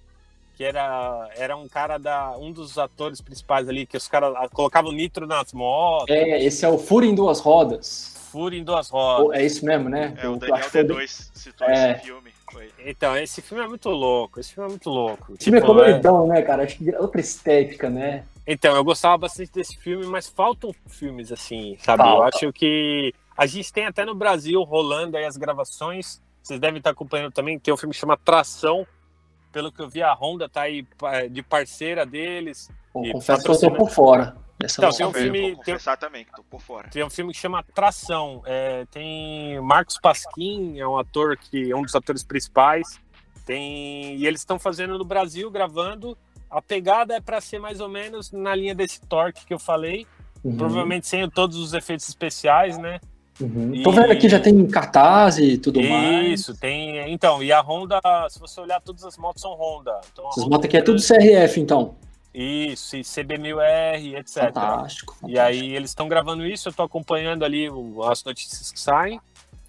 [0.57, 2.35] que era, era um cara da.
[2.38, 6.65] um dos atores principais ali, que os caras ah, colocavam nitro nas motos, É, esse
[6.65, 8.17] é o Fúria em Duas Rodas.
[8.31, 9.38] furo em duas rodas.
[9.39, 10.13] É isso mesmo, né?
[10.17, 11.91] É, o Eu Daniel acho que foi- D2 citou É.
[11.91, 12.31] esse filme.
[12.85, 14.39] Então, esse filme é muito louco.
[14.39, 15.33] Esse filme é muito louco.
[15.33, 16.63] O time é Tipo, coloridão, né, cara?
[16.63, 18.23] Acho que outra estética, né?
[18.45, 22.03] Então, eu gostava bastante desse filme, mas faltam filmes assim, sabe?
[22.03, 22.35] Eu Falta.
[22.35, 26.21] acho que a gente tem até no Brasil rolando aí as gravações.
[26.41, 27.59] Vocês devem estar acompanhando também.
[27.59, 28.85] Tem um filme que chama Tração.
[29.51, 30.85] Pelo que eu vi, a Honda tá aí
[31.29, 32.69] de parceira deles.
[32.91, 34.35] Pô, confesso que eu tô por fora.
[34.61, 36.89] Dessa Então, tem um filme- Vou confessar também que tô por fora.
[36.89, 38.41] Tem um filme que chama Tração.
[38.45, 42.99] É, tem Marcos Pasquim, é um ator que é um dos atores principais.
[43.45, 46.17] Tem e eles estão fazendo no Brasil, gravando.
[46.49, 50.05] A pegada é para ser mais ou menos na linha desse Torque que eu falei.
[50.43, 52.99] Uhum, Provavelmente sem todos os efeitos especiais, né?
[53.39, 53.73] uhum.
[53.75, 56.39] E- Tô vendo aqui, já tem cartaz e tudo mais.
[56.39, 57.11] Isso, tem.
[57.11, 59.99] Então, e a Honda, se você olhar, todas as motos são Honda.
[60.11, 61.95] Então, Essas Honda motos aqui é tem- tudo CRF, então.
[62.33, 64.43] Isso, e CB1000R, etc.
[64.45, 65.17] Fantástico.
[65.27, 67.67] E aí eles estão gravando isso, eu tô acompanhando ali
[68.09, 69.19] as notícias que saem.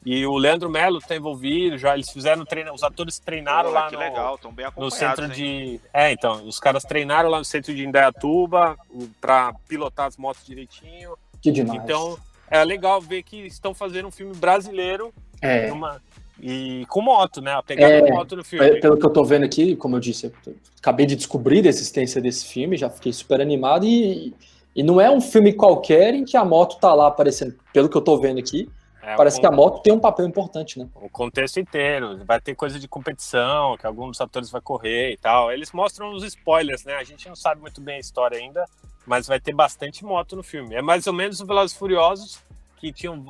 [0.05, 3.89] E o Leandro Melo tá envolvido, já eles fizeram treino, os atores treinaram Pô, lá
[3.89, 5.31] que no, legal, estão bem no centro hein?
[5.31, 5.81] de.
[5.93, 8.77] É, então, os caras treinaram lá no centro de Indaiatuba
[9.21, 11.17] para pilotar as motos direitinho.
[11.41, 11.81] Que demais.
[11.83, 12.19] Então,
[12.51, 16.03] é legal ver que estão fazendo um filme brasileiro é, numa,
[16.43, 17.53] e com moto, né?
[17.53, 18.81] A pegada É, moto no filme.
[18.81, 22.21] Pelo que eu tô vendo aqui, como eu disse, eu acabei de descobrir a existência
[22.21, 24.35] desse filme, já fiquei super animado e,
[24.75, 27.55] e não é um filme qualquer em que a moto tá lá aparecendo.
[27.73, 28.69] Pelo que eu tô vendo aqui,
[29.01, 30.89] É, parece que a moto tem um papel importante, né?
[30.97, 32.25] O contexto inteiro.
[32.25, 35.53] Vai ter coisa de competição, que alguns dos atores vai correr e tal.
[35.53, 36.95] Eles mostram os spoilers, né?
[36.95, 38.65] A gente não sabe muito bem a história ainda,
[39.07, 40.75] mas vai ter bastante moto no filme.
[40.75, 42.39] É mais ou menos o Velozes e Furiosos,
[42.83, 43.25] que tinham,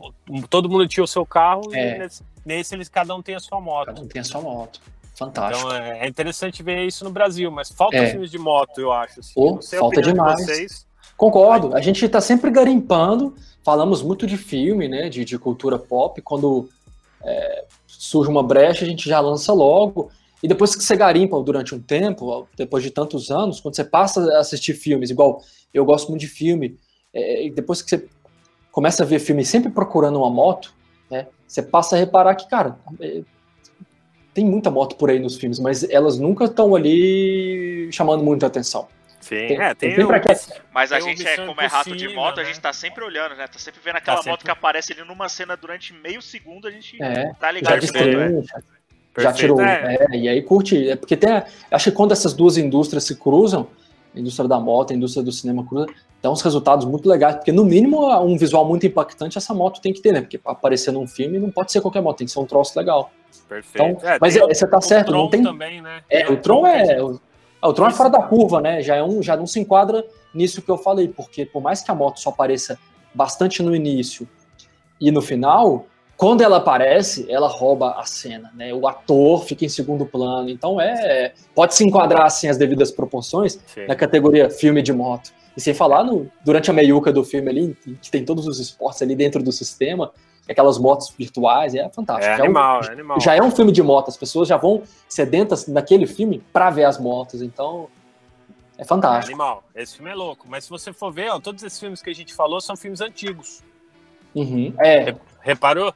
[0.48, 1.96] todo mundo tinha o seu carro É.
[1.96, 3.86] e nesse, nesse eles cada um tem a sua moto.
[3.86, 4.80] Cada um tem a sua moto.
[5.14, 5.68] Fantástico.
[5.68, 8.06] Então é, é interessante ver isso no Brasil, mas falta É.
[8.10, 9.20] filmes de moto, eu acho.
[9.20, 9.32] Assim.
[9.36, 10.40] A falta opinião de demais.
[10.46, 10.86] vocês.
[11.18, 11.76] Concordo.
[11.76, 15.10] A gente tá sempre garimpando, falamos muito de filme, né?
[15.10, 16.20] De, de cultura pop.
[16.22, 16.68] Quando
[17.22, 20.10] é, surge uma brecha, a gente já lança logo.
[20.42, 24.20] E depois que você garimpa durante um tempo, depois de tantos anos, quando você passa
[24.34, 25.42] a assistir filmes, igual
[25.74, 26.76] eu gosto muito de filme,
[27.14, 28.08] é, depois que você
[28.73, 30.74] começa a ver filme sempre procurando uma moto,
[31.09, 31.28] né?
[31.47, 33.20] Você passa a reparar que, cara, é,
[34.35, 38.89] tem muita moto por aí nos filmes, mas elas nunca estão ali chamando muita atenção.
[39.20, 40.09] Sim, Tem- é, tem, tem o-?
[40.74, 42.49] Mas a Tem gente, é, como é rato de moto, a né?
[42.49, 43.47] gente tá sempre olhando, né?
[43.47, 46.66] Tá sempre vendo aquela Tá sempre- moto que aparece ali numa cena durante meio segundo,
[46.66, 49.23] a gente É, tá já ligado que Perfeito, moto é.
[49.23, 49.61] já Perfeito, tirou.
[49.61, 49.99] é.
[50.11, 50.89] É, e aí curte.
[50.90, 51.31] É porque tem.
[51.31, 53.69] a- acho que quando essas duas indústrias se cruzam,
[54.14, 55.86] a indústria da moto, a indústria do cinema cruza,
[56.20, 57.36] dá uns resultados muito legais.
[57.36, 60.20] Porque, no mínimo, um visual muito impactante essa moto tem que ter, né?
[60.20, 63.10] Porque aparecer num filme não pode ser qualquer moto, tem que ser um troço legal.
[63.48, 63.98] Perfeito.
[63.98, 65.43] Então, mas tem é, você tá o certo, Tron não tem.
[65.43, 66.02] também, né?
[66.09, 67.02] É, Tem o Tron é.
[67.02, 67.20] O,
[67.62, 68.82] o Tron é fora da curva, né?
[68.82, 71.90] Já, é um, já não se enquadra nisso que eu falei, porque por mais que
[71.90, 72.78] a moto só apareça
[73.14, 74.28] bastante no início
[75.01, 75.86] e no final,
[76.23, 78.73] quando ela aparece, ela rouba a cena, né?
[78.73, 80.49] O ator fica em segundo plano.
[80.49, 81.32] Então é.
[81.53, 83.86] Pode se enquadrar assim as devidas proporções Sim.
[83.89, 85.32] na categoria filme de moto.
[85.57, 89.03] E sem falar no, durante a meiuca do filme ali, que tem todos os esportes
[89.03, 90.12] ali dentro do sistema,
[90.49, 92.32] aquelas motos virtuais, é fantástico.
[92.32, 93.20] É Já um- animal, é animal.
[93.20, 96.85] já é um filme de moto, as pessoas já vão sedentas naquele filme pra ver
[96.85, 97.89] as motos, então
[98.78, 99.32] é É fantástico.
[99.35, 99.65] animal.
[99.74, 100.47] Esse filme é louco.
[100.49, 103.01] Mas se você for ver, ó, todos esses filmes que a gente falou são filmes
[103.01, 103.61] antigos.
[104.36, 104.73] Uhum.
[104.78, 105.93] É, Reparou?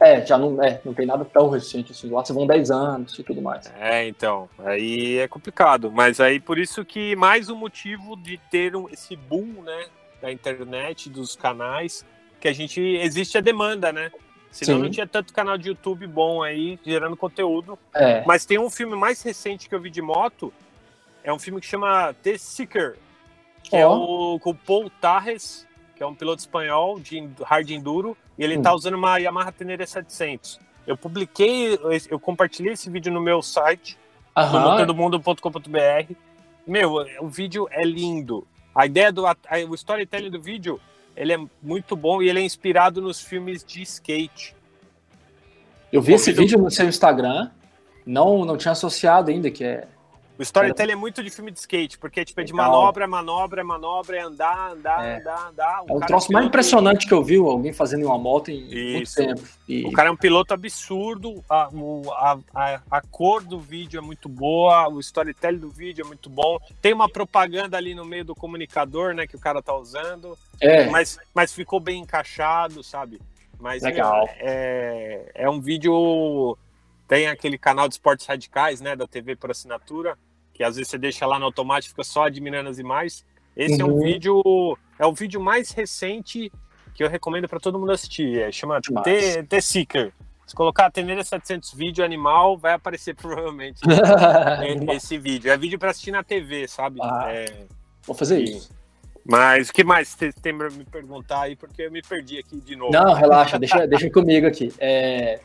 [0.00, 3.18] É, já não, é, não tem nada tão recente assim, lá você vão 10 anos
[3.18, 3.72] e tudo mais.
[3.78, 4.48] É, então.
[4.58, 5.90] Aí é complicado.
[5.90, 9.86] Mas aí por isso que mais um motivo de ter um, esse boom, né?
[10.20, 12.04] Da internet, dos canais,
[12.40, 12.80] que a gente.
[12.80, 14.10] Existe a demanda, né?
[14.50, 14.82] Senão Sim.
[14.84, 17.76] não tinha tanto canal de YouTube bom aí, gerando conteúdo.
[17.92, 20.52] É, Mas tem um filme mais recente que eu vi de moto,
[21.24, 22.96] é um filme que chama The Seeker,
[23.64, 23.96] que é Ó.
[24.34, 28.58] o, com o Paul Tarres, que é um piloto espanhol de hard enduro, e ele
[28.58, 28.62] Hum.
[28.62, 30.58] tá usando uma Yamaha Tenere 700.
[30.86, 31.78] Eu publiquei,
[32.10, 33.96] eu compartilhei esse vídeo no meu site,
[34.36, 36.14] motordomundo.com.br.
[36.66, 38.46] Meu, o vídeo é lindo.
[38.74, 39.36] A ideia do a-
[39.68, 40.80] o storytelling do vídeo,
[41.16, 44.54] ele é muito bom e ele é inspirado nos filmes de skate.
[45.92, 47.50] eu vi esse Convido- vídeo no seu Instagram,
[48.04, 49.86] não, não tinha associado ainda, que é.
[50.36, 52.68] O storytelling é muito de filme de skate, porque tipo, é de Legal.
[52.70, 55.20] manobra, manobra, manobra, é andar, andar, É.
[55.20, 55.82] andar, andar.
[55.88, 58.62] É o troço um mais impressionante que eu vi, alguém fazendo em uma moto em
[58.64, 59.14] muito Isso.
[59.16, 59.40] tempo.
[59.68, 63.98] E, O cara é um piloto absurdo, a, o- a, a, a cor do vídeo
[63.98, 66.58] é muito boa, o storytelling do vídeo é muito bom.
[66.82, 70.86] Tem uma propaganda ali no meio do comunicador, né, que o cara tá usando, é,
[70.90, 73.20] mas, mas ficou bem encaixado, sabe?
[73.60, 74.28] Mas Legal.
[74.36, 76.58] é, é um vídeo.
[77.14, 80.18] Tem aquele canal de esportes radicais, né, da TV por assinatura,
[80.52, 83.24] que às vezes você deixa lá no automático, fica só admirando as imagens.
[83.56, 84.02] Esse é um Uhum.
[84.02, 84.42] vídeo,
[84.98, 86.50] é o vídeo mais recente
[86.92, 88.40] que eu recomendo para todo mundo assistir.
[88.40, 88.80] É, chama.
[88.80, 90.12] The, The Seeker.
[90.44, 93.80] Se colocar Tenere 700 vídeo animal, vai aparecer provavelmente
[94.92, 95.52] esse vídeo.
[95.52, 96.98] É vídeo para assistir na TV, sabe?
[97.00, 97.26] Ah.
[97.28, 97.66] É,
[98.02, 98.70] Vou fazer e- isso.
[99.24, 101.54] mas o que mais você tem pra me perguntar aí?
[101.54, 102.90] Porque eu me perdi aqui de novo.
[102.92, 104.72] Não, relaxa, deixa, deixa comigo aqui.
[104.78, 105.40] É,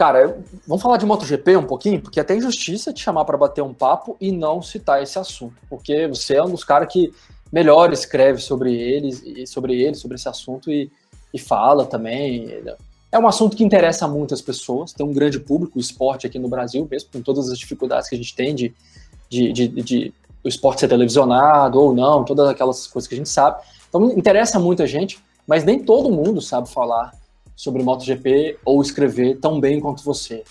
[0.00, 3.60] Cara, vamos falar de MotoGP um pouquinho, porque é até injustiça te chamar para bater
[3.60, 7.12] um papo e não citar esse assunto, porque você é um dos caras que
[7.52, 10.90] melhor escreve sobre eles e sobre ele, sobre esse assunto e,
[11.34, 12.48] e fala também.
[13.12, 16.48] É um assunto que interessa muitas pessoas, tem um grande público, o esporte aqui no
[16.48, 18.74] Brasil, mesmo com todas as dificuldades que a gente tem de,
[19.28, 23.28] de, de, de o esporte ser televisionado ou não, todas aquelas coisas que a gente
[23.28, 23.62] sabe.
[23.86, 27.19] Então interessa muita gente, mas nem todo mundo sabe falar
[27.60, 30.42] sobre MotoGP ou escrever tão bem quanto você.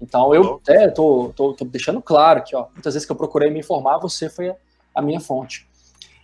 [0.00, 3.50] Então eu é, tô, tô, tô deixando claro que ó, muitas vezes que eu procurei
[3.50, 4.56] me informar, você foi a,
[4.94, 5.68] a minha fonte.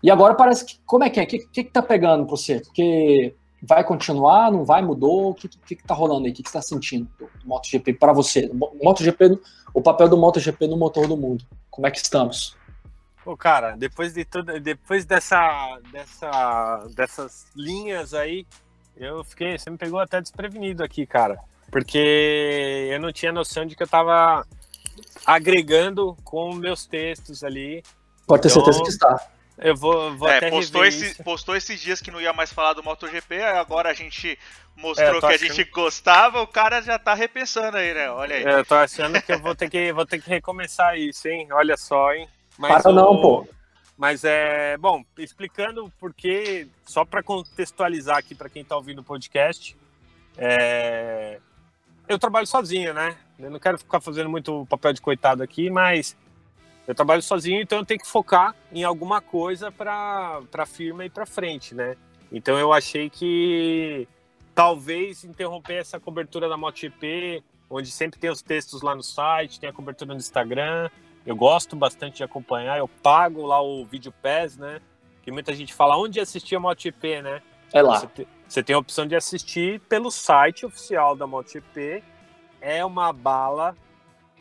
[0.02, 0.78] E agora parece que.
[0.86, 1.24] Como é que é?
[1.24, 2.60] O que, que, que tá pegando pra você?
[2.60, 5.30] Porque vai continuar, não vai, mudou?
[5.30, 6.32] O que, que, que tá rolando aí?
[6.32, 8.50] O que, que você tá sentindo do MotoGP para você?
[8.52, 9.38] O MotoGP,
[9.74, 11.44] o papel do MotoGP no motor do mundo.
[11.70, 12.56] Como é que estamos?
[13.22, 18.46] Pô, cara, depois de tudo, depois dessa, dessa, dessas linhas aí,
[19.02, 21.38] eu fiquei, você me pegou até desprevenido aqui, cara.
[21.70, 24.46] porque eu não tinha noção de que eu estava
[25.24, 27.82] agregando com meus textos ali.
[28.26, 29.28] Pode ter então, certeza que está.
[29.58, 32.72] Eu vou, vou é, até postou, esse, postou esses dias que não ia mais falar
[32.72, 34.38] do MotoGP, agora a gente
[34.76, 35.34] mostrou é, que achando...
[35.34, 38.10] a gente gostava, o cara já tá repensando aí, né?
[38.10, 38.44] Olha aí.
[38.44, 41.48] É, eu tô achando que eu vou ter que, vou ter que recomeçar isso, hein?
[41.52, 42.28] Olha só, hein?
[42.58, 42.94] Mas Para o...
[42.94, 43.46] não, pô.
[43.96, 49.76] Mas é, bom, explicando porque, só para contextualizar aqui para quem tá ouvindo o podcast,
[50.36, 51.38] é...
[52.08, 53.16] eu trabalho sozinho, né?
[53.38, 56.16] Eu não quero ficar fazendo muito papel de coitado aqui, mas
[56.86, 61.10] eu trabalho sozinho, então eu tenho que focar em alguma coisa para a firma ir
[61.10, 61.96] para frente, né?
[62.30, 64.08] Então eu achei que
[64.54, 69.68] talvez interromper essa cobertura da MotoGP, onde sempre tem os textos lá no site, tem
[69.68, 70.90] a cobertura no Instagram.
[71.24, 74.80] Eu gosto bastante de acompanhar, eu pago lá o Video Pass, né?
[75.22, 77.42] Que muita gente fala onde assistir a MotoGP, né?
[77.72, 78.00] É lá.
[78.00, 82.02] Você, te, você tem a opção de assistir pelo site oficial da MotoGP.
[82.60, 83.76] É uma bala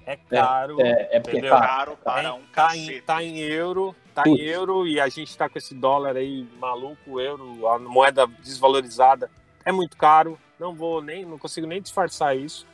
[0.05, 0.81] é caro.
[0.81, 4.23] É, é, é porque é caro para é, um tá em, tá em euro, tá
[4.23, 4.41] Putz.
[4.41, 9.29] em euro e a gente tá com esse dólar aí maluco, euro, a moeda desvalorizada.
[9.63, 10.39] É muito caro.
[10.59, 12.67] Não vou nem, não consigo nem disfarçar isso.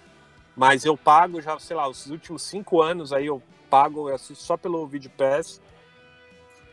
[0.55, 4.43] Mas eu pago já, sei lá, os últimos cinco anos aí eu pago, eu assisto
[4.43, 5.61] só pelo Video Pass.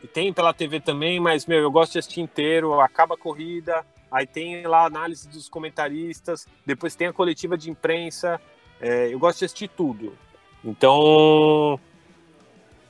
[0.03, 3.85] E tem pela TV também, mas, meu, eu gosto de assistir inteiro, acaba a corrida,
[4.11, 8.39] aí tem lá a análise dos comentaristas, depois tem a coletiva de imprensa,
[8.79, 10.15] é, eu gosto de assistir tudo.
[10.63, 11.79] Então,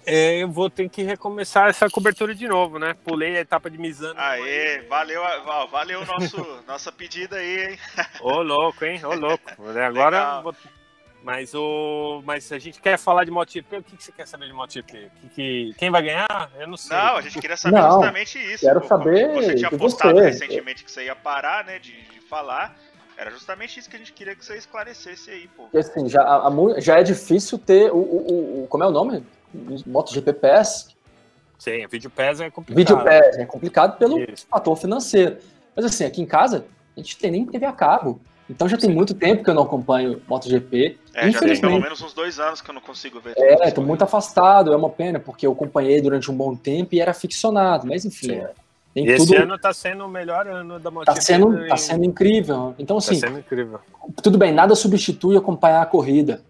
[0.05, 2.93] é, eu vou ter que recomeçar essa cobertura de novo, né?
[2.93, 4.19] Pulei a etapa de Misano.
[4.19, 5.21] Aê, valeu,
[5.71, 6.37] valeu nosso,
[6.67, 7.79] nossa pedida aí, hein?
[8.21, 9.03] Ô, louco, hein?
[9.03, 9.51] Ô, louco.
[9.83, 10.55] Agora, vou...
[11.25, 12.21] mas, o...
[12.23, 15.09] mas a gente quer falar de MotoGP, o que, que você quer saber de MotoGP?
[15.21, 15.73] Que, que...
[15.75, 16.51] Quem vai ganhar?
[16.55, 16.95] Eu não sei.
[16.95, 18.63] Não, a gente queria saber não, justamente isso.
[18.63, 20.25] Quero pô, saber Você tinha postado você.
[20.25, 22.77] recentemente que você ia parar, né, de, de falar.
[23.17, 25.63] Era justamente isso que a gente queria que você esclarecesse aí, pô.
[25.63, 29.25] Porque assim, já, a, já é difícil ter o, o, o Como é o nome?
[29.87, 30.95] MotoGP Pass.
[31.57, 32.77] Sim, Video Pass é complicado.
[32.77, 34.45] Video Pass é complicado pelo isso.
[34.47, 35.37] fator financeiro.
[35.75, 38.21] Mas assim, aqui em casa, a gente tem nem TV a cabo.
[38.49, 38.95] Então já tem Sim.
[38.95, 40.97] muito tempo que eu não acompanho MotoGP.
[41.13, 43.33] É, já tem pelo menos uns dois anos que eu não consigo ver.
[43.37, 46.99] É, tô muito afastado, é uma pena, porque eu acompanhei durante um bom tempo e
[46.99, 48.33] era ficcionado, mas enfim.
[48.33, 48.51] É.
[48.93, 49.37] Tem esse tudo...
[49.41, 51.19] ano está sendo o melhor ano da MotoGP.
[51.19, 52.73] Está sendo, tá sendo incrível.
[52.79, 53.79] Então, tá assim, tá sendo incrível.
[54.21, 56.41] tudo bem, nada substitui acompanhar a corrida.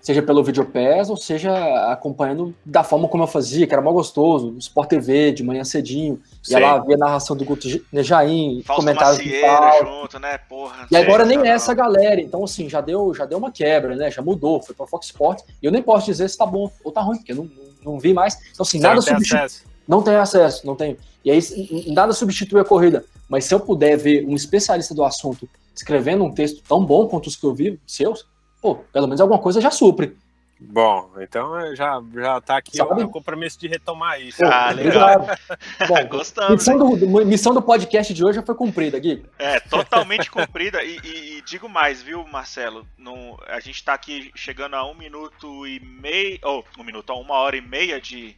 [0.00, 1.52] Seja pelo Videopass ou seja
[1.92, 5.64] acompanhando da forma como eu fazia, que era mais gostoso, no Sport TV, de manhã
[5.64, 6.20] cedinho.
[6.42, 6.54] Sim.
[6.54, 10.00] Ia lá, a narração do Guto Nejaim, comentários do Paulo.
[10.02, 10.38] junto, né?
[10.38, 12.20] Porra, e agora nem é essa galera.
[12.20, 14.10] Então, assim, já deu, já deu uma quebra, né?
[14.10, 15.44] Já mudou, foi para Fox Sports.
[15.60, 17.92] E eu nem posso dizer se tá bom ou tá ruim, porque eu não, não,
[17.92, 18.34] não vi mais.
[18.52, 19.68] Então, assim, Você nada substitui.
[19.86, 20.96] Não tenho acesso, não tenho.
[21.24, 21.40] E aí
[21.88, 23.04] nada substitui a corrida.
[23.28, 27.28] Mas se eu puder ver um especialista do assunto escrevendo um texto tão bom quanto
[27.28, 28.26] os que eu vi, seus,
[28.68, 30.16] pô, pelo menos alguma coisa já supre.
[30.60, 33.04] Bom, então já, já tá aqui Sabe?
[33.04, 34.44] o compromisso de retomar isso.
[34.44, 35.28] Ah, legal.
[35.86, 36.54] Bom, Gostamos.
[36.54, 39.24] Missão do, missão do podcast de hoje já foi cumprida, Gui.
[39.38, 40.82] É, totalmente cumprida.
[40.82, 42.84] E, e, e, digo mais, viu, Marcelo?
[42.98, 46.40] No, a gente tá aqui chegando a um minuto e meio.
[46.42, 48.36] Ou, oh, um minuto, a uma hora e meia de,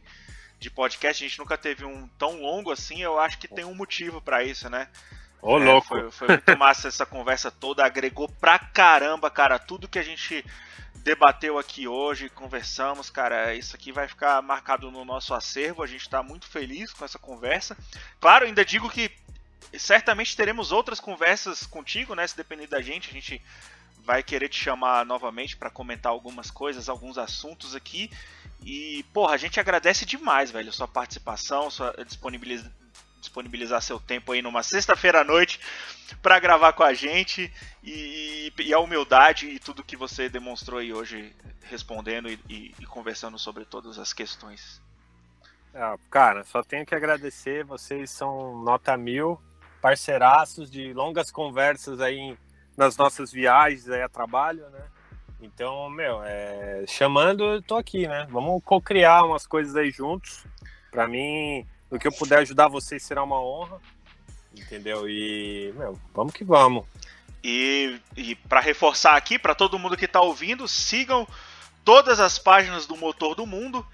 [0.59, 3.73] de podcast, a gente nunca teve um tão longo assim, eu acho que tem um
[3.73, 4.87] motivo para isso, né?
[5.41, 5.87] Ô, é, louco!
[5.87, 10.45] Foi, foi muito massa essa conversa toda, agregou pra caramba, cara, tudo que a gente
[10.95, 16.07] debateu aqui hoje, conversamos, cara, isso aqui vai ficar marcado no nosso acervo, a gente
[16.07, 17.75] tá muito feliz com essa conversa.
[18.19, 19.11] Claro, ainda digo que
[19.77, 23.41] certamente teremos outras conversas contigo, né, se depender da gente, a gente
[24.03, 28.11] vai querer te chamar novamente para comentar algumas coisas, alguns assuntos aqui.
[28.63, 32.71] E, porra, a gente agradece demais, velho, sua participação, sua disponibilidade
[33.31, 35.59] disponibilizar seu tempo aí numa sexta-feira à noite
[36.21, 37.51] para gravar com a gente
[37.81, 41.33] e, e, a humildade e tudo que você demonstrou aí hoje
[41.63, 44.81] respondendo e, e, e conversando sobre todas as questões.
[45.73, 49.41] Ah, cara, só tenho que agradecer, vocês são nota mil,
[49.81, 52.37] parceiraços de longas conversas aí
[52.75, 54.83] nas nossas viagens aí a trabalho, né?
[55.41, 58.27] Então, meu, é, chamando, eu tô aqui, né?
[58.29, 60.45] Vamos co-criar umas coisas aí juntos.
[60.91, 63.79] Para mim, no que eu puder ajudar vocês será uma honra.
[64.57, 65.07] Entendeu?
[65.07, 66.85] E, meu, vamos que vamos.
[67.43, 71.27] E, e para reforçar aqui, para todo mundo que tá ouvindo, sigam
[71.83, 73.85] todas as páginas do Motor do Mundo: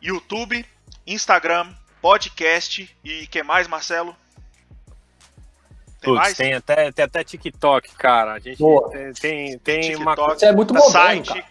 [0.00, 0.64] YouTube,
[1.06, 4.14] Instagram, podcast e que mais, Marcelo?
[6.00, 8.32] Tem, Puts, tem, até, tem até TikTok, cara.
[8.34, 10.46] A gente tem, tem, tem TikTok, uma coisa.
[10.46, 11.28] é muito moderno, site.
[11.28, 11.50] Cara.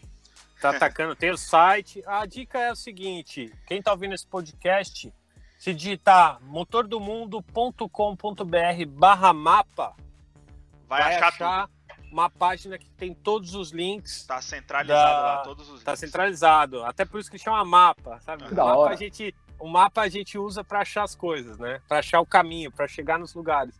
[0.59, 2.03] Tá atacando, tem o site.
[2.05, 5.13] A dica é o seguinte: quem tá ouvindo esse podcast,
[5.59, 9.95] se digitar motordomundo.com.br barra mapa,
[10.87, 11.69] vai, vai achar, achar
[12.11, 14.25] uma página que tem todos os links.
[14.25, 15.99] Tá centralizado Da- lá, todos os Tá links.
[15.99, 16.83] centralizado.
[16.85, 18.45] Até por isso que chama mapa, sabe?
[18.45, 18.93] Que O da mapa, hora.
[18.93, 21.79] a gente, o mapa a gente usa para achar as coisas, né?
[21.87, 23.79] Para achar o caminho, para chegar nos lugares.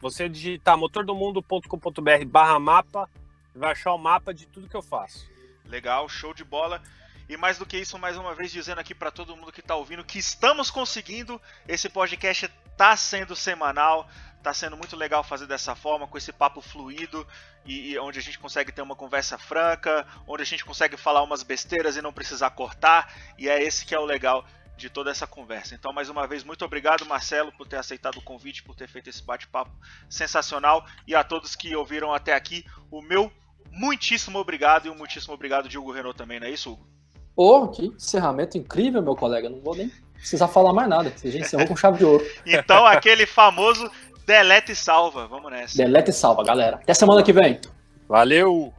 [0.00, 3.08] Você digitar motordomundo.com.br barra mapa,
[3.54, 5.28] vai achar o mapa de tudo que eu faço.
[5.64, 6.80] Legal, show de bola.
[7.28, 9.74] E mais do que isso, mais uma vez dizendo aqui para todo mundo que tá
[9.74, 11.40] ouvindo que estamos conseguindo.
[11.66, 14.08] Esse podcast tá sendo semanal,
[14.42, 17.26] tá sendo muito legal fazer dessa forma, com esse papo fluido
[17.64, 21.22] e, e onde a gente consegue ter uma conversa franca, onde a gente consegue falar
[21.22, 23.12] umas besteiras e não precisar cortar.
[23.36, 24.46] E é esse que é o legal
[24.76, 25.74] de toda essa conversa.
[25.74, 29.10] Então, mais uma vez, muito obrigado, Marcelo, por ter aceitado o convite, por ter feito
[29.10, 29.72] esse bate-papo
[30.08, 30.86] sensacional.
[31.06, 33.32] E a todos que ouviram até aqui, o meu
[33.72, 36.95] muitíssimo obrigado e um muitíssimo obrigado, Diogo Renault, também, não é isso, Hugo?
[37.36, 39.50] Ô, que encerramento incrível, meu colega.
[39.50, 41.12] Não vou nem precisar falar mais nada.
[41.22, 42.24] A gente encerrou com chave de ouro.
[42.46, 43.90] Então, aquele famoso
[44.26, 45.26] deleta e salva.
[45.26, 45.76] Vamos nessa.
[45.76, 46.76] Deleta e salva, galera.
[46.76, 47.60] Até semana que vem.
[48.08, 48.72] Valeu!